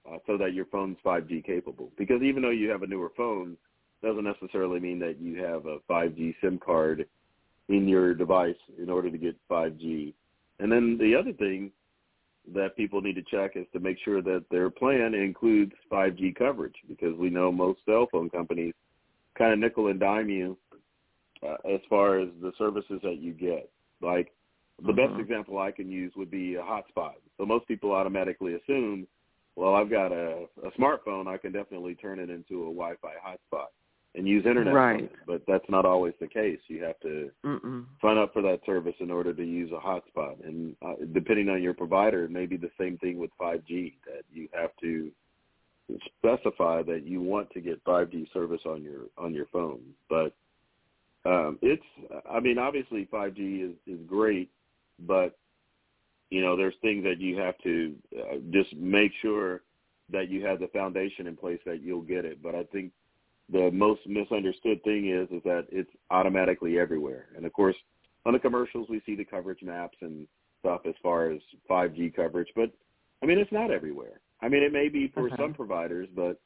uh, 0.10 0.20
so 0.26 0.38
that 0.38 0.54
your 0.54 0.64
phone's 0.68 0.96
5G 1.06 1.46
capable. 1.46 1.92
Because 1.98 2.22
even 2.22 2.42
though 2.42 2.52
you 2.52 2.70
have 2.70 2.84
a 2.84 2.88
newer 2.88 3.12
phone, 3.18 3.58
doesn't 4.02 4.24
necessarily 4.24 4.80
mean 4.80 5.00
that 5.00 5.20
you 5.20 5.44
have 5.44 5.66
a 5.66 5.80
5G 5.90 6.36
SIM 6.40 6.60
card 6.64 7.06
in 7.68 7.86
your 7.86 8.14
device 8.14 8.56
in 8.82 8.90
order 8.90 9.12
to 9.12 9.18
get 9.18 9.36
5G. 9.52 10.14
And 10.60 10.72
then 10.72 10.98
the 10.98 11.16
other 11.16 11.34
thing 11.34 11.74
that 12.54 12.76
people 12.78 13.02
need 13.02 13.16
to 13.16 13.24
check 13.24 13.52
is 13.56 13.66
to 13.74 13.80
make 13.80 13.98
sure 14.04 14.22
that 14.22 14.46
their 14.50 14.70
plan 14.70 15.14
includes 15.14 15.74
5G 15.92 16.36
coverage 16.36 16.76
because 16.88 17.16
we 17.18 17.30
know 17.30 17.52
most 17.52 17.80
cell 17.86 18.08
phone 18.12 18.30
companies 18.30 18.74
kind 19.38 19.54
of 19.54 19.60
nickel 19.60 19.88
and 19.88 20.00
dime 20.00 20.30
you 20.30 20.58
uh, 21.44 21.58
as 21.70 21.80
far 21.90 22.20
as 22.20 22.30
the 22.42 22.52
services 22.58 23.00
that 23.04 23.18
you 23.20 23.34
get. 23.34 23.70
Like 24.02 24.34
the 24.86 24.94
best 24.94 25.14
Mhm. 25.14 25.20
example 25.20 25.58
I 25.58 25.72
can 25.72 25.92
use 25.92 26.16
would 26.16 26.32
be 26.32 26.56
a 26.56 26.62
hotspot. 26.62 27.16
So 27.38 27.46
most 27.46 27.68
people 27.68 27.92
automatically 27.92 28.54
assume, 28.54 29.08
well, 29.56 29.74
I've 29.76 29.90
got 29.90 30.12
a, 30.12 30.48
a 30.64 30.72
smartphone, 30.72 31.28
I 31.28 31.38
can 31.38 31.52
definitely 31.52 31.96
turn 31.96 32.20
it 32.20 32.30
into 32.30 32.64
a 32.64 32.74
Wi-Fi 32.74 33.14
hotspot 33.24 33.68
and 34.16 34.28
use 34.28 34.46
internet. 34.46 34.74
Right. 34.74 35.04
it. 35.04 35.12
But 35.26 35.44
that's 35.48 35.70
not 35.70 35.86
always 35.86 36.14
the 36.20 36.28
case. 36.28 36.60
You 36.68 36.84
have 36.84 37.00
to 37.02 37.32
mm 37.46 37.86
sign 38.02 38.18
up 38.18 38.32
for 38.32 38.42
that 38.44 38.60
service 38.66 38.94
in 39.00 39.10
order 39.10 39.34
to 39.34 39.44
use 39.44 39.72
a 39.72 39.76
hotspot. 39.76 40.46
And 40.46 40.76
uh, 40.86 40.94
depending 41.14 41.50
on 41.50 41.64
your 41.64 41.74
provider, 41.74 42.26
it 42.26 42.32
may 42.32 42.46
be 42.46 42.58
the 42.58 42.70
same 42.80 42.98
thing 43.00 43.18
with 43.18 43.32
5G 43.42 43.94
that 44.06 44.24
you 44.32 44.48
have 44.54 44.70
to 44.82 45.12
specify 46.18 46.84
that 46.84 47.04
you 47.06 47.22
want 47.22 47.50
to 47.52 47.62
get 47.62 47.84
5G 47.86 48.32
service 48.34 48.62
on 48.66 48.84
your 48.84 49.04
on 49.18 49.34
your 49.34 49.48
phone. 49.48 49.82
But 50.10 50.34
um, 51.26 51.58
it's, 51.62 51.84
I 52.30 52.40
mean, 52.40 52.58
obviously 52.58 53.08
5G 53.12 53.70
is 53.70 53.76
is 53.88 54.00
great, 54.08 54.50
but 55.00 55.38
you 56.30 56.42
know, 56.42 56.58
there's 56.58 56.76
things 56.82 57.04
that 57.04 57.20
you 57.20 57.38
have 57.38 57.58
to 57.60 57.96
uh, 58.18 58.36
just 58.52 58.76
make 58.76 59.12
sure 59.22 59.62
that 60.12 60.30
you 60.30 60.46
have 60.46 60.60
the 60.60 60.68
foundation 60.68 61.28
in 61.28 61.36
place 61.36 61.60
that 61.66 61.82
you'll 61.82 62.02
get 62.02 62.26
it. 62.26 62.42
But 62.42 62.56
I 62.56 62.64
think 62.66 62.92
the 63.52 63.72
most 63.72 64.02
misunderstood 64.06 64.84
thing 64.84 65.10
is 65.10 65.30
is 65.32 65.44
that 65.44 65.68
it's 65.72 65.90
automatically 66.12 66.78
everywhere. 66.80 67.28
And 67.36 67.46
of 67.46 67.54
course, 67.54 67.76
on 68.26 68.34
the 68.34 68.40
commercials 68.40 68.88
we 68.90 69.02
see 69.06 69.16
the 69.16 69.26
coverage 69.26 69.64
maps 69.64 69.98
and 70.02 70.28
stuff 70.60 70.82
as 70.86 70.96
far 71.02 71.32
as 71.32 71.40
5G 71.70 72.16
coverage, 72.16 72.50
but 72.56 72.72
I 73.24 73.26
mean 73.26 73.38
it's 73.38 73.52
not 73.52 73.72
everywhere. 73.72 74.20
I 74.42 74.50
mean 74.50 74.64
it 74.64 74.74
may 74.74 74.90
be 74.90 75.08
for 75.14 75.28
Okay. 75.28 75.36
some 75.38 75.54
providers, 75.54 76.10
but 76.16 76.40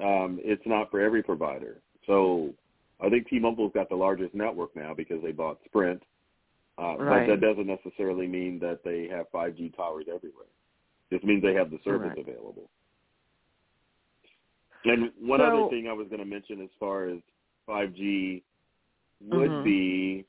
um, 0.00 0.40
it's 0.42 0.66
not 0.66 0.90
for 0.90 1.00
every 1.00 1.22
provider. 1.22 1.82
So 2.06 2.54
I 3.00 3.08
think 3.08 3.28
T-Mobile's 3.28 3.72
got 3.74 3.88
the 3.88 3.96
largest 3.96 4.34
network 4.34 4.74
now 4.76 4.94
because 4.94 5.22
they 5.22 5.32
bought 5.32 5.58
Sprint. 5.64 6.02
Uh, 6.78 6.96
Right. 6.96 7.26
But 7.26 7.34
that 7.34 7.40
doesn't 7.40 7.66
necessarily 7.66 8.26
mean 8.26 8.58
that 8.60 8.82
they 8.84 9.06
have 9.08 9.30
5G 9.32 9.76
towers 9.76 10.06
everywhere. 10.12 10.46
Just 11.12 11.24
means 11.24 11.42
they 11.42 11.54
have 11.54 11.70
the 11.70 11.78
service 11.84 12.12
Correct. 12.14 12.28
available. 12.28 12.70
And 14.84 15.10
one 15.20 15.40
So- 15.40 15.46
other 15.46 15.70
thing 15.70 15.88
I 15.88 15.92
was 15.92 16.08
going 16.08 16.20
to 16.20 16.24
mention 16.24 16.60
as 16.62 16.70
far 16.78 17.06
as 17.06 17.18
5G 17.66 18.42
would 19.20 19.50
Mhm. 19.50 19.64
be 19.64 20.24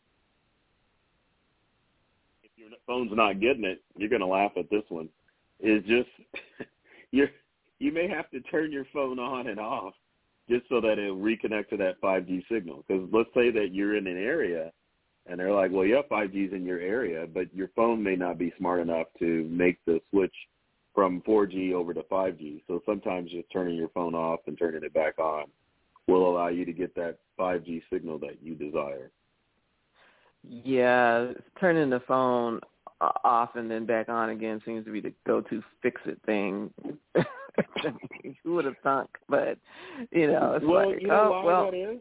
if 2.43 2.51
your 2.57 2.69
phone's 2.85 3.11
not 3.13 3.39
getting 3.39 3.63
it, 3.63 3.81
you're 3.95 4.09
going 4.09 4.19
to 4.21 4.25
laugh 4.27 4.57
at 4.57 4.69
this 4.69 4.83
one. 4.89 5.09
Is 5.59 5.83
just 5.85 6.09
you 7.11 7.27
you 7.79 7.91
may 7.91 8.07
have 8.07 8.29
to 8.31 8.41
turn 8.41 8.71
your 8.71 8.85
phone 8.85 9.19
on 9.19 9.47
and 9.47 9.59
off 9.59 9.95
just 10.49 10.67
so 10.69 10.81
that 10.81 10.99
it'll 10.99 11.15
reconnect 11.17 11.69
to 11.69 11.77
that 11.77 11.99
5G 12.01 12.43
signal. 12.47 12.83
Because 12.87 13.07
let's 13.11 13.33
say 13.33 13.51
that 13.51 13.73
you're 13.73 13.95
in 13.95 14.05
an 14.07 14.17
area 14.17 14.71
and 15.27 15.39
they're 15.39 15.53
like, 15.53 15.71
well, 15.71 15.85
yeah, 15.85 16.01
5G's 16.09 16.51
in 16.53 16.65
your 16.65 16.79
area, 16.79 17.27
but 17.31 17.53
your 17.55 17.69
phone 17.69 18.03
may 18.03 18.15
not 18.15 18.37
be 18.37 18.51
smart 18.57 18.81
enough 18.81 19.07
to 19.19 19.47
make 19.49 19.77
the 19.85 20.01
switch 20.09 20.35
from 20.93 21.21
4G 21.21 21.73
over 21.73 21.93
to 21.93 22.01
5G. 22.03 22.63
So 22.67 22.81
sometimes 22.85 23.31
just 23.31 23.51
turning 23.51 23.75
your 23.75 23.89
phone 23.89 24.15
off 24.15 24.41
and 24.47 24.57
turning 24.57 24.83
it 24.83 24.93
back 24.93 25.19
on 25.19 25.45
will 26.07 26.29
allow 26.29 26.47
you 26.47 26.65
to 26.65 26.73
get 26.73 26.93
that 26.95 27.17
5G 27.39 27.83
signal 27.91 28.17
that 28.19 28.41
you 28.41 28.55
desire. 28.55 29.11
Yeah, 30.43 31.33
turning 31.59 31.89
the 31.89 32.01
phone 32.07 32.59
off 33.23 33.55
and 33.55 33.69
then 33.69 33.85
back 33.85 34.09
on 34.09 34.29
again 34.29 34.61
seems 34.65 34.85
to 34.85 34.91
be 34.91 35.01
the 35.01 35.13
go-to 35.25 35.63
fix-it 35.81 36.19
thing. 36.25 36.71
Who 38.43 38.53
would 38.53 38.65
have 38.65 38.77
thunk? 38.83 39.09
But 39.29 39.57
you 40.11 40.27
know, 40.27 40.53
it's 40.55 40.65
well, 40.65 40.91
like, 40.91 41.01
you 41.01 41.07
know 41.07 41.27
oh 41.27 41.31
why 41.31 41.45
well, 41.45 41.71
that 41.71 41.77
is? 41.77 41.99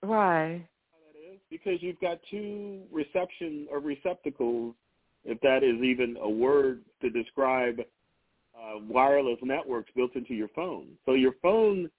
why? 0.00 0.68
That 1.06 1.32
is 1.32 1.40
because 1.48 1.82
you've 1.82 2.00
got 2.00 2.18
two 2.30 2.82
reception 2.92 3.66
or 3.70 3.78
receptacles, 3.78 4.74
if 5.24 5.40
that 5.40 5.62
is 5.62 5.82
even 5.82 6.16
a 6.20 6.28
word 6.28 6.82
to 7.02 7.10
describe 7.10 7.80
uh, 8.54 8.78
wireless 8.88 9.38
networks 9.42 9.90
built 9.94 10.14
into 10.16 10.34
your 10.34 10.48
phone. 10.48 10.88
So 11.06 11.14
your 11.14 11.34
phone 11.42 11.90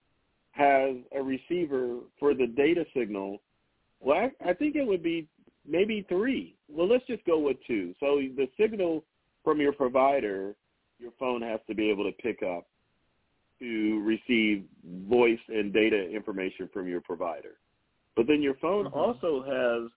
has 0.51 0.95
a 1.15 1.21
receiver 1.21 1.99
for 2.19 2.33
the 2.33 2.47
data 2.47 2.85
signal. 2.95 3.41
Well, 3.99 4.17
I, 4.17 4.49
I 4.49 4.53
think 4.53 4.75
it 4.75 4.85
would 4.85 5.03
be 5.03 5.27
maybe 5.67 6.05
three. 6.09 6.55
Well, 6.69 6.87
let's 6.87 7.05
just 7.07 7.23
go 7.25 7.39
with 7.39 7.57
two. 7.65 7.93
So 7.99 8.21
the 8.35 8.47
signal 8.59 9.03
from 9.43 9.59
your 9.59 9.73
provider, 9.73 10.55
your 10.99 11.11
phone 11.19 11.41
has 11.41 11.59
to 11.67 11.75
be 11.75 11.89
able 11.89 12.03
to 12.03 12.11
pick 12.11 12.43
up 12.43 12.67
to 13.59 14.03
receive 14.03 14.65
voice 15.07 15.39
and 15.47 15.71
data 15.71 16.09
information 16.09 16.69
from 16.73 16.87
your 16.87 17.01
provider. 17.01 17.57
But 18.15 18.27
then 18.27 18.41
your 18.41 18.55
phone 18.55 18.85
Mhm. 18.85 18.95
also 18.95 19.41
has 19.43 19.91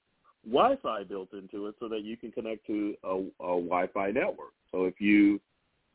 Wi-Fi 0.46 1.04
built 1.04 1.32
into 1.32 1.66
it 1.66 1.74
so 1.80 1.88
that 1.88 2.02
you 2.02 2.16
can 2.16 2.32
connect 2.32 2.66
to 2.66 2.94
a, 3.04 3.16
a 3.42 3.60
Wi-Fi 3.60 4.10
network. 4.10 4.52
So 4.72 4.84
if 4.84 5.00
you 5.00 5.40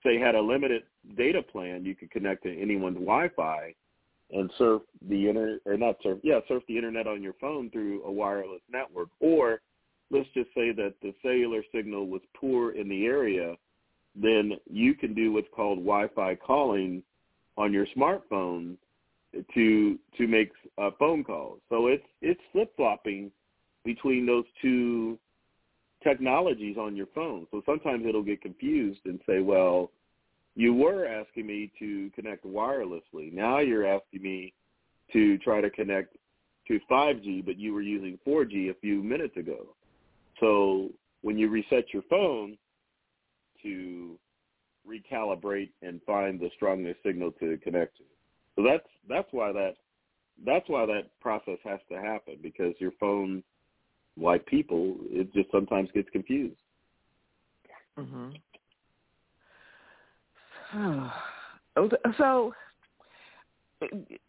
say 0.04 0.18
had 0.20 0.36
a 0.36 0.42
limited 0.42 0.84
data 1.18 1.42
plan, 1.42 1.86
you 1.86 1.96
could 1.96 2.12
connect 2.12 2.44
to 2.44 2.62
anyone's 2.62 2.96
Wi-Fi 2.96 3.74
and 4.32 4.52
surf 4.58 4.84
the 5.08 5.28
internet, 5.28 5.60
or 5.66 5.78
not 5.78 5.98
surf, 6.04 6.20
yeah, 6.24 6.40
surf 6.48 6.64
the 6.68 6.76
internet 6.76 7.08
on 7.08 7.22
your 7.22 7.34
phone 7.42 7.70
through 7.72 8.04
a 8.04 8.12
wireless 8.12 8.62
network. 8.72 9.10
Or 9.20 9.62
let's 10.12 10.30
just 10.34 10.50
say 10.56 10.72
that 10.72 10.94
the 11.02 11.14
cellular 11.22 11.64
signal 11.74 12.08
was 12.08 12.22
poor 12.40 12.72
in 12.72 12.88
the 12.88 13.06
area, 13.06 13.56
then 14.16 14.54
you 14.70 14.94
can 14.94 15.14
do 15.14 15.32
what's 15.32 15.48
called 15.56 15.80
Wi-Fi 15.80 16.36
calling 16.36 17.04
on 17.58 17.74
your 17.74 17.88
smartphone 17.96 18.76
to 19.54 20.00
to 20.18 20.28
make 20.28 20.52
uh, 20.78 20.90
phone 20.98 21.24
calls. 21.24 21.60
So 21.70 21.88
it's 21.88 22.06
it's 22.22 22.42
flip 22.52 22.72
flopping 22.76 23.32
between 23.86 24.26
those 24.26 24.46
two 24.62 25.18
technologies 26.04 26.78
on 26.78 26.96
your 26.96 27.08
phone. 27.14 27.48
So 27.52 27.62
sometimes 27.66 28.06
it'll 28.08 28.24
get 28.24 28.42
confused 28.42 29.02
and 29.06 29.20
say, 29.28 29.40
well, 29.40 29.92
you 30.56 30.74
were 30.74 31.06
asking 31.06 31.48
me 31.48 31.72
to 31.80 32.10
connect 32.16 32.46
wirelessly. 32.46 33.32
Now 33.32 33.60
you're 33.60 33.86
asking 33.86 34.22
me 34.22 34.54
to 35.14 35.38
try 35.40 35.62
to 35.62 35.70
connect 35.70 36.16
to 36.68 36.80
5G, 36.90 37.46
but 37.46 37.58
you 37.58 37.74
were 37.74 37.82
using 37.82 38.20
4G 38.28 38.70
a 38.70 38.76
few 38.76 39.02
minutes 39.02 39.38
ago. 39.38 39.76
So 40.40 40.90
when 41.22 41.38
you 41.38 41.50
reset 41.50 41.94
your 41.94 42.04
phone 42.10 42.58
to 43.64 44.18
recalibrate 44.88 45.72
and 45.82 46.02
find 46.06 46.40
the 46.40 46.50
strongest 46.56 47.00
signal 47.04 47.32
to 47.34 47.58
connect 47.58 47.98
to. 47.98 48.04
So 48.56 48.64
that's 48.64 48.88
that's 49.08 49.28
why 49.32 49.52
that 49.52 49.76
that's 50.46 50.68
why 50.70 50.86
that 50.86 51.20
process 51.20 51.58
has 51.64 51.80
to 51.92 52.00
happen 52.00 52.38
because 52.42 52.74
your 52.80 52.92
phone, 53.00 53.44
like 54.18 54.46
people, 54.46 54.96
it 55.10 55.34
just 55.34 55.52
sometimes 55.52 55.90
gets 55.94 56.10
confused. 56.10 56.56
Mhm. 57.98 58.34
So, 62.18 62.54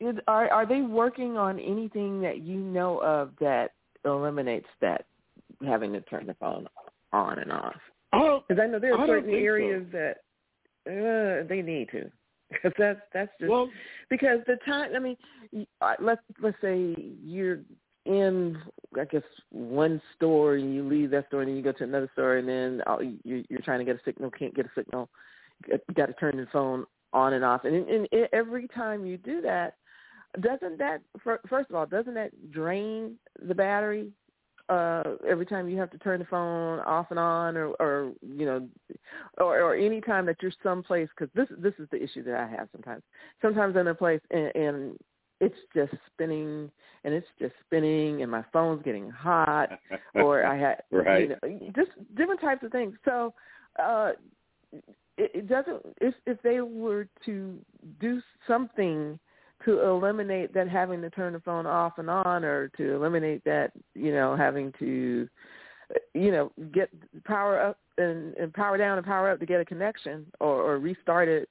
is, 0.01 0.16
are 0.28 0.49
are 0.51 0.66
they 0.66 0.83
working 0.83 1.37
on 1.37 1.59
anything 1.59 2.20
that 2.20 2.39
you 2.43 2.59
know 2.59 2.99
of 3.03 3.33
that 3.41 3.72
eliminates 4.05 4.68
that 4.81 5.07
having 5.66 5.93
to 5.93 6.01
turn 6.03 6.26
the 6.26 6.35
phone 6.35 6.66
on 7.12 7.39
and 7.39 7.53
off? 7.53 7.74
Because 8.12 8.61
I 8.62 8.66
know 8.66 8.78
there 8.78 8.95
are 8.95 9.01
I 9.01 9.07
certain 9.07 9.31
think 9.31 9.41
so. 9.41 9.45
areas 9.45 9.87
that 9.93 10.16
uh, 10.87 11.47
they 11.49 11.62
need 11.62 11.89
to. 11.91 12.11
Because 12.51 12.72
that's 12.78 13.01
that's 13.14 13.31
just 13.39 13.49
Well, 13.49 13.70
because 14.09 14.41
the 14.49 14.57
time. 14.66 14.91
I 14.97 14.99
mean, 14.99 15.16
uh, 15.81 15.95
let's 16.01 16.20
let's 16.43 16.57
say 16.61 16.97
you're 17.22 17.61
in, 18.07 18.59
I 18.99 19.05
guess, 19.05 19.22
one 19.51 20.01
store 20.16 20.55
and 20.57 20.74
you 20.74 20.82
leave 20.88 21.11
that 21.11 21.28
store 21.28 21.43
and 21.43 21.49
then 21.49 21.57
you 21.57 21.62
go 21.62 21.72
to 21.72 21.84
another 21.84 22.11
store 22.12 22.38
and 22.38 22.49
then 22.49 22.82
uh, 22.86 22.99
you, 22.99 23.45
you're 23.49 23.61
trying 23.61 23.78
to 23.78 23.84
get 23.84 23.97
a 23.97 24.01
signal, 24.05 24.30
can't 24.30 24.55
get 24.55 24.66
a 24.66 24.70
signal. 24.74 25.09
Got 25.95 26.07
to 26.07 26.12
turn 26.14 26.38
the 26.38 26.47
phone 26.53 26.86
on 27.12 27.34
and 27.34 27.45
off, 27.45 27.64
and, 27.64 27.74
and, 27.88 28.09
and 28.12 28.28
every 28.32 28.66
time 28.68 29.05
you 29.05 29.18
do 29.18 29.43
that, 29.43 29.74
doesn't 30.41 30.78
that 30.78 31.03
first 31.22 31.68
of 31.68 31.74
all 31.74 31.84
doesn't 31.84 32.14
that 32.14 32.30
drain 32.51 33.16
the 33.47 33.55
battery? 33.55 34.11
Uh, 34.70 35.03
every 35.28 35.45
time 35.45 35.68
you 35.68 35.76
have 35.76 35.91
to 35.91 35.99
turn 35.99 36.20
the 36.20 36.24
phone 36.26 36.78
off 36.80 37.09
and 37.11 37.18
on, 37.18 37.57
or, 37.57 37.70
or 37.80 38.12
you 38.22 38.47
know, 38.47 38.68
or, 39.38 39.61
or 39.61 39.74
any 39.74 40.01
time 40.01 40.24
that 40.24 40.36
you're 40.41 40.53
someplace, 40.62 41.09
because 41.18 41.28
this 41.34 41.49
this 41.59 41.74
is 41.78 41.88
the 41.91 42.03
issue 42.03 42.22
that 42.22 42.36
I 42.36 42.47
have 42.47 42.68
sometimes. 42.72 43.03
Sometimes 43.43 43.74
I'm 43.74 43.80
in 43.80 43.88
a 43.88 43.95
place 43.95 44.20
and, 44.30 44.55
and 44.55 44.97
it's 45.41 45.57
just 45.74 45.93
spinning 46.12 46.70
and 47.05 47.14
it's 47.14 47.26
just 47.38 47.55
spinning 47.66 48.22
and 48.22 48.30
my 48.30 48.45
phone's 48.53 48.82
getting 48.82 49.11
hot 49.11 49.70
or 50.14 50.45
I 50.45 50.59
had 50.59 50.82
Right. 50.91 51.22
you 51.22 51.28
know 51.28 51.72
just 51.74 51.91
different 52.14 52.41
types 52.41 52.62
of 52.62 52.72
things. 52.72 52.95
So 53.05 53.34
uh 53.82 54.12
it, 55.16 55.30
it 55.34 55.49
doesn't 55.49 55.80
if 56.01 56.14
if 56.26 56.41
they 56.43 56.61
were 56.61 57.09
to 57.26 57.59
do 58.01 58.20
something 58.47 59.18
to 59.64 59.80
eliminate 59.82 60.55
that 60.55 60.68
having 60.68 61.03
to 61.03 61.11
turn 61.11 61.32
the 61.34 61.41
phone 61.41 61.66
off 61.66 61.99
and 61.99 62.09
on 62.09 62.45
or 62.45 62.68
to 62.78 62.95
eliminate 62.95 63.45
that, 63.45 63.72
you 63.95 64.12
know, 64.12 64.34
having 64.36 64.72
to 64.78 65.28
you 66.14 66.30
know, 66.30 66.53
get 66.72 66.88
power 67.24 67.61
up 67.61 67.78
and, 67.99 68.34
and 68.34 68.55
power 68.55 68.78
down 68.78 68.97
and 68.97 69.07
power 69.07 69.30
up 69.30 69.41
to 69.41 69.47
get 69.47 69.61
a 69.61 69.64
connection 69.64 70.24
or, 70.38 70.62
or 70.62 70.78
restart 70.78 71.28
it 71.28 71.49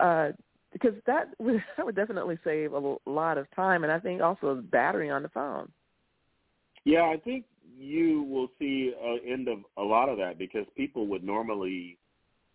uh 0.00 0.30
because 0.72 0.94
that 1.06 1.28
would 1.38 1.62
that 1.76 1.86
would 1.86 1.96
definitely 1.96 2.38
save 2.44 2.72
a 2.72 2.96
lot 3.06 3.38
of 3.38 3.50
time 3.54 3.84
and 3.84 3.92
I 3.92 3.98
think 3.98 4.22
also 4.22 4.62
battery 4.70 5.10
on 5.10 5.22
the 5.22 5.28
phone. 5.28 5.70
Yeah, 6.84 7.02
I 7.02 7.18
think 7.22 7.44
you 7.78 8.22
will 8.22 8.48
see 8.58 8.92
an 9.02 9.20
end 9.26 9.48
of 9.48 9.58
a 9.76 9.82
lot 9.82 10.08
of 10.08 10.18
that 10.18 10.38
because 10.38 10.66
people 10.76 11.06
would 11.08 11.24
normally 11.24 11.98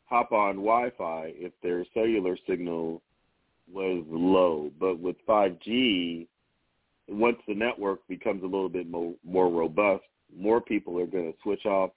hop 0.06 0.32
on 0.32 0.56
Wi-Fi 0.56 1.34
if 1.36 1.52
their 1.62 1.86
cellular 1.94 2.38
signal 2.48 3.02
was 3.72 4.04
low. 4.10 4.72
But 4.80 5.00
with 5.00 5.16
5G, 5.28 6.28
once 7.08 7.38
the 7.48 7.56
network 7.56 8.08
becomes 8.08 8.44
a 8.44 8.48
little 8.48 8.70
bit 8.70 8.90
more, 8.90 9.14
more 9.24 9.50
robust, 9.50 10.04
more 10.36 10.62
people 10.62 11.00
are 11.00 11.08
going 11.08 11.32
to 11.32 11.38
switch 11.44 11.66
off 11.66 11.92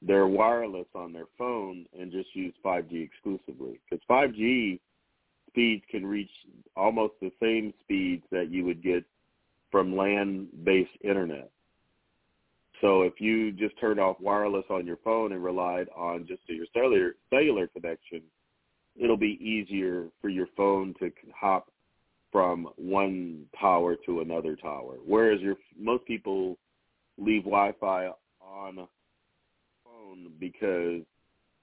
their 0.00 0.26
wireless 0.26 0.86
on 0.94 1.12
their 1.12 1.26
phone 1.38 1.86
and 1.98 2.10
just 2.10 2.34
use 2.34 2.54
5G 2.64 3.04
exclusively. 3.04 3.80
Because 3.88 4.04
5G 4.10 4.80
speeds 5.52 5.84
can 5.90 6.04
reach 6.04 6.30
almost 6.76 7.14
the 7.20 7.30
same 7.40 7.72
speeds 7.80 8.24
that 8.30 8.50
you 8.50 8.64
would 8.64 8.82
get 8.82 9.04
from 9.70 9.96
land-based 9.96 10.90
internet. 11.02 11.50
So 12.80 13.02
if 13.02 13.20
you 13.20 13.52
just 13.52 13.78
turned 13.78 14.00
off 14.00 14.16
wireless 14.20 14.64
on 14.68 14.86
your 14.86 14.98
phone 15.04 15.32
and 15.32 15.44
relied 15.44 15.88
on 15.96 16.26
just 16.26 16.42
your 16.46 16.66
cellular 16.74 17.14
cellular 17.30 17.68
connection, 17.68 18.22
it'll 18.96 19.16
be 19.16 19.38
easier 19.40 20.08
for 20.20 20.28
your 20.28 20.48
phone 20.56 20.94
to 20.98 21.10
hop 21.34 21.70
from 22.32 22.68
one 22.76 23.44
tower 23.58 23.94
to 24.06 24.20
another 24.20 24.56
tower. 24.56 24.96
Whereas 25.06 25.40
your 25.40 25.56
most 25.78 26.04
people 26.06 26.58
leave 27.18 27.44
Wi-Fi 27.44 28.10
on 28.40 28.88
phone 29.84 30.32
because 30.40 31.02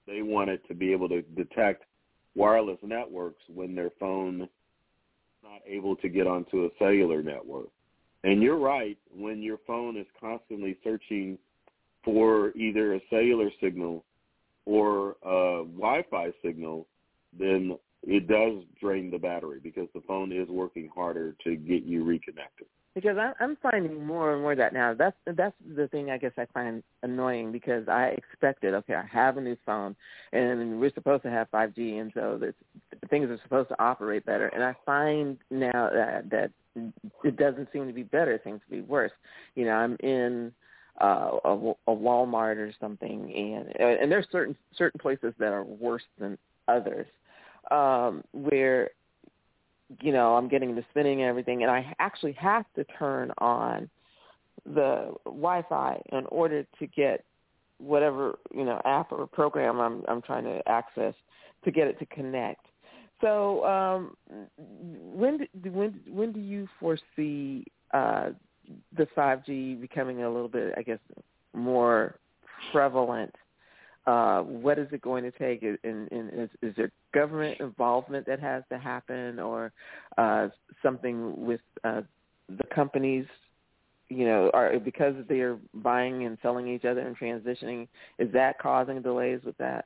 they 0.07 0.21
want 0.21 0.49
it 0.49 0.61
to 0.67 0.73
be 0.73 0.91
able 0.91 1.09
to 1.09 1.21
detect 1.21 1.83
wireless 2.39 2.79
networks 2.81 3.43
when 3.53 3.75
their 3.75 3.91
phone 3.99 4.47
not 5.43 5.61
able 5.67 5.95
to 5.97 6.07
get 6.07 6.25
onto 6.25 6.65
a 6.65 6.69
cellular 6.79 7.21
network. 7.21 7.67
And 8.23 8.41
you're 8.41 8.57
right, 8.57 8.97
when 9.13 9.41
your 9.41 9.57
phone 9.67 9.97
is 9.97 10.05
constantly 10.19 10.77
searching 10.83 11.37
for 12.03 12.51
either 12.55 12.95
a 12.95 13.01
cellular 13.09 13.49
signal 13.61 14.05
or 14.65 15.17
a 15.23 15.65
Wi-Fi 15.65 16.31
signal, 16.43 16.87
then 17.37 17.77
it 18.03 18.27
does 18.27 18.63
drain 18.79 19.11
the 19.11 19.17
battery 19.17 19.59
because 19.61 19.89
the 19.93 20.01
phone 20.07 20.31
is 20.31 20.47
working 20.47 20.89
harder 20.95 21.35
to 21.43 21.57
get 21.57 21.83
you 21.83 22.05
reconnected. 22.05 22.67
Because 22.95 23.17
I, 23.17 23.31
I'm 23.39 23.55
finding 23.61 24.03
more 24.05 24.33
and 24.33 24.41
more 24.41 24.55
that 24.55 24.73
now. 24.73 24.93
That's 24.93 25.15
that's 25.25 25.55
the 25.75 25.87
thing 25.87 26.09
I 26.09 26.17
guess 26.17 26.31
I 26.37 26.45
find 26.53 26.83
annoying 27.03 27.51
because 27.51 27.87
I 27.87 28.15
expected 28.17 28.73
okay, 28.73 28.95
I 28.95 29.05
have 29.05 29.37
a 29.37 29.41
new 29.41 29.55
phone 29.65 29.95
and 30.33 30.79
we're 30.79 30.93
supposed 30.93 31.23
to 31.23 31.29
have 31.29 31.51
5G 31.51 32.01
and 32.01 32.11
so 32.13 32.39
that 32.41 32.55
things 33.09 33.29
are 33.29 33.39
supposed 33.43 33.69
to 33.69 33.81
operate 33.81 34.25
better. 34.25 34.47
And 34.47 34.63
I 34.63 34.75
find 34.85 35.37
now 35.51 35.89
that 35.93 36.29
that 36.31 36.51
it 37.23 37.37
doesn't 37.37 37.69
seem 37.71 37.87
to 37.87 37.93
be 37.93 38.03
better; 38.03 38.31
it 38.33 38.41
seems 38.43 38.61
to 38.65 38.75
be 38.75 38.81
worse. 38.81 39.11
You 39.55 39.65
know, 39.65 39.71
I'm 39.71 39.95
in 40.01 40.51
uh, 41.01 41.31
a, 41.45 41.73
a 41.87 41.95
Walmart 41.95 42.57
or 42.57 42.73
something, 42.79 43.33
and 43.33 43.99
and 44.01 44.11
there's 44.11 44.27
certain 44.31 44.55
certain 44.75 44.99
places 44.99 45.33
that 45.39 45.51
are 45.51 45.63
worse 45.63 46.03
than 46.19 46.37
others, 46.67 47.07
um, 47.71 48.23
where 48.33 48.91
you 50.01 50.11
know 50.11 50.35
I'm 50.35 50.47
getting 50.47 50.75
the 50.75 50.83
spinning 50.91 51.21
and 51.21 51.29
everything, 51.29 51.63
and 51.63 51.71
I 51.71 51.93
actually 51.99 52.33
have 52.33 52.65
to 52.75 52.83
turn 52.97 53.31
on 53.37 53.89
the 54.65 55.13
Wi-Fi 55.25 56.01
in 56.11 56.25
order 56.27 56.65
to 56.79 56.87
get 56.87 57.23
whatever 57.79 58.37
you 58.53 58.65
know 58.65 58.81
app 58.85 59.11
or 59.11 59.25
program 59.27 59.79
I'm 59.79 60.03
I'm 60.07 60.21
trying 60.21 60.43
to 60.43 60.61
access 60.67 61.13
to 61.63 61.71
get 61.71 61.87
it 61.87 61.99
to 61.99 62.05
connect. 62.07 62.65
So 63.21 63.65
um, 63.65 64.15
when 64.57 65.47
when 65.53 65.99
when 66.07 66.31
do 66.31 66.39
you 66.39 66.67
foresee 66.79 67.65
uh, 67.93 68.29
the 68.95 69.07
5G 69.17 69.81
becoming 69.81 70.23
a 70.23 70.29
little 70.29 70.47
bit, 70.47 70.73
I 70.77 70.83
guess, 70.83 70.99
more 71.53 72.15
prevalent? 72.71 73.33
Uh, 74.05 74.41
what 74.41 74.79
is 74.79 74.87
it 74.91 75.01
going 75.01 75.23
to 75.23 75.31
take? 75.31 75.63
And, 75.63 76.11
and 76.11 76.29
is, 76.33 76.49
is 76.61 76.75
there 76.75 76.91
government 77.13 77.59
involvement 77.59 78.25
that 78.25 78.39
has 78.39 78.63
to 78.69 78.77
happen, 78.77 79.39
or 79.39 79.71
uh, 80.17 80.47
something 80.81 81.45
with 81.45 81.61
uh, 81.83 82.01
the 82.47 82.63
companies? 82.73 83.25
You 84.09 84.25
know, 84.25 84.49
are 84.55 84.79
because 84.79 85.13
they're 85.27 85.57
buying 85.75 86.25
and 86.25 86.37
selling 86.41 86.67
each 86.67 86.85
other 86.85 87.01
and 87.01 87.15
transitioning, 87.15 87.87
is 88.17 88.31
that 88.33 88.57
causing 88.57 89.03
delays 89.03 89.41
with 89.45 89.57
that? 89.57 89.85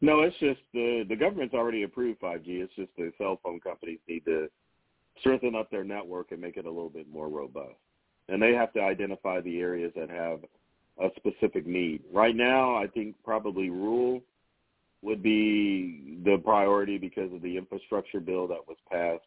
No, 0.00 0.20
it's 0.20 0.36
just 0.38 0.60
the 0.74 1.04
the 1.08 1.16
government's 1.16 1.54
already 1.54 1.84
approved 1.84 2.20
5G. 2.20 2.44
It's 2.46 2.74
just 2.74 2.90
the 2.98 3.12
cell 3.16 3.40
phone 3.42 3.60
companies 3.60 3.98
need 4.06 4.24
to 4.26 4.48
strengthen 5.20 5.54
up 5.54 5.70
their 5.70 5.84
network 5.84 6.32
and 6.32 6.40
make 6.40 6.56
it 6.56 6.66
a 6.66 6.70
little 6.70 6.90
bit 6.90 7.08
more 7.08 7.28
robust. 7.28 7.76
And 8.28 8.42
they 8.42 8.52
have 8.52 8.72
to 8.74 8.80
identify 8.80 9.40
the 9.40 9.60
areas 9.60 9.92
that 9.96 10.10
have 10.10 10.40
a 11.00 11.08
specific 11.16 11.66
need. 11.66 12.02
Right 12.12 12.34
now, 12.34 12.74
I 12.76 12.86
think 12.86 13.16
probably 13.24 13.70
rural 13.70 14.22
would 15.02 15.22
be 15.22 16.18
the 16.24 16.38
priority 16.38 16.98
because 16.98 17.32
of 17.32 17.42
the 17.42 17.56
infrastructure 17.56 18.20
bill 18.20 18.48
that 18.48 18.66
was 18.66 18.76
passed 18.90 19.24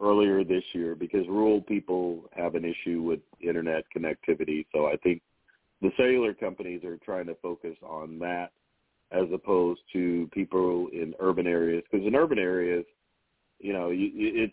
earlier 0.00 0.44
this 0.44 0.64
year 0.72 0.94
because 0.94 1.26
rural 1.28 1.60
people 1.60 2.24
have 2.34 2.54
an 2.54 2.64
issue 2.64 3.02
with 3.02 3.20
internet 3.40 3.84
connectivity. 3.94 4.66
So 4.72 4.86
I 4.86 4.96
think 4.96 5.22
the 5.82 5.90
cellular 5.96 6.34
companies 6.34 6.84
are 6.84 6.98
trying 6.98 7.26
to 7.26 7.34
focus 7.36 7.76
on 7.82 8.18
that 8.20 8.52
as 9.12 9.26
opposed 9.32 9.80
to 9.92 10.28
people 10.32 10.88
in 10.92 11.14
urban 11.20 11.46
areas. 11.46 11.82
Because 11.90 12.06
in 12.06 12.14
urban 12.14 12.38
areas, 12.38 12.84
you 13.58 13.72
know, 13.72 13.90
it's 13.92 14.52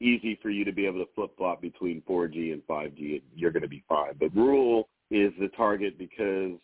easy 0.00 0.38
for 0.42 0.50
you 0.50 0.64
to 0.64 0.72
be 0.72 0.86
able 0.86 1.04
to 1.04 1.10
flip 1.14 1.30
flop 1.36 1.60
between 1.60 2.02
4G 2.08 2.52
and 2.52 2.62
5G. 2.66 3.22
You're 3.34 3.50
going 3.50 3.62
to 3.62 3.68
be 3.68 3.82
fine. 3.88 4.12
But 4.18 4.34
rural 4.34 4.88
is 5.10 5.32
the 5.40 5.48
target 5.56 5.98
because 5.98 6.58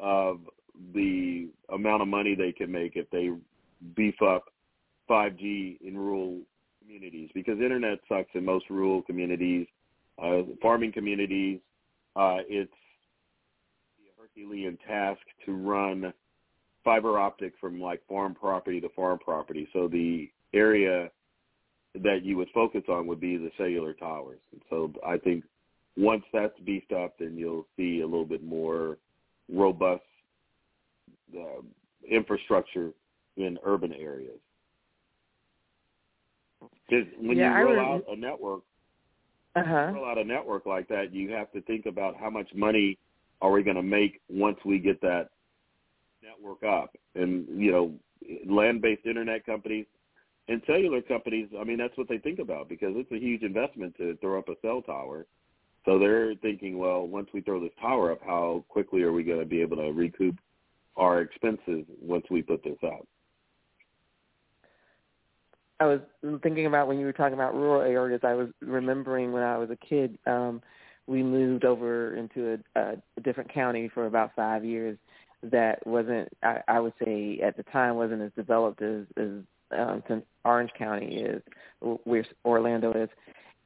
of 0.00 0.40
the 0.94 1.48
amount 1.70 2.02
of 2.02 2.08
money 2.08 2.34
they 2.34 2.52
can 2.52 2.70
make 2.70 2.96
if 2.96 3.08
they 3.10 3.30
beef 3.94 4.20
up 4.22 4.46
5G 5.08 5.80
in 5.80 5.96
rural 5.96 6.40
communities 6.80 7.30
because 7.34 7.58
internet 7.58 7.98
sucks 8.08 8.30
in 8.34 8.44
most 8.44 8.64
rural 8.70 9.02
communities, 9.02 9.66
uh, 10.22 10.42
farming 10.60 10.92
communities. 10.92 11.60
Uh, 12.16 12.38
it's 12.48 12.72
a 14.00 14.20
Herculean 14.20 14.78
task 14.86 15.20
to 15.46 15.52
run 15.52 16.12
fiber 16.84 17.18
optic 17.18 17.54
from 17.60 17.80
like 17.80 18.02
farm 18.08 18.34
property 18.34 18.80
to 18.80 18.88
farm 18.90 19.18
property. 19.18 19.68
So 19.72 19.88
the 19.88 20.30
area 20.52 21.10
that 21.94 22.24
you 22.24 22.36
would 22.36 22.48
focus 22.54 22.82
on 22.88 23.06
would 23.06 23.20
be 23.20 23.36
the 23.36 23.50
cellular 23.56 23.92
towers. 23.92 24.40
And 24.52 24.62
so 24.70 24.92
I 25.06 25.18
think 25.18 25.44
once 25.96 26.24
that's 26.32 26.58
beefed 26.60 26.92
up, 26.92 27.18
then 27.18 27.36
you'll 27.36 27.66
see 27.76 28.00
a 28.00 28.06
little 28.06 28.24
bit 28.24 28.42
more 28.42 28.98
robust 29.52 30.02
uh, 31.36 31.60
infrastructure 32.08 32.92
in 33.36 33.58
urban 33.64 33.92
areas. 33.92 34.38
Because 36.88 37.06
when 37.18 37.38
Yeah, 37.38 37.58
you 37.58 37.66
roll 37.66 37.80
out 37.80 38.04
a 38.08 38.16
network, 38.16 38.62
Uh-huh. 39.54 39.92
roll 39.92 40.04
out 40.04 40.18
a 40.18 40.24
network 40.24 40.66
like 40.66 40.88
that, 40.88 41.12
you 41.12 41.30
have 41.30 41.50
to 41.52 41.60
think 41.62 41.86
about 41.86 42.16
how 42.16 42.30
much 42.30 42.52
money 42.54 42.98
are 43.40 43.50
we 43.50 43.62
going 43.62 43.76
to 43.76 43.82
make 43.82 44.20
once 44.28 44.58
we 44.64 44.78
get 44.78 45.00
that 45.00 45.30
network 46.22 46.62
up. 46.62 46.96
And 47.14 47.46
you 47.60 47.72
know, 47.72 47.98
land-based 48.46 49.04
internet 49.04 49.44
companies 49.44 49.86
and 50.48 50.62
cellular 50.66 51.02
companies, 51.02 51.48
I 51.58 51.64
mean, 51.64 51.78
that's 51.78 51.96
what 51.96 52.08
they 52.08 52.18
think 52.18 52.38
about 52.38 52.68
because 52.68 52.94
it's 52.96 53.12
a 53.12 53.18
huge 53.18 53.42
investment 53.42 53.96
to 53.96 54.16
throw 54.16 54.38
up 54.38 54.48
a 54.48 54.54
cell 54.62 54.82
tower. 54.82 55.26
So 55.84 55.98
they're 55.98 56.34
thinking, 56.36 56.78
well, 56.78 57.06
once 57.06 57.28
we 57.34 57.40
throw 57.40 57.60
this 57.60 57.72
tower 57.80 58.12
up, 58.12 58.20
how 58.24 58.64
quickly 58.68 59.02
are 59.02 59.12
we 59.12 59.24
going 59.24 59.40
to 59.40 59.46
be 59.46 59.60
able 59.60 59.76
to 59.78 59.92
recoup 59.92 60.36
our 60.96 61.20
expenses 61.20 61.84
once 62.00 62.24
we 62.30 62.42
put 62.42 62.62
this 62.62 62.78
up? 62.84 63.06
I 65.80 65.86
was 65.86 66.00
thinking 66.42 66.66
about 66.66 66.86
when 66.86 67.00
you 67.00 67.06
were 67.06 67.12
talking 67.12 67.34
about 67.34 67.54
rural 67.54 67.82
areas. 67.82 68.20
I 68.22 68.34
was 68.34 68.48
remembering 68.60 69.32
when 69.32 69.42
I 69.42 69.58
was 69.58 69.70
a 69.70 69.76
kid, 69.76 70.16
um, 70.26 70.62
we 71.08 71.24
moved 71.24 71.64
over 71.64 72.14
into 72.14 72.60
a, 72.76 72.80
a, 72.80 73.20
different 73.22 73.52
county 73.52 73.90
for 73.92 74.06
about 74.06 74.30
five 74.36 74.64
years. 74.64 74.96
That 75.42 75.84
wasn't, 75.84 76.28
I, 76.44 76.60
I 76.68 76.78
would 76.78 76.92
say, 77.04 77.40
at 77.42 77.56
the 77.56 77.64
time, 77.64 77.96
wasn't 77.96 78.22
as 78.22 78.30
developed 78.36 78.80
as, 78.80 79.06
as 79.16 79.30
um, 79.76 80.04
since 80.06 80.24
Orange 80.44 80.70
County 80.78 81.16
is, 81.16 81.42
where 82.04 82.24
Orlando 82.44 82.92
is, 82.92 83.08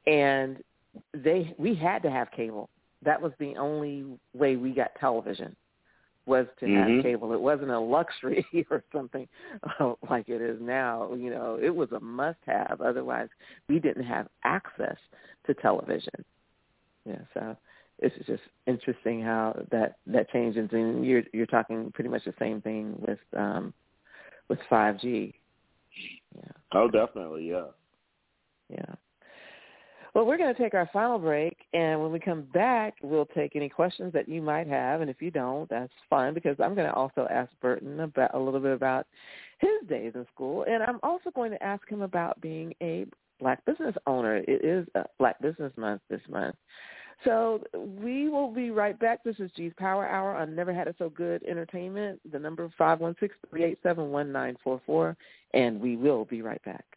and 0.07 0.57
they 1.13 1.55
we 1.57 1.75
had 1.75 2.01
to 2.03 2.11
have 2.11 2.31
cable. 2.31 2.69
That 3.03 3.21
was 3.21 3.31
the 3.39 3.55
only 3.55 4.05
way 4.33 4.55
we 4.55 4.71
got 4.71 4.91
television 4.99 5.55
was 6.25 6.45
to 6.59 6.65
Mhm. 6.65 6.95
have 6.95 7.03
cable. 7.03 7.33
It 7.33 7.41
wasn't 7.41 7.71
a 7.71 7.79
luxury 7.79 8.45
or 8.69 8.83
something 8.91 9.27
uh, 9.79 9.93
like 10.09 10.27
it 10.29 10.41
is 10.41 10.59
now. 10.61 11.13
You 11.13 11.29
know, 11.29 11.57
it 11.61 11.69
was 11.73 11.91
a 11.93 11.99
must-have. 11.99 12.81
Otherwise, 12.81 13.29
we 13.69 13.79
didn't 13.79 14.03
have 14.03 14.27
access 14.43 14.97
to 15.45 15.53
television. 15.55 16.25
Yeah, 17.05 17.21
so 17.33 17.57
it's 17.99 18.15
just 18.25 18.43
interesting 18.67 19.21
how 19.21 19.63
that 19.71 19.97
that 20.07 20.29
changes. 20.29 20.69
And 20.71 21.05
you're 21.05 21.23
you're 21.33 21.45
talking 21.45 21.91
pretty 21.93 22.09
much 22.09 22.25
the 22.25 22.33
same 22.37 22.61
thing 22.61 22.95
with 22.99 23.19
um, 23.35 23.73
with 24.49 24.59
5G. 24.69 25.33
Yeah. 26.35 26.51
Oh, 26.73 26.89
definitely, 26.89 27.49
yeah. 27.49 27.67
Yeah. 28.69 28.95
Well, 30.17 30.25
we're 30.25 30.39
going 30.39 30.51
to 30.51 30.59
take 30.59 30.73
our 30.73 30.89
final 30.91 31.19
break, 31.19 31.55
and 31.73 32.01
when 32.01 32.11
we 32.11 32.19
come 32.19 32.47
back, 32.51 32.95
we'll 33.03 33.27
take 33.27 33.55
any 33.55 33.69
questions 33.69 34.11
that 34.13 34.27
you 34.27 34.41
might 34.41 34.65
have, 34.65 35.01
and 35.01 35.11
if 35.11 35.21
you 35.21 35.29
don't, 35.29 35.69
that's 35.69 35.93
fine 36.09 36.33
because 36.33 36.55
I'm 36.59 36.73
going 36.73 36.87
to 36.87 36.93
also 36.95 37.27
ask 37.29 37.51
Burton 37.61 37.99
about 37.99 38.33
a 38.33 38.39
little 38.39 38.59
bit 38.59 38.73
about 38.73 39.05
his 39.59 39.87
days 39.87 40.13
in 40.15 40.25
school, 40.33 40.65
and 40.67 40.81
I'm 40.81 40.99
also 41.03 41.29
going 41.29 41.51
to 41.51 41.63
ask 41.63 41.87
him 41.87 42.01
about 42.01 42.41
being 42.41 42.73
a 42.81 43.05
black 43.39 43.63
business 43.65 43.93
owner. 44.07 44.37
It 44.37 44.65
is 44.65 44.87
Black 45.19 45.39
Business 45.39 45.71
Month 45.77 46.01
this 46.09 46.21
month. 46.27 46.55
So 47.23 47.61
we 47.75 48.27
will 48.27 48.51
be 48.51 48.71
right 48.71 48.99
back. 48.99 49.23
This 49.23 49.35
is 49.37 49.51
G's 49.55 49.73
Power 49.77 50.07
Hour 50.07 50.35
on 50.35 50.55
Never 50.55 50.73
Had 50.73 50.87
It 50.87 50.95
So 50.97 51.09
Good 51.09 51.43
Entertainment. 51.43 52.19
The 52.31 52.39
number 52.39 52.67
five 52.75 53.01
one 53.01 53.15
six 53.19 53.35
three 53.51 53.63
eight 53.63 53.77
seven 53.83 54.09
one 54.09 54.31
nine 54.31 54.57
four 54.63 54.81
four, 54.83 55.15
and 55.53 55.79
we 55.79 55.95
will 55.95 56.25
be 56.25 56.41
right 56.41 56.63
back. 56.65 56.96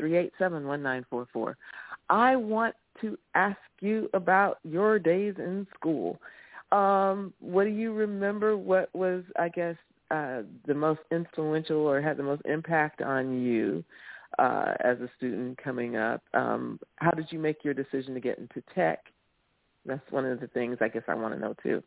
516-387-1944. 0.00 1.54
I 2.08 2.36
want 2.36 2.74
to 3.00 3.16
ask 3.34 3.58
you 3.80 4.10
about 4.14 4.58
your 4.64 4.98
days 4.98 5.34
in 5.38 5.66
school. 5.74 6.18
Um, 6.72 7.32
what 7.40 7.64
do 7.64 7.70
you 7.70 7.92
remember? 7.92 8.56
What 8.56 8.88
was, 8.94 9.22
I 9.38 9.48
guess, 9.48 9.76
uh, 10.10 10.42
the 10.66 10.74
most 10.74 11.00
influential 11.12 11.86
or 11.86 12.00
had 12.00 12.16
the 12.16 12.24
most 12.24 12.42
impact 12.46 13.00
on 13.00 13.40
you? 13.40 13.84
uh, 14.38 14.74
as 14.80 14.98
a 15.00 15.08
student 15.16 15.58
coming 15.62 15.96
up. 15.96 16.22
Um, 16.34 16.78
how 16.96 17.10
did 17.10 17.26
you 17.30 17.38
make 17.38 17.64
your 17.64 17.74
decision 17.74 18.14
to 18.14 18.20
get 18.20 18.38
into 18.38 18.62
tech? 18.74 19.00
That's 19.84 20.10
one 20.10 20.24
of 20.24 20.40
the 20.40 20.46
things 20.48 20.78
I 20.80 20.88
guess 20.88 21.02
I 21.08 21.14
want 21.14 21.34
to 21.34 21.40
know 21.40 21.54
too. 21.62 21.82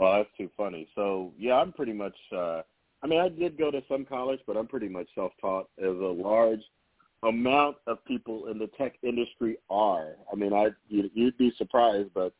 Oh, 0.00 0.16
that's 0.16 0.30
too 0.36 0.50
funny. 0.56 0.88
So 0.94 1.32
yeah, 1.38 1.54
I'm 1.56 1.72
pretty 1.72 1.92
much. 1.92 2.16
uh 2.32 2.62
I 3.02 3.06
mean, 3.06 3.20
I 3.20 3.28
did 3.28 3.56
go 3.56 3.70
to 3.70 3.82
some 3.88 4.04
college, 4.04 4.40
but 4.46 4.58
I'm 4.58 4.66
pretty 4.66 4.88
much 4.88 5.08
self-taught. 5.14 5.70
As 5.78 5.86
a 5.86 6.14
large 6.28 6.60
amount 7.22 7.76
of 7.86 8.04
people 8.04 8.48
in 8.48 8.58
the 8.58 8.66
tech 8.78 8.94
industry 9.02 9.56
are. 9.70 10.16
I 10.32 10.36
mean, 10.36 10.52
I 10.52 10.68
you, 10.88 11.10
you'd 11.14 11.38
be 11.38 11.52
surprised, 11.56 12.10
but 12.14 12.32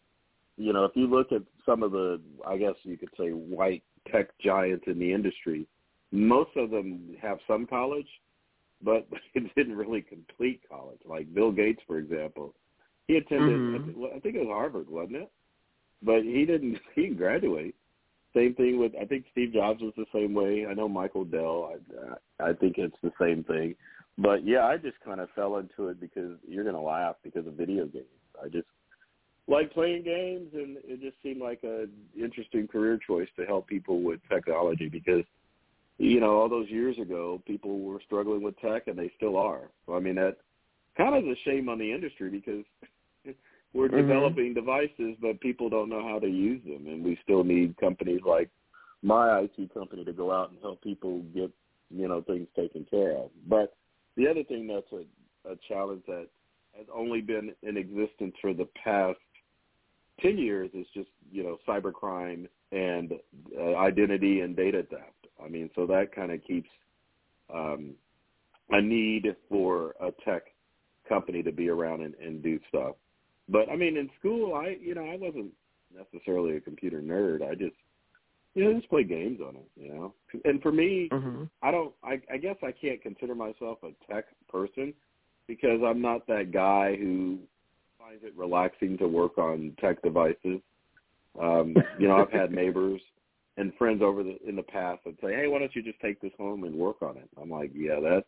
you 0.57 0.73
know, 0.73 0.85
if 0.85 0.93
you 0.95 1.07
look 1.07 1.33
at 1.33 1.43
some 1.65 1.83
of 1.83 1.93
the, 1.93 2.21
I 2.47 2.57
guess 2.59 2.75
you 2.83 2.97
could 2.99 3.11
say, 3.19 3.31
white 3.31 3.83
tech 4.11 4.29
giants 4.39 4.85
in 4.87 4.99
the 4.99 5.13
industry, 5.13 5.67
most 6.13 6.51
of 6.57 6.71
them 6.71 7.17
have 7.21 7.39
some 7.47 7.67
college, 7.67 8.09
but 8.83 9.07
it 9.35 9.55
didn't 9.55 9.77
really 9.77 10.03
complete 10.03 10.61
college. 10.69 11.01
Like 11.05 11.33
Bill 11.35 11.53
Gates, 11.53 11.81
for 11.87 11.99
example, 11.99 12.55
he 13.07 13.17
attended. 13.17 13.61
Mhm. 13.61 14.17
I 14.17 14.19
think 14.21 14.37
it 14.37 14.41
was 14.41 14.49
Harvard, 14.49 14.89
wasn't 14.89 15.17
it? 15.17 15.31
But 16.03 16.23
he 16.23 16.45
didn't. 16.45 16.79
He 16.95 17.03
didn't 17.03 17.19
graduate. 17.19 17.75
Same 18.35 18.55
thing 18.55 18.79
with. 18.79 18.93
I 19.01 19.05
think 19.05 19.25
Steve 19.33 19.53
Jobs 19.53 19.83
was 19.83 19.93
the 19.97 20.07
same 20.15 20.35
way. 20.35 20.67
I 20.69 20.75
know 20.75 20.89
Michael 20.89 21.25
Dell. 21.25 21.73
I, 22.41 22.51
I 22.51 22.53
think 22.53 22.79
it's 22.79 22.97
the 23.03 23.13
same 23.21 23.45
thing. 23.45 23.75
But 24.19 24.47
yeah, 24.47 24.67
I 24.67 24.77
just 24.77 25.01
kind 25.05 25.21
of 25.21 25.29
fell 25.35 25.57
into 25.57 25.89
it 25.89 26.01
because 26.01 26.37
you're 26.47 26.65
gonna 26.65 26.83
laugh 26.83 27.17
because 27.23 27.47
of 27.47 27.55
video 27.55 27.87
games. 27.87 28.05
I 28.43 28.49
just 28.49 28.67
like 29.49 29.73
playing 29.73 30.05
games, 30.05 30.51
and 30.55 30.77
it 30.85 31.01
just 31.01 31.17
seemed 31.23 31.41
like 31.41 31.63
a 31.65 31.87
interesting 32.19 32.69
career 32.69 32.99
choice 33.05 33.29
to 33.37 33.47
help 33.47 33.67
people 33.67 34.03
with 34.03 34.21
technology 34.29 34.89
because 34.89 35.25
you 36.01 36.19
know, 36.19 36.39
all 36.39 36.49
those 36.49 36.71
years 36.71 36.99
ago, 36.99 37.43
people 37.47 37.81
were 37.81 38.01
struggling 38.07 38.43
with 38.43 38.59
tech, 38.59 38.87
and 38.87 38.99
they 38.99 39.13
still 39.17 39.37
are. 39.37 39.71
So 39.87 39.95
I 39.95 40.01
mean, 40.01 40.15
that 40.15 40.39
kind 40.97 41.15
of 41.15 41.25
is 41.25 41.37
a 41.37 41.49
shame 41.49 41.69
on 41.69 41.79
the 41.79 41.93
industry 41.93 42.31
because 42.31 42.65
we're 43.73 43.89
Mhm. 43.89 43.97
developing 43.97 44.55
devices, 44.55 45.17
but 45.21 45.41
people 45.41 45.69
don't 45.69 45.89
know 45.89 46.03
how 46.03 46.19
to 46.19 46.29
use 46.29 46.63
them, 46.65 46.87
and 46.87 47.05
we 47.05 47.17
still 47.17 47.45
need 47.45 47.77
companies 47.77 48.23
like 48.23 48.51
my 49.03 49.41
IT 49.41 49.73
company 49.73 50.05
to 50.05 50.13
go 50.13 50.31
out 50.31 50.51
and 50.51 50.61
help 50.61 50.81
people 50.83 51.21
get 51.35 51.51
you 51.91 52.09
know 52.09 52.21
things 52.23 52.49
taken 52.55 52.85
care 52.85 53.13
of. 53.13 53.31
But 53.49 53.77
the 54.17 54.29
other 54.29 54.45
thing 54.45 54.67
that's 54.67 54.93
a, 54.93 55.05
a 55.51 55.57
challenge 55.69 56.05
that 56.07 56.29
has 56.77 56.87
only 56.93 57.21
been 57.21 57.55
in 57.63 57.77
existence 57.77 58.35
for 58.41 58.53
the 58.53 58.67
past 58.83 59.19
ten 60.21 60.37
years 60.37 60.71
is 60.75 60.87
just 60.95 61.11
you 61.31 61.43
know 61.43 61.59
cybercrime 61.67 62.49
and 62.73 63.19
uh, 63.59 63.77
identity 63.77 64.41
and 64.41 64.57
data 64.57 64.83
theft. 64.85 65.27
I 65.43 65.49
mean, 65.49 65.71
so 65.75 65.87
that 65.87 66.13
kind 66.15 66.33
of 66.33 66.43
keeps 66.45 66.69
um, 67.53 67.95
a 68.71 68.81
need 68.81 69.35
for 69.49 69.95
a 70.01 70.13
tech 70.25 70.43
company 71.09 71.43
to 71.43 71.51
be 71.51 71.69
around 71.69 72.03
and, 72.03 72.15
and 72.15 72.43
do 72.43 72.61
stuff. 72.69 72.95
But 73.51 73.69
I 73.69 73.77
mean, 73.77 73.97
in 73.97 74.09
school, 74.19 74.55
I 74.55 74.77
you 74.81 74.95
know 74.95 75.05
I 75.05 75.17
wasn't 75.17 75.53
necessarily 75.95 76.57
a 76.57 76.61
computer 76.61 77.01
nerd. 77.01 77.43
I 77.43 77.55
just 77.55 77.77
you 78.55 78.65
know 78.65 78.75
just 78.75 78.91
play 78.91 79.05
games 79.05 79.41
on 79.41 79.57
it. 79.57 79.69
You 79.77 79.93
know, 79.93 80.15
and 80.45 80.63
for 80.63 80.73
me, 80.73 81.11
Mm-hmm. 81.13 81.45
I 81.63 81.71
don't. 81.71 81.93
I, 82.03 82.21
I 82.33 82.37
guess 82.39 82.57
I 82.63 82.73
can't 82.73 83.03
consider 83.03 83.35
myself 83.35 83.79
a 83.83 84.13
tech 84.13 84.27
person 84.49 84.95
because 85.47 85.81
I'm 85.85 86.01
not 86.01 86.27
that 86.27 86.53
guy 86.53 86.97
who 86.97 87.39
finds 87.99 88.25
it 88.25 88.37
relaxing 88.37 88.97
to 88.99 89.09
work 89.09 89.37
on 89.37 89.77
tech 89.81 90.03
devices. 90.03 90.61
Um, 91.41 91.77
you 91.99 92.09
know, 92.09 92.17
I've 92.17 92.33
had 92.33 92.53
neighbors 92.53 93.01
and 93.57 93.75
friends 93.77 94.01
over 94.03 94.23
the 94.23 94.39
in 94.47 94.57
the 94.57 94.63
past 94.63 95.01
that 95.05 95.17
say, 95.21 95.35
"Hey, 95.35 95.49
why 95.49 95.59
don't 95.59 95.75
you 95.75 95.83
just 95.83 96.01
take 96.01 96.21
this 96.21 96.33
home 96.39 96.65
and 96.65 96.75
work 96.75 97.03
on 97.03 97.17
it?" 97.17 97.29
I'm 97.41 97.51
like, 97.51 97.73
"Yeah, 97.75 98.01
that 98.01 98.25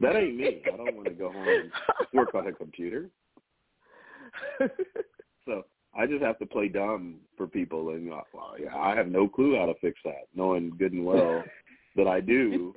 that 0.00 0.14
ain't 0.14 0.36
me. 0.36 0.62
I 0.72 0.76
don't 0.76 0.94
want 0.94 1.08
to 1.08 1.14
go 1.14 1.32
home 1.32 1.48
and 1.48 1.72
work 2.12 2.34
on 2.34 2.46
a 2.46 2.52
computer." 2.52 3.10
So 5.48 5.64
I 5.96 6.06
just 6.06 6.22
have 6.22 6.38
to 6.38 6.46
play 6.46 6.68
dumb 6.68 7.16
for 7.36 7.46
people, 7.46 7.90
and 7.90 8.12
uh, 8.12 8.20
well, 8.34 8.54
yeah, 8.62 8.76
I 8.76 8.94
have 8.94 9.08
no 9.08 9.26
clue 9.26 9.56
how 9.56 9.66
to 9.66 9.74
fix 9.80 9.98
that, 10.04 10.28
knowing 10.34 10.70
good 10.78 10.92
and 10.92 11.04
well 11.04 11.42
that 11.96 12.06
I 12.06 12.20
do. 12.20 12.74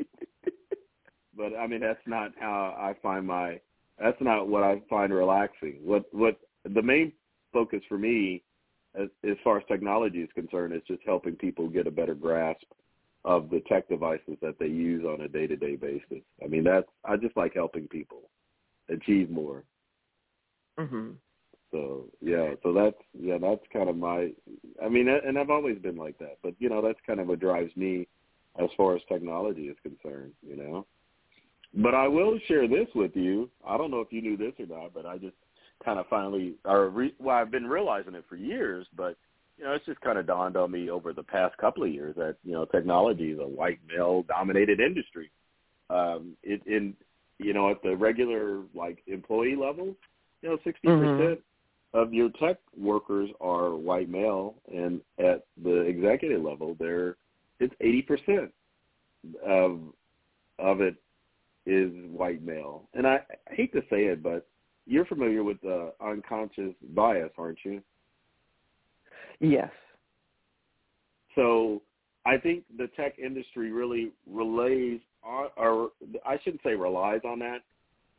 but 1.35 1.55
I 1.55 1.67
mean, 1.67 1.81
that's 1.81 1.99
not 2.07 2.31
how 2.39 2.75
I 2.79 2.95
find 3.03 3.27
my. 3.27 3.59
That's 3.99 4.19
not 4.21 4.47
what 4.47 4.63
I 4.63 4.81
find 4.89 5.13
relaxing. 5.13 5.79
What 5.83 6.05
what 6.13 6.39
the 6.63 6.81
main 6.81 7.11
focus 7.51 7.81
for 7.89 7.97
me, 7.97 8.41
as, 8.95 9.09
as 9.29 9.35
far 9.43 9.57
as 9.57 9.63
technology 9.67 10.21
is 10.21 10.29
concerned, 10.33 10.73
is 10.73 10.81
just 10.87 11.01
helping 11.05 11.35
people 11.35 11.67
get 11.67 11.87
a 11.87 11.91
better 11.91 12.15
grasp 12.15 12.63
of 13.25 13.49
the 13.49 13.61
tech 13.67 13.87
devices 13.89 14.37
that 14.41 14.57
they 14.59 14.67
use 14.67 15.03
on 15.05 15.21
a 15.21 15.27
day 15.27 15.45
to 15.45 15.57
day 15.57 15.75
basis. 15.75 16.23
I 16.43 16.47
mean, 16.47 16.63
that's 16.63 16.87
I 17.03 17.17
just 17.17 17.35
like 17.35 17.53
helping 17.53 17.87
people 17.89 18.29
achieve 18.89 19.29
more. 19.29 19.63
Mhm. 20.79 21.17
So 21.71 22.05
yeah, 22.21 22.51
so 22.63 22.73
that's 22.73 22.97
yeah, 23.19 23.37
that's 23.41 23.61
kind 23.71 23.89
of 23.89 23.97
my. 23.97 24.31
I 24.83 24.89
mean, 24.89 25.07
and 25.07 25.39
I've 25.39 25.49
always 25.49 25.77
been 25.77 25.95
like 25.95 26.17
that, 26.19 26.37
but 26.43 26.53
you 26.59 26.69
know, 26.69 26.81
that's 26.81 26.99
kind 27.07 27.19
of 27.19 27.27
what 27.27 27.39
drives 27.39 27.75
me 27.75 28.07
as 28.61 28.69
far 28.75 28.95
as 28.95 29.01
technology 29.07 29.63
is 29.63 29.77
concerned. 29.81 30.33
You 30.45 30.57
know, 30.57 30.85
but 31.73 31.95
I 31.95 32.07
will 32.07 32.37
share 32.47 32.67
this 32.67 32.87
with 32.93 33.15
you. 33.15 33.49
I 33.65 33.77
don't 33.77 33.91
know 33.91 34.01
if 34.01 34.11
you 34.11 34.21
knew 34.21 34.35
this 34.35 34.53
or 34.59 34.65
not, 34.65 34.93
but 34.93 35.05
I 35.05 35.17
just 35.17 35.35
kind 35.83 35.97
of 35.97 36.07
finally, 36.09 36.55
or 36.65 36.89
re, 36.89 37.13
well, 37.19 37.37
I've 37.37 37.51
been 37.51 37.67
realizing 37.67 38.15
it 38.15 38.25
for 38.27 38.35
years, 38.35 38.85
but 38.95 39.17
you 39.57 39.63
know, 39.63 39.73
it's 39.73 39.85
just 39.85 40.01
kind 40.01 40.17
of 40.17 40.27
dawned 40.27 40.57
on 40.57 40.71
me 40.71 40.89
over 40.89 41.13
the 41.13 41.23
past 41.23 41.57
couple 41.57 41.83
of 41.83 41.93
years 41.93 42.15
that 42.17 42.35
you 42.43 42.51
know, 42.51 42.65
technology 42.65 43.31
is 43.31 43.39
a 43.39 43.47
white 43.47 43.79
male 43.87 44.23
dominated 44.23 44.79
industry. 44.81 45.31
Um, 45.89 46.35
it 46.43 46.61
in 46.65 46.95
you 47.37 47.53
know, 47.53 47.71
at 47.71 47.81
the 47.81 47.95
regular 47.95 48.61
like 48.75 48.99
employee 49.07 49.55
level, 49.55 49.95
you 50.41 50.49
know, 50.49 50.57
60 50.63 50.87
percent 50.87 51.39
of 51.93 52.13
your 52.13 52.29
tech 52.39 52.57
workers 52.77 53.29
are 53.41 53.75
white 53.75 54.09
male, 54.09 54.55
and 54.73 55.01
at 55.19 55.45
the 55.61 55.81
executive 55.81 56.41
level, 56.41 56.75
they're 56.79 57.17
it's 57.59 57.73
eighty 57.81 58.01
percent 58.01 58.51
of 59.45 59.79
of 60.59 60.81
it 60.81 60.95
is 61.65 61.91
white 62.11 62.43
male. 62.43 62.87
And 62.93 63.05
I, 63.05 63.21
I 63.49 63.53
hate 63.53 63.71
to 63.73 63.81
say 63.81 64.05
it, 64.05 64.23
but 64.23 64.47
you're 64.87 65.05
familiar 65.05 65.43
with 65.43 65.61
the 65.61 65.93
unconscious 66.03 66.73
bias, 66.95 67.31
aren't 67.37 67.59
you? 67.63 67.81
Yes. 69.39 69.71
So 71.35 71.81
I 72.25 72.37
think 72.37 72.63
the 72.77 72.87
tech 72.95 73.19
industry 73.19 73.71
really 73.71 74.11
relays, 74.27 74.99
on, 75.23 75.49
or 75.55 75.91
I 76.25 76.37
shouldn't 76.43 76.63
say 76.63 76.75
relies 76.75 77.21
on 77.23 77.39
that, 77.39 77.59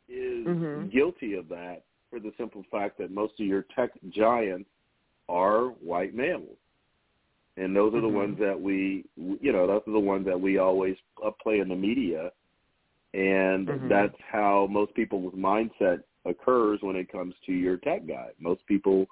is 0.07 0.47
Mhm. 0.47 0.91
guilty 0.91 1.33
of 1.33 1.47
that 1.49 1.83
for 2.13 2.19
the 2.19 2.31
simple 2.37 2.63
fact 2.69 2.99
that 2.99 3.09
most 3.11 3.33
of 3.39 3.47
your 3.47 3.65
tech 3.75 3.89
giants 4.09 4.69
are 5.27 5.69
white 5.69 6.13
males. 6.13 6.57
And 7.57 7.75
those 7.75 7.93
are 7.95 8.01
the 8.01 8.07
Mhm. 8.07 8.13
ones 8.13 8.37
that 8.39 8.59
we, 8.59 9.05
you 9.15 9.51
know, 9.51 9.65
those 9.65 9.81
are 9.87 9.93
the 9.93 9.99
ones 9.99 10.25
that 10.27 10.39
we 10.39 10.59
always 10.59 10.95
play 11.41 11.59
in 11.59 11.69
the 11.69 11.75
media. 11.75 12.31
And 13.15 13.67
Mhm. 13.67 13.89
that's 13.89 14.15
how 14.31 14.67
most 14.69 14.93
people's 14.93 15.33
mindset 15.33 16.03
occurs 16.25 16.79
when 16.81 16.95
it 16.95 17.11
comes 17.11 17.33
to 17.47 17.51
your 17.51 17.77
tech 17.77 18.05
guy. 18.05 18.29
Most 18.39 18.65
people, 18.67 19.07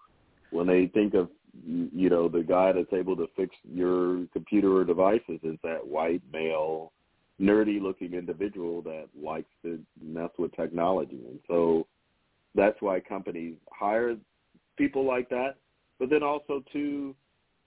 when 0.51 0.67
they 0.67 0.87
think 0.87 1.15
of, 1.15 1.29
you 1.65 2.09
know, 2.09 2.29
the 2.29 2.43
guy 2.43 2.71
that's 2.71 2.93
able 2.93 3.15
to 3.15 3.27
fix 3.35 3.55
your 3.63 4.27
computer 4.27 4.75
or 4.75 4.85
devices 4.85 5.39
is 5.43 5.57
that 5.63 5.85
white 5.85 6.21
male, 6.31 6.93
nerdy 7.39 7.81
looking 7.81 8.13
individual 8.13 8.81
that 8.83 9.07
likes 9.19 9.51
to 9.63 9.83
mess 9.99 10.31
with 10.37 10.55
technology. 10.55 11.25
And 11.27 11.39
so 11.47 11.87
that's 12.55 12.81
why 12.81 12.99
companies 12.99 13.55
hire 13.71 14.15
people 14.77 15.05
like 15.05 15.29
that. 15.29 15.55
But 15.99 16.09
then 16.09 16.23
also 16.23 16.63
too, 16.71 17.15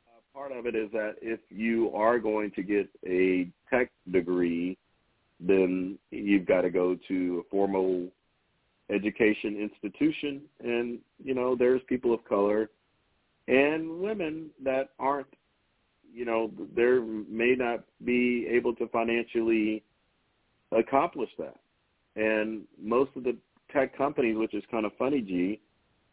uh, 0.09 0.39
part 0.39 0.53
of 0.53 0.67
it 0.67 0.75
is 0.75 0.91
that 0.93 1.15
if 1.23 1.41
you 1.51 1.91
are 1.95 2.19
going 2.19 2.51
to 2.53 2.63
get 2.63 2.89
a 3.07 3.49
tech 3.71 3.91
degree, 4.11 4.77
then 5.41 5.99
you've 6.11 6.47
got 6.47 6.63
to 6.63 6.71
go 6.71 6.97
to 7.09 7.45
a 7.45 7.51
formal 7.51 8.09
education 8.91 9.57
institution, 9.57 10.43
and 10.63 10.99
you 11.23 11.35
know 11.35 11.57
there's 11.57 11.81
people 11.89 12.13
of 12.13 12.25
color 12.25 12.69
and 13.49 14.01
women 14.01 14.51
that 14.63 14.91
aren't, 14.99 15.27
you 16.13 16.25
know, 16.25 16.51
there 16.75 17.03
may 17.03 17.55
not 17.57 17.85
be 18.05 18.47
able 18.51 18.75
to 18.77 18.89
financially 18.89 19.83
accomplish 20.73 21.31
that. 21.39 21.57
And 22.17 22.63
most 22.81 23.11
of 23.17 23.25
the 23.25 23.37
tech 23.75 23.97
companies, 23.97 24.37
which 24.37 24.55
is 24.55 24.63
kind 24.71 24.87
of 24.87 24.93
funny, 24.99 25.21
G, 25.21 25.61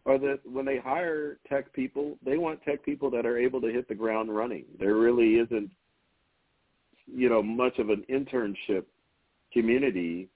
are 0.06 0.18
that 0.18 0.40
when 0.52 0.66
they 0.66 0.78
hire 0.78 1.38
tech 1.48 1.72
people, 1.74 2.18
they 2.26 2.38
want 2.38 2.62
tech 2.64 2.84
people 2.84 3.10
that 3.12 3.26
are 3.26 3.38
able 3.38 3.62
to 3.62 3.68
hit 3.68 3.88
the 3.88 3.96
ground 3.96 4.36
running. 4.36 4.66
There 4.80 4.96
really 4.96 5.36
isn't, 5.36 5.70
you 7.08 7.30
know, 7.30 7.44
much 7.44 7.78
of 7.78 7.90
an 7.90 8.04
internship 8.10 8.86
community 9.54 10.28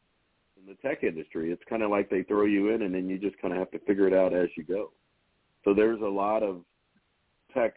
in 0.57 0.67
the 0.67 0.75
tech 0.87 1.03
industry. 1.03 1.51
It's 1.51 1.63
kind 1.67 1.81
of 1.81 1.89
like 1.89 2.09
they 2.09 2.23
throw 2.23 2.45
you 2.45 2.69
in 2.69 2.83
and 2.83 2.93
then 2.93 3.09
you 3.09 3.17
just 3.17 3.39
kind 3.41 3.53
of 3.53 3.59
have 3.59 3.71
to 3.71 3.79
figure 3.79 4.07
it 4.07 4.13
out 4.13 4.33
as 4.33 4.49
you 4.55 4.63
go. 4.63 4.91
So 5.63 5.73
there's 5.73 6.01
a 6.01 6.05
lot 6.05 6.43
of 6.43 6.61
tech 7.53 7.73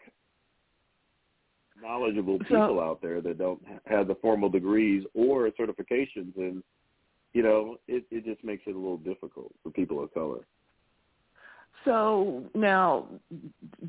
knowledgeable 1.81 2.37
So- 2.39 2.43
people 2.45 2.79
out 2.79 3.01
there 3.01 3.21
that 3.21 3.37
don't 3.39 3.61
have 3.85 4.07
the 4.07 4.15
formal 4.15 4.49
degrees 4.49 5.05
or 5.15 5.49
certifications 5.51 6.37
and 6.37 6.63
you 7.33 7.43
know, 7.43 7.77
it, 7.87 8.03
it 8.11 8.25
just 8.25 8.43
makes 8.43 8.63
it 8.65 8.75
a 8.75 8.77
little 8.77 8.97
difficult 8.97 9.51
for 9.63 9.69
people 9.71 10.03
of 10.03 10.13
color. 10.13 10.39
So 11.85 12.43
now, 12.53 13.07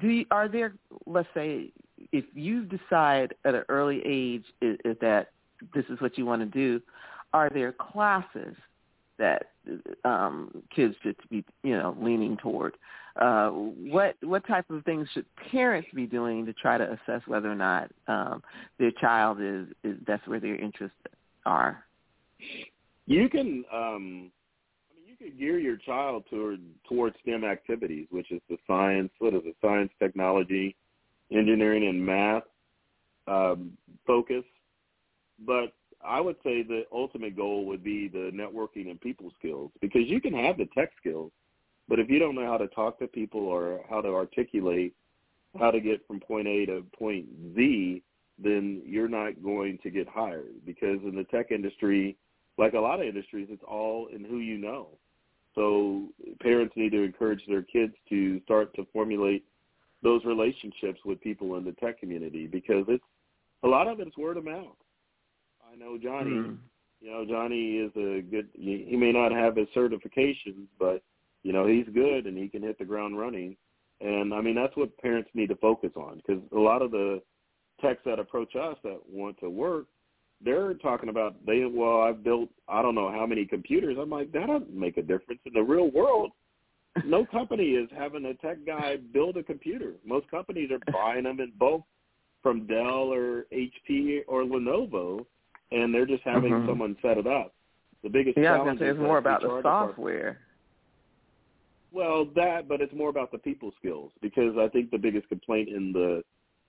do 0.00 0.08
you, 0.08 0.26
are 0.30 0.48
there? 0.48 0.74
Let's 1.06 1.28
say 1.34 1.72
if 2.12 2.24
you 2.34 2.64
decide 2.64 3.34
at 3.44 3.54
an 3.54 3.64
early 3.68 4.00
age 4.04 4.44
is, 4.60 4.78
is 4.84 4.96
that 5.00 5.30
this 5.74 5.84
is 5.88 6.00
what 6.00 6.16
you 6.16 6.24
want 6.24 6.40
to 6.42 6.46
do, 6.46 6.80
are 7.32 7.50
there 7.50 7.72
classes 7.72 8.54
that 9.18 9.50
um, 10.04 10.62
kids 10.74 10.94
should 11.02 11.16
be, 11.30 11.44
you 11.62 11.76
know, 11.76 11.96
leaning 12.00 12.36
toward? 12.36 12.76
Uh, 13.16 13.48
what 13.50 14.14
what 14.22 14.46
type 14.46 14.70
of 14.70 14.84
things 14.84 15.08
should 15.12 15.26
parents 15.50 15.88
be 15.92 16.06
doing 16.06 16.46
to 16.46 16.52
try 16.52 16.78
to 16.78 16.84
assess 16.92 17.20
whether 17.26 17.50
or 17.50 17.56
not 17.56 17.90
um, 18.06 18.42
their 18.78 18.92
child 18.92 19.38
is, 19.40 19.66
is 19.82 19.96
that's 20.06 20.26
where 20.28 20.40
their 20.40 20.56
interests 20.56 20.96
are? 21.44 21.84
You 23.10 23.28
can 23.28 23.64
um 23.72 24.30
I 24.88 24.94
mean 24.94 25.04
you 25.08 25.16
can 25.18 25.36
gear 25.36 25.58
your 25.58 25.76
child 25.76 26.26
toward 26.30 26.60
towards 26.88 27.16
STEM 27.22 27.42
activities, 27.42 28.06
which 28.10 28.30
is 28.30 28.40
the 28.48 28.56
science 28.68 29.10
what 29.18 29.34
is 29.34 29.40
it, 29.44 29.56
science, 29.60 29.90
technology, 29.98 30.76
engineering 31.32 31.88
and 31.88 32.06
math 32.06 32.44
um 33.26 33.72
focus. 34.06 34.44
But 35.44 35.72
I 36.04 36.20
would 36.20 36.36
say 36.44 36.62
the 36.62 36.84
ultimate 36.92 37.36
goal 37.36 37.66
would 37.66 37.82
be 37.82 38.06
the 38.06 38.30
networking 38.32 38.88
and 38.90 39.00
people 39.00 39.32
skills 39.36 39.72
because 39.80 40.02
you 40.06 40.20
can 40.20 40.32
have 40.32 40.56
the 40.56 40.68
tech 40.72 40.92
skills, 40.96 41.32
but 41.88 41.98
if 41.98 42.08
you 42.08 42.20
don't 42.20 42.36
know 42.36 42.46
how 42.46 42.58
to 42.58 42.68
talk 42.68 43.00
to 43.00 43.08
people 43.08 43.40
or 43.40 43.80
how 43.90 44.00
to 44.00 44.08
articulate 44.08 44.94
how 45.58 45.72
to 45.72 45.80
get 45.80 46.06
from 46.06 46.20
point 46.20 46.46
A 46.46 46.64
to 46.66 46.84
point 46.96 47.26
Z, 47.56 48.04
then 48.38 48.82
you're 48.86 49.08
not 49.08 49.42
going 49.42 49.78
to 49.82 49.90
get 49.90 50.06
hired 50.06 50.64
because 50.64 51.00
in 51.02 51.16
the 51.16 51.24
tech 51.24 51.50
industry, 51.50 52.16
like 52.60 52.74
a 52.74 52.78
lot 52.78 53.00
of 53.00 53.06
industries, 53.06 53.48
it's 53.50 53.62
all 53.66 54.08
in 54.14 54.24
who 54.24 54.38
you 54.38 54.58
know. 54.58 54.88
So 55.54 56.04
parents 56.40 56.74
need 56.76 56.92
to 56.92 57.02
encourage 57.02 57.42
their 57.48 57.62
kids 57.62 57.94
to 58.10 58.40
start 58.42 58.74
to 58.76 58.86
formulate 58.92 59.44
those 60.02 60.24
relationships 60.24 61.00
with 61.04 61.20
people 61.20 61.56
in 61.56 61.64
the 61.64 61.72
tech 61.72 61.98
community 61.98 62.46
because 62.46 62.84
it's 62.88 63.04
a 63.64 63.68
lot 63.68 63.88
of 63.88 63.98
it's 63.98 64.16
word 64.16 64.36
of 64.36 64.44
mouth. 64.44 64.76
I 65.70 65.76
know 65.76 65.98
Johnny. 65.98 66.30
Mm. 66.30 66.58
You 67.00 67.10
know, 67.10 67.24
Johnny 67.26 67.78
is 67.78 67.90
a 67.96 68.20
good. 68.20 68.48
He 68.54 68.94
may 68.96 69.10
not 69.10 69.32
have 69.32 69.56
his 69.56 69.68
certifications, 69.74 70.66
but 70.78 71.02
you 71.42 71.52
know 71.52 71.66
he's 71.66 71.86
good 71.94 72.26
and 72.26 72.36
he 72.36 72.48
can 72.48 72.62
hit 72.62 72.78
the 72.78 72.84
ground 72.84 73.18
running. 73.18 73.56
And 74.00 74.34
I 74.34 74.40
mean 74.40 74.54
that's 74.54 74.76
what 74.76 74.96
parents 74.98 75.30
need 75.34 75.48
to 75.48 75.56
focus 75.56 75.92
on 75.96 76.18
because 76.18 76.42
a 76.54 76.58
lot 76.58 76.82
of 76.82 76.90
the 76.90 77.22
techs 77.80 78.02
that 78.04 78.18
approach 78.18 78.54
us 78.54 78.76
that 78.84 79.00
want 79.08 79.38
to 79.40 79.48
work, 79.48 79.86
they're 80.42 80.74
talking 80.74 81.08
about 81.08 81.34
they 81.46 81.64
well 81.64 82.00
I've 82.02 82.22
built 82.24 82.48
I 82.68 82.82
don't 82.82 82.94
know 82.94 83.10
how 83.10 83.26
many 83.26 83.44
computers. 83.44 83.96
I'm 84.00 84.10
like 84.10 84.32
that 84.32 84.46
doesn't 84.46 84.72
make 84.74 84.96
a 84.96 85.02
difference 85.02 85.40
in 85.44 85.52
the 85.52 85.62
real 85.62 85.90
world. 85.90 86.32
No 87.04 87.24
company 87.32 87.70
is 87.70 87.88
having 87.96 88.24
a 88.26 88.34
tech 88.34 88.58
guy 88.66 88.96
build 89.12 89.36
a 89.36 89.42
computer. 89.42 89.92
Most 90.04 90.30
companies 90.30 90.70
are 90.70 90.92
buying 90.92 91.24
them 91.24 91.40
in 91.40 91.52
bulk 91.58 91.84
from 92.42 92.66
Dell 92.66 93.12
or 93.12 93.44
HP 93.52 94.20
or 94.26 94.44
Lenovo, 94.44 95.26
and 95.72 95.94
they're 95.94 96.06
just 96.06 96.22
having 96.24 96.52
Mhm. 96.52 96.66
someone 96.66 96.96
set 97.02 97.18
it 97.18 97.26
up. 97.26 97.54
The 98.02 98.08
biggest 98.08 98.38
Yeah, 98.38 98.56
challenge 98.56 98.78
say 98.78 98.86
it's 98.88 98.98
more 98.98 99.18
about 99.18 99.42
the 99.42 99.48
department- 99.48 99.64
software. 99.88 100.38
Well, 101.92 102.24
that, 102.36 102.66
but 102.68 102.80
it's 102.80 102.94
more 102.94 103.10
about 103.10 103.30
the 103.32 103.38
people 103.38 103.72
skills 103.78 104.12
because 104.22 104.56
I 104.56 104.68
think 104.68 104.90
the 104.90 104.98
biggest 104.98 105.28
complaint 105.28 105.68
in 105.68 105.92
the 105.92 106.24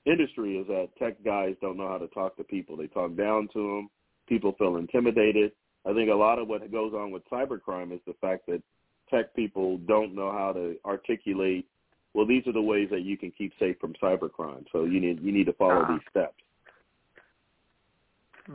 industry 0.06 0.58
is 0.58 0.68
that 0.68 0.89
tech 0.97 1.24
guys 1.24 1.56
don't 1.62 1.78
know 1.78 1.88
how 1.88 1.97
to 1.97 2.08
talk 2.08 2.36
to 2.38 2.43
people. 2.43 2.76
They 2.78 2.88
talk 2.88 3.16
down 3.16 3.47
to 3.54 3.60
them. 3.60 3.89
People 4.28 4.54
feel 4.58 4.78
intimidated. 4.78 5.52
I 5.86 5.93
think 5.93 6.10
a 6.10 6.14
lot 6.16 6.39
of 6.39 6.47
what 6.47 6.70
goes 6.72 6.93
on 6.93 7.12
with 7.12 7.24
cybercrime 7.30 7.93
is 7.93 7.99
the 8.06 8.14
fact 8.22 8.45
that 8.47 8.62
tech 9.10 9.34
people 9.36 9.78
don't 9.80 10.16
know 10.16 10.32
how 10.32 10.54
to 10.54 10.76
articulate. 10.86 11.68
Well, 12.14 12.26
these 12.26 12.45
are 12.47 12.54
the 12.54 12.62
ways 12.62 12.89
that 12.91 13.02
you 13.02 13.18
can 13.18 13.32
keep 13.32 13.54
safe 13.60 13.78
from 13.80 13.93
cybercrime. 14.02 14.66
So 14.72 14.86
you 14.86 14.99
need 14.99 15.22
you 15.22 15.32
need 15.32 15.45
to 15.45 15.54
follow 15.54 15.86
Ah. 15.88 15.91
these 15.93 16.08
steps. 16.10 16.36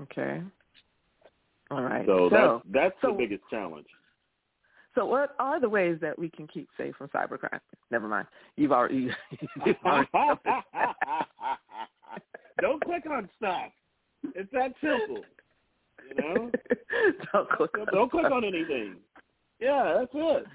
Okay. 0.03 0.43
All 1.71 1.83
right. 1.83 2.07
So, 2.07 2.29
so 2.31 2.63
that's 2.69 2.73
that's 2.73 3.01
so- 3.03 3.13
the 3.13 3.19
biggest 3.19 3.43
challenge. 3.51 3.87
So 4.97 5.05
what 5.05 5.37
are 5.39 5.61
the 5.61 5.69
ways 5.69 5.99
that 6.01 6.19
we 6.19 6.31
can 6.31 6.49
keep 6.49 6.69
safe 6.79 6.97
from 6.97 7.09
cybercrime? 7.09 7.61
Never 7.91 8.09
mind. 8.09 8.27
You've 8.57 8.73
already. 8.73 9.11
You've 9.67 9.77
already 9.85 10.09
Don't 12.61 12.83
click 12.83 13.05
on 13.09 13.29
stuff. 13.37 13.71
It's 14.35 14.51
that 14.53 14.73
simple. 14.81 15.23
You 16.09 16.15
know? 16.23 16.51
Don't 17.33 17.51
click. 17.51 17.71
On 17.79 17.87
Don't 17.93 18.11
click 18.11 18.25
on 18.25 18.43
anything. 18.43 18.97
Yeah, 19.61 19.99
that's 19.99 20.11
it. 20.15 20.47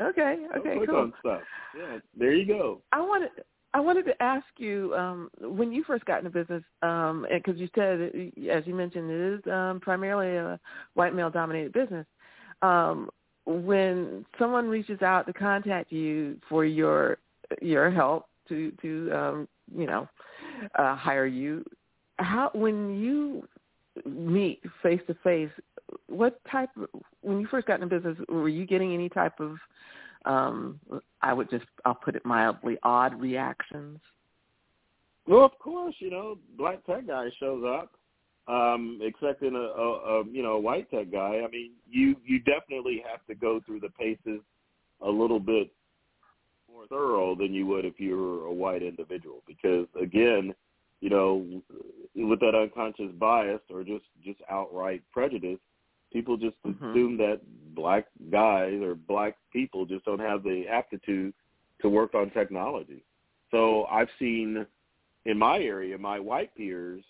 Okay. 0.00 0.46
Okay. 0.56 0.68
Don't 0.68 0.76
click 0.76 0.90
cool. 0.90 0.98
on 0.98 1.14
stuff. 1.20 1.42
Yeah, 1.74 1.98
there 2.16 2.34
you 2.34 2.46
go. 2.46 2.82
I 2.92 3.00
wanted. 3.00 3.30
I 3.74 3.80
wanted 3.80 4.04
to 4.04 4.22
ask 4.22 4.44
you 4.58 4.94
um, 4.94 5.30
when 5.40 5.72
you 5.72 5.82
first 5.84 6.04
got 6.04 6.18
into 6.18 6.28
business, 6.28 6.62
um, 6.82 7.26
because 7.32 7.58
you 7.58 7.70
said, 7.74 8.12
as 8.52 8.66
you 8.66 8.74
mentioned, 8.74 9.10
it 9.10 9.38
is 9.38 9.40
um, 9.50 9.80
primarily 9.80 10.36
a 10.36 10.60
white 10.92 11.14
male-dominated 11.14 11.72
business. 11.72 12.04
Um, 12.60 13.08
when 13.44 14.24
someone 14.38 14.68
reaches 14.68 15.02
out 15.02 15.26
to 15.26 15.32
contact 15.32 15.92
you 15.92 16.38
for 16.48 16.64
your 16.64 17.18
your 17.60 17.90
help 17.90 18.26
to 18.48 18.72
to 18.82 19.10
um, 19.12 19.48
you 19.76 19.86
know 19.86 20.08
uh, 20.78 20.96
hire 20.96 21.26
you, 21.26 21.64
how 22.18 22.50
when 22.54 23.00
you 23.00 23.46
meet 24.06 24.62
face 24.82 25.00
to 25.06 25.14
face, 25.22 25.50
what 26.08 26.40
type 26.50 26.70
when 27.20 27.40
you 27.40 27.46
first 27.48 27.66
got 27.66 27.80
into 27.80 27.98
business, 27.98 28.16
were 28.28 28.48
you 28.48 28.66
getting 28.66 28.94
any 28.94 29.08
type 29.08 29.38
of 29.40 29.56
um 30.24 30.78
I 31.20 31.32
would 31.32 31.50
just 31.50 31.64
I'll 31.84 31.94
put 31.94 32.16
it 32.16 32.24
mildly 32.24 32.78
odd 32.82 33.20
reactions? 33.20 33.98
Well, 35.26 35.44
of 35.44 35.56
course, 35.58 35.94
you 35.98 36.10
know, 36.10 36.38
black 36.58 36.84
tech 36.84 37.06
guy 37.06 37.28
shows 37.38 37.64
up, 37.64 37.92
um, 38.48 38.98
expecting 39.02 39.54
a, 39.54 39.58
a, 39.58 40.20
a 40.20 40.24
you 40.26 40.42
know 40.42 40.52
a 40.52 40.60
white 40.60 40.90
tech 40.90 41.10
guy. 41.12 41.42
I 41.44 41.48
mean, 41.50 41.72
you 41.88 42.16
you 42.24 42.40
definitely 42.40 43.02
have 43.10 43.24
to 43.26 43.34
go 43.34 43.60
through 43.64 43.80
the 43.80 43.90
paces 43.90 44.40
a 45.00 45.10
little 45.10 45.40
bit 45.40 45.72
more 46.72 46.86
thorough 46.86 47.34
than 47.34 47.52
you 47.52 47.66
would 47.66 47.84
if 47.84 48.00
you 48.00 48.16
were 48.16 48.46
a 48.46 48.52
white 48.52 48.82
individual, 48.82 49.42
because 49.46 49.86
again, 50.00 50.54
you 51.00 51.10
know, 51.10 51.46
with 52.14 52.40
that 52.40 52.54
unconscious 52.54 53.12
bias 53.18 53.60
or 53.70 53.84
just 53.84 54.04
just 54.24 54.40
outright 54.50 55.02
prejudice, 55.12 55.58
people 56.12 56.36
just 56.36 56.56
Mhm. 56.64 56.90
assume 56.90 57.16
that 57.18 57.40
black 57.74 58.06
guys 58.30 58.80
or 58.82 58.94
black 58.94 59.36
people 59.52 59.86
just 59.86 60.04
don't 60.04 60.20
have 60.20 60.42
the 60.42 60.66
aptitude 60.68 61.34
to 61.80 61.88
work 61.88 62.14
on 62.14 62.30
technology. 62.30 63.04
So 63.50 63.84
I've 63.86 64.10
seen 64.18 64.66
in 65.24 65.38
my 65.38 65.58
area, 65.60 65.98
my 65.98 66.18
white 66.18 66.54
peers 66.54 67.04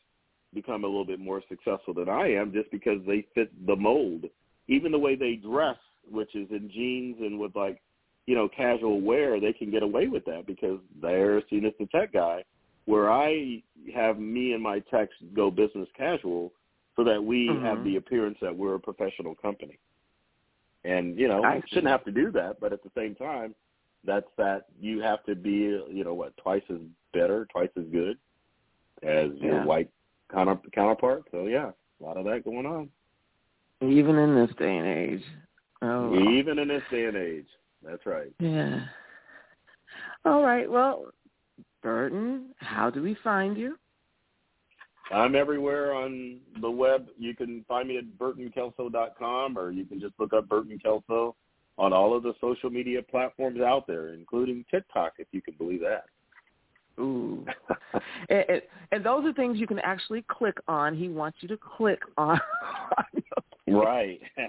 become 0.55 0.85
a 0.85 0.87
little 0.87 1.05
bit 1.05 1.21
more 1.21 1.43
successful 1.49 1.95
than 1.95 2.09
I 2.09 2.33
am 2.33 2.53
just 2.53 2.71
because 2.71 2.99
they 3.07 3.27
fit 3.35 3.51
the 3.67 3.77
mold. 3.77 4.25
Even 4.69 4.93
the 4.93 4.99
way 4.99 5.17
they 5.17 5.35
dress, 5.35 5.77
which 6.11 6.35
is 6.35 6.49
in 6.51 6.71
jeans 6.71 7.17
and 7.21 7.39
with 7.39 7.55
like, 7.57 7.81
you 8.27 8.35
know, 8.35 8.49
casual 8.49 9.01
wear, 9.01 9.41
they 9.41 9.53
can 9.53 9.71
get 9.71 9.83
away 9.83 10.07
with 10.07 10.25
that 10.27 10.47
because 10.47 10.79
they're 11.01 11.43
seen 11.51 11.65
as 11.65 11.73
the 11.79 11.87
tech 11.87 12.13
guy. 12.13 12.45
Where 12.85 13.11
I 13.11 13.63
have 13.95 14.19
me 14.19 14.53
and 14.53 14.63
my 14.63 14.81
techs 14.81 15.15
go 15.35 15.51
business 15.51 15.89
casual 15.97 16.53
so 16.97 17.05
that 17.05 17.23
we 17.23 17.49
Mhm. 17.49 17.63
have 17.63 17.85
the 17.85 17.97
appearance 17.97 18.39
that 18.41 18.57
we're 18.57 18.75
a 18.75 18.81
professional 18.81 19.35
company. 19.35 19.79
And, 20.85 21.19
you 21.19 21.29
know, 21.29 21.45
I 21.45 21.55
I 21.55 21.63
shouldn't 21.69 21.89
have 21.89 22.05
to 22.05 22.13
do 22.13 22.31
that, 22.33 22.59
but 22.61 22.73
at 22.73 22.83
the 22.83 22.91
same 22.91 23.15
time, 23.15 23.55
that's 24.05 24.27
that 24.37 24.67
you 24.81 25.01
have 25.01 25.25
to 25.25 25.37
be, 25.37 25.51
you 25.89 26.03
know, 26.05 26.15
what, 26.15 26.37
twice 26.37 26.65
as 26.71 26.81
better, 27.13 27.47
twice 27.47 27.71
as 27.77 27.87
good 27.87 28.19
as 29.03 29.31
your 29.41 29.63
white 29.65 29.91
counter, 30.33 30.59
counterpart. 30.75 31.25
So 31.31 31.47
yeah, 31.47 31.71
a 32.01 32.05
lot 32.05 32.17
of 32.17 32.25
that 32.25 32.45
going 32.45 32.67
on. 32.67 32.89
Even 33.83 34.17
in 34.17 34.35
this 34.35 34.55
day 34.59 34.77
and 34.77 34.87
age. 34.87 35.23
Oh. 35.83 36.15
Even 36.31 36.59
in 36.59 36.69
this 36.69 36.83
day 36.91 37.07
and 37.07 37.17
age. 37.17 37.47
That's 37.85 38.07
right. 38.07 38.33
yeah. 38.39 38.85
All 40.25 40.43
right. 40.43 40.71
Well, 40.71 41.07
Burton, 41.83 42.55
how 42.59 42.91
do 42.91 43.03
we 43.03 43.17
find 43.25 43.57
you? 43.57 43.77
I'm 45.11 45.35
everywhere 45.35 45.95
on 45.95 46.39
the 46.61 46.71
web. 46.71 47.09
You 47.19 47.35
can 47.35 47.65
find 47.69 47.89
me 47.89 47.99
at 47.99 48.05
burtonkelso.com 48.19 49.59
or 49.59 49.73
you 49.73 49.85
can 49.85 50.01
just 50.01 50.15
look 50.19 50.33
up 50.33 50.49
Burton 50.49 50.79
Kelso 50.79 51.35
on 51.77 51.93
all 51.93 52.17
of 52.17 52.23
the 52.23 52.35
social 52.41 52.71
media 52.71 53.03
platforms 53.03 53.61
out 53.61 53.87
there, 53.87 54.15
including 54.15 54.65
TikTok, 54.71 55.15
if 55.19 55.27
you 55.33 55.43
can 55.43 55.55
believe 55.55 55.81
that. 55.81 56.05
Ooh. 57.03 57.45
and, 58.29 58.45
and, 58.49 58.63
and 58.93 59.05
those 59.05 59.25
are 59.25 59.33
things 59.33 59.59
you 59.59 59.67
can 59.67 59.81
actually 59.81 60.25
click 60.29 60.57
on. 60.69 60.97
He 60.97 61.09
wants 61.09 61.39
you 61.41 61.49
to 61.49 61.57
click 61.57 62.01
on. 62.17 62.41
right. 63.69 64.21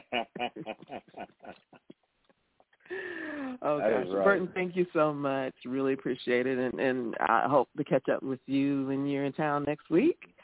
oh 3.61 3.79
gosh, 3.79 4.05
right. 4.09 4.23
Burton, 4.23 4.49
thank 4.53 4.75
you 4.75 4.85
so 4.93 5.13
much. 5.13 5.53
Really 5.65 5.93
appreciate 5.93 6.45
it, 6.45 6.59
and 6.59 6.79
and 6.79 7.15
I 7.19 7.47
hope 7.47 7.69
to 7.77 7.83
catch 7.83 8.07
up 8.09 8.21
with 8.21 8.39
you 8.45 8.85
when 8.87 9.05
you're 9.07 9.25
in 9.25 9.33
town 9.33 9.63
next 9.65 9.89
week. 9.89 10.35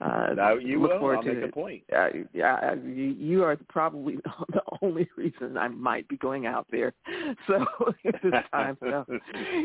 Uh, 0.00 0.32
now 0.34 0.54
you 0.54 0.80
look 0.80 0.92
will. 0.92 0.98
forward 1.00 1.16
I'll 1.16 1.22
to 1.24 1.34
make 1.34 1.38
it. 1.38 1.48
a 1.48 1.52
point. 1.52 1.82
Uh, 1.94 2.08
yeah, 2.32 2.74
you, 2.74 3.16
you 3.18 3.42
are 3.42 3.56
probably 3.68 4.16
the 4.52 4.62
only 4.80 5.08
reason 5.16 5.56
I 5.58 5.68
might 5.68 6.06
be 6.08 6.16
going 6.16 6.46
out 6.46 6.66
there. 6.70 6.92
So 7.46 7.64
at 8.06 8.22
this 8.22 8.32
time. 8.52 8.76
So 8.80 9.04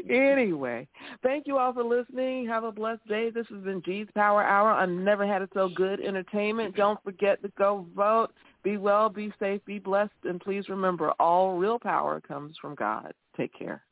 anyway, 0.10 0.88
thank 1.22 1.48
you 1.48 1.58
all 1.58 1.74
for 1.74 1.84
listening. 1.84 2.48
Have 2.48 2.64
a 2.64 2.72
blessed 2.72 3.08
day. 3.08 3.30
This 3.30 3.48
has 3.50 3.64
been 3.64 3.82
G's 3.84 4.08
Power 4.16 4.44
Hour 4.44 4.72
on 4.72 5.04
Never 5.04 5.26
Had 5.26 5.42
It 5.42 5.50
So 5.54 5.70
Good 5.70 6.00
Entertainment. 6.02 6.76
Don't 6.76 7.02
forget 7.04 7.42
to 7.42 7.52
go 7.58 7.86
vote. 7.96 8.30
Be 8.64 8.78
well, 8.78 9.10
be 9.10 9.32
safe, 9.40 9.64
be 9.66 9.80
blessed, 9.80 10.12
and 10.24 10.40
please 10.40 10.70
remember 10.70 11.12
all 11.20 11.58
real 11.58 11.80
power 11.80 12.22
comes 12.22 12.56
from 12.62 12.76
God. 12.76 13.14
Take 13.38 13.58
care. 13.58 13.84